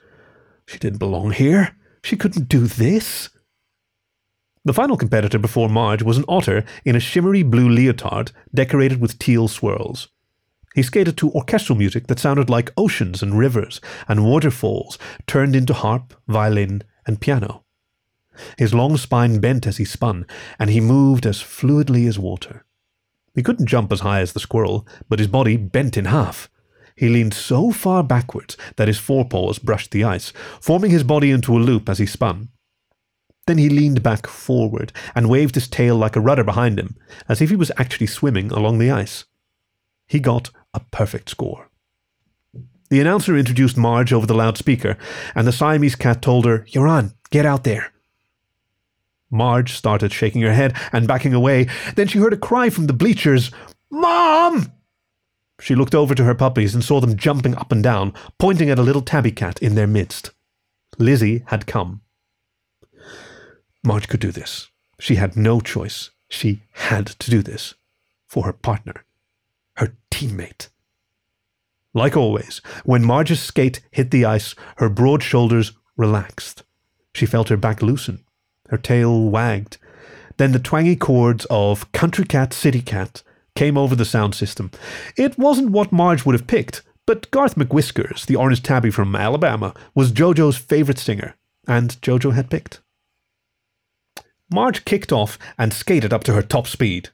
She 0.65 0.79
didn't 0.79 0.99
belong 0.99 1.31
here. 1.31 1.75
She 2.03 2.15
couldn't 2.15 2.49
do 2.49 2.67
this. 2.67 3.29
The 4.65 4.73
final 4.73 4.97
competitor 4.97 5.39
before 5.39 5.69
Marge 5.69 6.03
was 6.03 6.17
an 6.17 6.25
otter 6.27 6.63
in 6.85 6.95
a 6.95 6.99
shimmery 6.99 7.43
blue 7.43 7.69
leotard 7.69 8.31
decorated 8.53 8.99
with 9.01 9.19
teal 9.19 9.47
swirls. 9.47 10.09
He 10.75 10.83
skated 10.83 11.17
to 11.17 11.31
orchestral 11.31 11.77
music 11.77 12.07
that 12.07 12.19
sounded 12.19 12.49
like 12.49 12.73
oceans 12.77 13.23
and 13.23 13.37
rivers 13.37 13.81
and 14.07 14.23
waterfalls 14.23 14.97
turned 15.27 15.55
into 15.55 15.73
harp, 15.73 16.13
violin, 16.27 16.83
and 17.07 17.19
piano. 17.19 17.63
His 18.57 18.73
long 18.73 18.97
spine 18.97 19.39
bent 19.39 19.67
as 19.67 19.77
he 19.77 19.85
spun, 19.85 20.25
and 20.57 20.69
he 20.69 20.79
moved 20.79 21.25
as 21.25 21.41
fluidly 21.41 22.07
as 22.07 22.19
water. 22.19 22.65
He 23.33 23.43
couldn't 23.43 23.67
jump 23.67 23.91
as 23.91 24.01
high 24.01 24.21
as 24.21 24.33
the 24.33 24.39
squirrel, 24.39 24.87
but 25.07 25.19
his 25.19 25.27
body 25.27 25.57
bent 25.57 25.97
in 25.97 26.05
half. 26.05 26.49
He 26.95 27.07
leaned 27.07 27.33
so 27.33 27.71
far 27.71 28.03
backwards 28.03 28.57
that 28.75 28.89
his 28.89 28.99
forepaws 28.99 29.59
brushed 29.59 29.91
the 29.91 30.03
ice, 30.03 30.33
forming 30.59 30.91
his 30.91 31.03
body 31.03 31.31
into 31.31 31.55
a 31.55 31.59
loop 31.59 31.87
as 31.87 31.99
he 31.99 32.05
spun. 32.05 32.49
Then 33.47 33.57
he 33.57 33.69
leaned 33.69 34.03
back 34.03 34.27
forward 34.27 34.91
and 35.15 35.29
waved 35.29 35.55
his 35.55 35.67
tail 35.67 35.95
like 35.95 36.15
a 36.15 36.21
rudder 36.21 36.43
behind 36.43 36.77
him, 36.77 36.97
as 37.27 37.41
if 37.41 37.49
he 37.49 37.55
was 37.55 37.71
actually 37.77 38.07
swimming 38.07 38.51
along 38.51 38.79
the 38.79 38.91
ice. 38.91 39.25
He 40.07 40.19
got 40.19 40.49
a 40.73 40.81
perfect 40.91 41.29
score. 41.29 41.69
The 42.89 42.99
announcer 42.99 43.37
introduced 43.37 43.77
Marge 43.77 44.11
over 44.11 44.25
the 44.25 44.33
loudspeaker, 44.33 44.97
and 45.35 45.47
the 45.47 45.51
Siamese 45.51 45.95
cat 45.95 46.21
told 46.21 46.45
her, 46.45 46.65
You're 46.69 46.87
on, 46.87 47.13
get 47.29 47.45
out 47.45 47.63
there. 47.63 47.93
Marge 49.31 49.73
started 49.73 50.11
shaking 50.11 50.41
her 50.41 50.53
head 50.53 50.75
and 50.91 51.07
backing 51.07 51.33
away. 51.33 51.67
Then 51.95 52.07
she 52.07 52.19
heard 52.19 52.33
a 52.33 52.37
cry 52.37 52.69
from 52.69 52.87
the 52.87 52.93
bleachers 52.93 53.51
Mom! 53.91 54.71
She 55.59 55.75
looked 55.75 55.95
over 55.95 56.15
to 56.15 56.23
her 56.23 56.35
puppies 56.35 56.73
and 56.73 56.83
saw 56.83 57.01
them 57.01 57.17
jumping 57.17 57.55
up 57.55 57.71
and 57.71 57.83
down, 57.83 58.13
pointing 58.37 58.69
at 58.69 58.79
a 58.79 58.83
little 58.83 59.01
tabby 59.01 59.31
cat 59.31 59.61
in 59.61 59.75
their 59.75 59.87
midst. 59.87 60.31
Lizzie 60.97 61.43
had 61.47 61.67
come. 61.67 62.01
Marge 63.83 64.07
could 64.07 64.19
do 64.19 64.31
this. 64.31 64.69
She 64.99 65.15
had 65.15 65.35
no 65.35 65.59
choice. 65.59 66.11
She 66.29 66.61
had 66.73 67.07
to 67.07 67.31
do 67.31 67.41
this. 67.41 67.73
For 68.27 68.45
her 68.45 68.53
partner. 68.53 69.05
Her 69.75 69.95
teammate. 70.11 70.69
Like 71.93 72.15
always, 72.15 72.61
when 72.85 73.03
Marge's 73.03 73.41
skate 73.41 73.81
hit 73.91 74.11
the 74.11 74.25
ice, 74.25 74.53
her 74.77 74.89
broad 74.89 75.23
shoulders 75.23 75.73
relaxed. 75.97 76.63
She 77.13 77.25
felt 77.25 77.49
her 77.49 77.57
back 77.57 77.81
loosen. 77.81 78.23
Her 78.69 78.77
tail 78.77 79.29
wagged. 79.29 79.77
Then 80.37 80.51
the 80.51 80.59
twangy 80.59 80.95
chords 80.95 81.45
of 81.49 81.91
Country 81.91 82.25
Cat, 82.25 82.53
City 82.53 82.81
Cat 82.81 83.23
came 83.55 83.77
over 83.77 83.95
the 83.95 84.05
sound 84.05 84.35
system. 84.35 84.71
It 85.17 85.37
wasn't 85.37 85.71
what 85.71 85.91
Marge 85.91 86.25
would 86.25 86.33
have 86.33 86.47
picked, 86.47 86.81
but 87.05 87.29
Garth 87.31 87.55
McWhiskers, 87.55 88.25
the 88.25 88.35
orange 88.35 88.63
tabby 88.63 88.91
from 88.91 89.15
Alabama, 89.15 89.73
was 89.95 90.11
JoJo's 90.11 90.57
favourite 90.57 90.99
singer, 90.99 91.35
and 91.67 91.99
JoJo 92.01 92.33
had 92.33 92.49
picked. 92.49 92.81
Marge 94.51 94.85
kicked 94.85 95.11
off 95.11 95.37
and 95.57 95.73
skated 95.73 96.13
up 96.13 96.23
to 96.23 96.33
her 96.33 96.41
top 96.41 96.67
speed. 96.67 97.09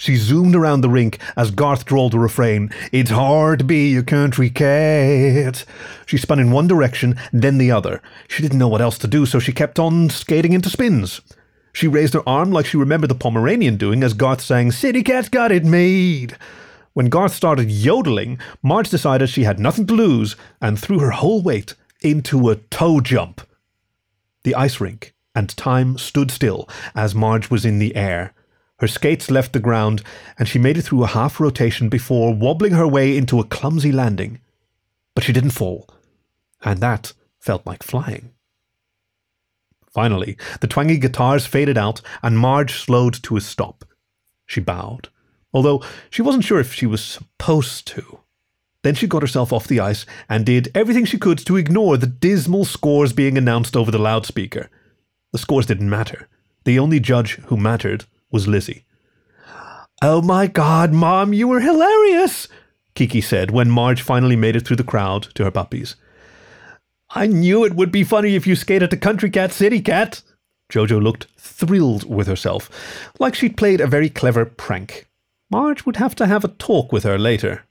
She 0.00 0.14
zoomed 0.14 0.54
around 0.54 0.82
the 0.82 0.88
rink 0.88 1.18
as 1.36 1.50
Garth 1.50 1.84
drawled 1.84 2.12
the 2.12 2.20
refrain, 2.20 2.70
It's 2.92 3.10
hard 3.10 3.58
to 3.58 3.64
be 3.64 3.96
a 3.96 4.04
country 4.04 4.48
cat. 4.48 5.64
She 6.06 6.16
spun 6.16 6.38
in 6.38 6.52
one 6.52 6.68
direction, 6.68 7.16
then 7.32 7.58
the 7.58 7.72
other. 7.72 8.00
She 8.28 8.40
didn't 8.40 8.58
know 8.58 8.68
what 8.68 8.80
else 8.80 8.96
to 8.98 9.08
do, 9.08 9.26
so 9.26 9.40
she 9.40 9.52
kept 9.52 9.76
on 9.80 10.08
skating 10.08 10.52
into 10.52 10.70
spins. 10.70 11.20
She 11.72 11.88
raised 11.88 12.14
her 12.14 12.26
arm 12.28 12.52
like 12.52 12.64
she 12.64 12.76
remembered 12.76 13.10
the 13.10 13.16
Pomeranian 13.16 13.76
doing 13.76 14.04
as 14.04 14.14
Garth 14.14 14.40
sang, 14.40 14.70
City 14.70 15.02
Cat's 15.02 15.28
got 15.28 15.50
it 15.50 15.64
made. 15.64 16.36
When 16.92 17.08
Garth 17.08 17.34
started 17.34 17.68
yodeling, 17.68 18.38
Marge 18.62 18.90
decided 18.90 19.28
she 19.28 19.42
had 19.42 19.58
nothing 19.58 19.86
to 19.88 19.94
lose 19.94 20.36
and 20.60 20.78
threw 20.78 21.00
her 21.00 21.10
whole 21.10 21.42
weight 21.42 21.74
into 22.02 22.50
a 22.50 22.56
toe 22.56 23.00
jump. 23.00 23.40
The 24.44 24.54
ice 24.54 24.80
rink 24.80 25.12
and 25.34 25.48
time 25.56 25.98
stood 25.98 26.30
still 26.30 26.68
as 26.94 27.16
Marge 27.16 27.50
was 27.50 27.64
in 27.64 27.80
the 27.80 27.96
air. 27.96 28.32
Her 28.78 28.88
skates 28.88 29.30
left 29.30 29.52
the 29.52 29.60
ground, 29.60 30.02
and 30.38 30.46
she 30.46 30.58
made 30.58 30.76
it 30.78 30.82
through 30.82 31.04
a 31.04 31.08
half 31.08 31.40
rotation 31.40 31.88
before 31.88 32.34
wobbling 32.34 32.72
her 32.72 32.86
way 32.86 33.16
into 33.16 33.40
a 33.40 33.44
clumsy 33.44 33.90
landing. 33.90 34.40
But 35.14 35.24
she 35.24 35.32
didn't 35.32 35.50
fall, 35.50 35.88
and 36.62 36.80
that 36.80 37.12
felt 37.40 37.66
like 37.66 37.82
flying. 37.82 38.32
Finally, 39.90 40.36
the 40.60 40.68
twangy 40.68 40.98
guitars 40.98 41.44
faded 41.44 41.76
out, 41.76 42.00
and 42.22 42.38
Marge 42.38 42.74
slowed 42.74 43.20
to 43.24 43.36
a 43.36 43.40
stop. 43.40 43.84
She 44.46 44.60
bowed, 44.60 45.08
although 45.52 45.82
she 46.08 46.22
wasn't 46.22 46.44
sure 46.44 46.60
if 46.60 46.72
she 46.72 46.86
was 46.86 47.02
supposed 47.02 47.86
to. 47.88 48.20
Then 48.84 48.94
she 48.94 49.08
got 49.08 49.22
herself 49.22 49.52
off 49.52 49.66
the 49.66 49.80
ice 49.80 50.06
and 50.28 50.46
did 50.46 50.70
everything 50.72 51.04
she 51.04 51.18
could 51.18 51.38
to 51.46 51.56
ignore 51.56 51.96
the 51.96 52.06
dismal 52.06 52.64
scores 52.64 53.12
being 53.12 53.36
announced 53.36 53.76
over 53.76 53.90
the 53.90 53.98
loudspeaker. 53.98 54.70
The 55.32 55.38
scores 55.38 55.66
didn't 55.66 55.90
matter. 55.90 56.28
The 56.64 56.78
only 56.78 57.00
judge 57.00 57.36
who 57.46 57.56
mattered 57.56 58.04
was 58.30 58.48
Lizzie. 58.48 58.84
Oh 60.00 60.22
my 60.22 60.46
god, 60.46 60.92
Mom, 60.92 61.32
you 61.32 61.48
were 61.48 61.60
hilarious, 61.60 62.46
Kiki 62.94 63.20
said 63.20 63.50
when 63.50 63.70
Marge 63.70 64.02
finally 64.02 64.36
made 64.36 64.54
it 64.56 64.66
through 64.66 64.76
the 64.76 64.84
crowd 64.84 65.24
to 65.34 65.44
her 65.44 65.50
puppies. 65.50 65.96
I 67.10 67.26
knew 67.26 67.64
it 67.64 67.74
would 67.74 67.90
be 67.90 68.04
funny 68.04 68.34
if 68.34 68.46
you 68.46 68.54
skated 68.54 68.90
to 68.90 68.96
Country 68.96 69.30
Cat 69.30 69.52
City 69.52 69.80
Cat. 69.80 70.22
Jojo 70.70 71.02
looked 71.02 71.26
thrilled 71.38 72.08
with 72.08 72.26
herself, 72.26 72.70
like 73.18 73.34
she'd 73.34 73.56
played 73.56 73.80
a 73.80 73.86
very 73.86 74.10
clever 74.10 74.44
prank. 74.44 75.08
Marge 75.50 75.86
would 75.86 75.96
have 75.96 76.14
to 76.16 76.26
have 76.26 76.44
a 76.44 76.48
talk 76.48 76.92
with 76.92 77.04
her 77.04 77.18
later. 77.18 77.64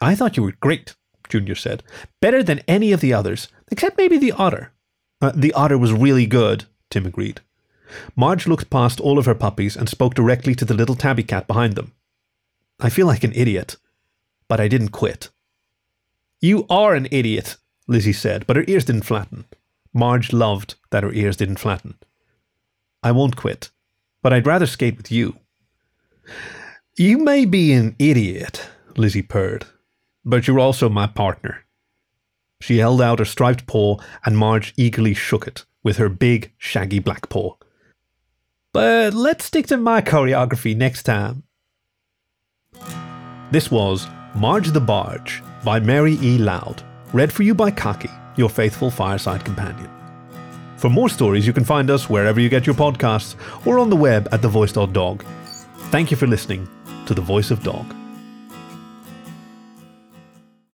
I 0.00 0.14
thought 0.14 0.36
you 0.36 0.44
were 0.44 0.52
great, 0.60 0.94
Junior 1.28 1.56
said. 1.56 1.82
Better 2.20 2.42
than 2.42 2.62
any 2.68 2.92
of 2.92 3.00
the 3.00 3.12
others, 3.12 3.48
except 3.70 3.98
maybe 3.98 4.16
the 4.16 4.32
otter. 4.32 4.72
Uh, 5.20 5.32
the 5.34 5.52
otter 5.52 5.76
was 5.76 5.92
really 5.92 6.26
good, 6.26 6.64
Tim 6.88 7.04
agreed. 7.04 7.40
Marge 8.16 8.46
looked 8.46 8.70
past 8.70 9.00
all 9.00 9.18
of 9.18 9.26
her 9.26 9.34
puppies 9.34 9.76
and 9.76 9.88
spoke 9.88 10.14
directly 10.14 10.54
to 10.54 10.64
the 10.64 10.74
little 10.74 10.94
tabby 10.94 11.22
cat 11.22 11.46
behind 11.46 11.74
them. 11.74 11.92
I 12.78 12.88
feel 12.88 13.06
like 13.06 13.24
an 13.24 13.32
idiot, 13.34 13.76
but 14.48 14.60
I 14.60 14.68
didn't 14.68 14.88
quit. 14.88 15.30
You 16.40 16.66
are 16.70 16.94
an 16.94 17.08
idiot, 17.10 17.56
Lizzie 17.86 18.12
said, 18.12 18.46
but 18.46 18.56
her 18.56 18.64
ears 18.66 18.84
didn't 18.84 19.02
flatten. 19.02 19.44
Marge 19.92 20.32
loved 20.32 20.76
that 20.90 21.02
her 21.02 21.12
ears 21.12 21.36
didn't 21.36 21.58
flatten. 21.58 21.98
I 23.02 23.12
won't 23.12 23.36
quit, 23.36 23.70
but 24.22 24.32
I'd 24.32 24.46
rather 24.46 24.66
skate 24.66 24.96
with 24.96 25.10
you. 25.10 25.36
You 26.96 27.18
may 27.18 27.44
be 27.44 27.72
an 27.72 27.96
idiot, 27.98 28.68
Lizzie 28.96 29.22
purred, 29.22 29.66
but 30.24 30.46
you're 30.46 30.60
also 30.60 30.88
my 30.88 31.06
partner. 31.06 31.64
She 32.60 32.78
held 32.78 33.00
out 33.00 33.18
her 33.18 33.24
striped 33.24 33.66
paw, 33.66 33.96
and 34.24 34.36
Marge 34.36 34.74
eagerly 34.76 35.14
shook 35.14 35.46
it 35.46 35.64
with 35.82 35.96
her 35.96 36.08
big, 36.08 36.52
shaggy 36.58 36.98
black 36.98 37.28
paw. 37.28 37.54
But 38.72 39.14
let's 39.14 39.44
stick 39.44 39.66
to 39.68 39.76
my 39.76 40.00
choreography 40.00 40.76
next 40.76 41.02
time. 41.02 41.42
This 43.50 43.70
was 43.70 44.06
Marge 44.34 44.68
the 44.68 44.80
Barge 44.80 45.42
by 45.64 45.80
Mary 45.80 46.18
E. 46.22 46.38
Lowd, 46.38 46.82
read 47.12 47.32
for 47.32 47.42
you 47.42 47.54
by 47.54 47.72
Khaki, 47.72 48.10
your 48.36 48.48
faithful 48.48 48.90
fireside 48.90 49.44
companion. 49.44 49.90
For 50.76 50.88
more 50.88 51.08
stories, 51.08 51.46
you 51.46 51.52
can 51.52 51.64
find 51.64 51.90
us 51.90 52.08
wherever 52.08 52.40
you 52.40 52.48
get 52.48 52.64
your 52.64 52.76
podcasts 52.76 53.34
or 53.66 53.78
on 53.78 53.90
the 53.90 53.96
web 53.96 54.28
at 54.32 54.40
thevoice.dog. 54.40 55.24
Thank 55.90 56.10
you 56.10 56.16
for 56.16 56.28
listening 56.28 56.68
to 57.06 57.12
The 57.12 57.20
Voice 57.20 57.50
of 57.50 57.62
Dog. 57.64 57.99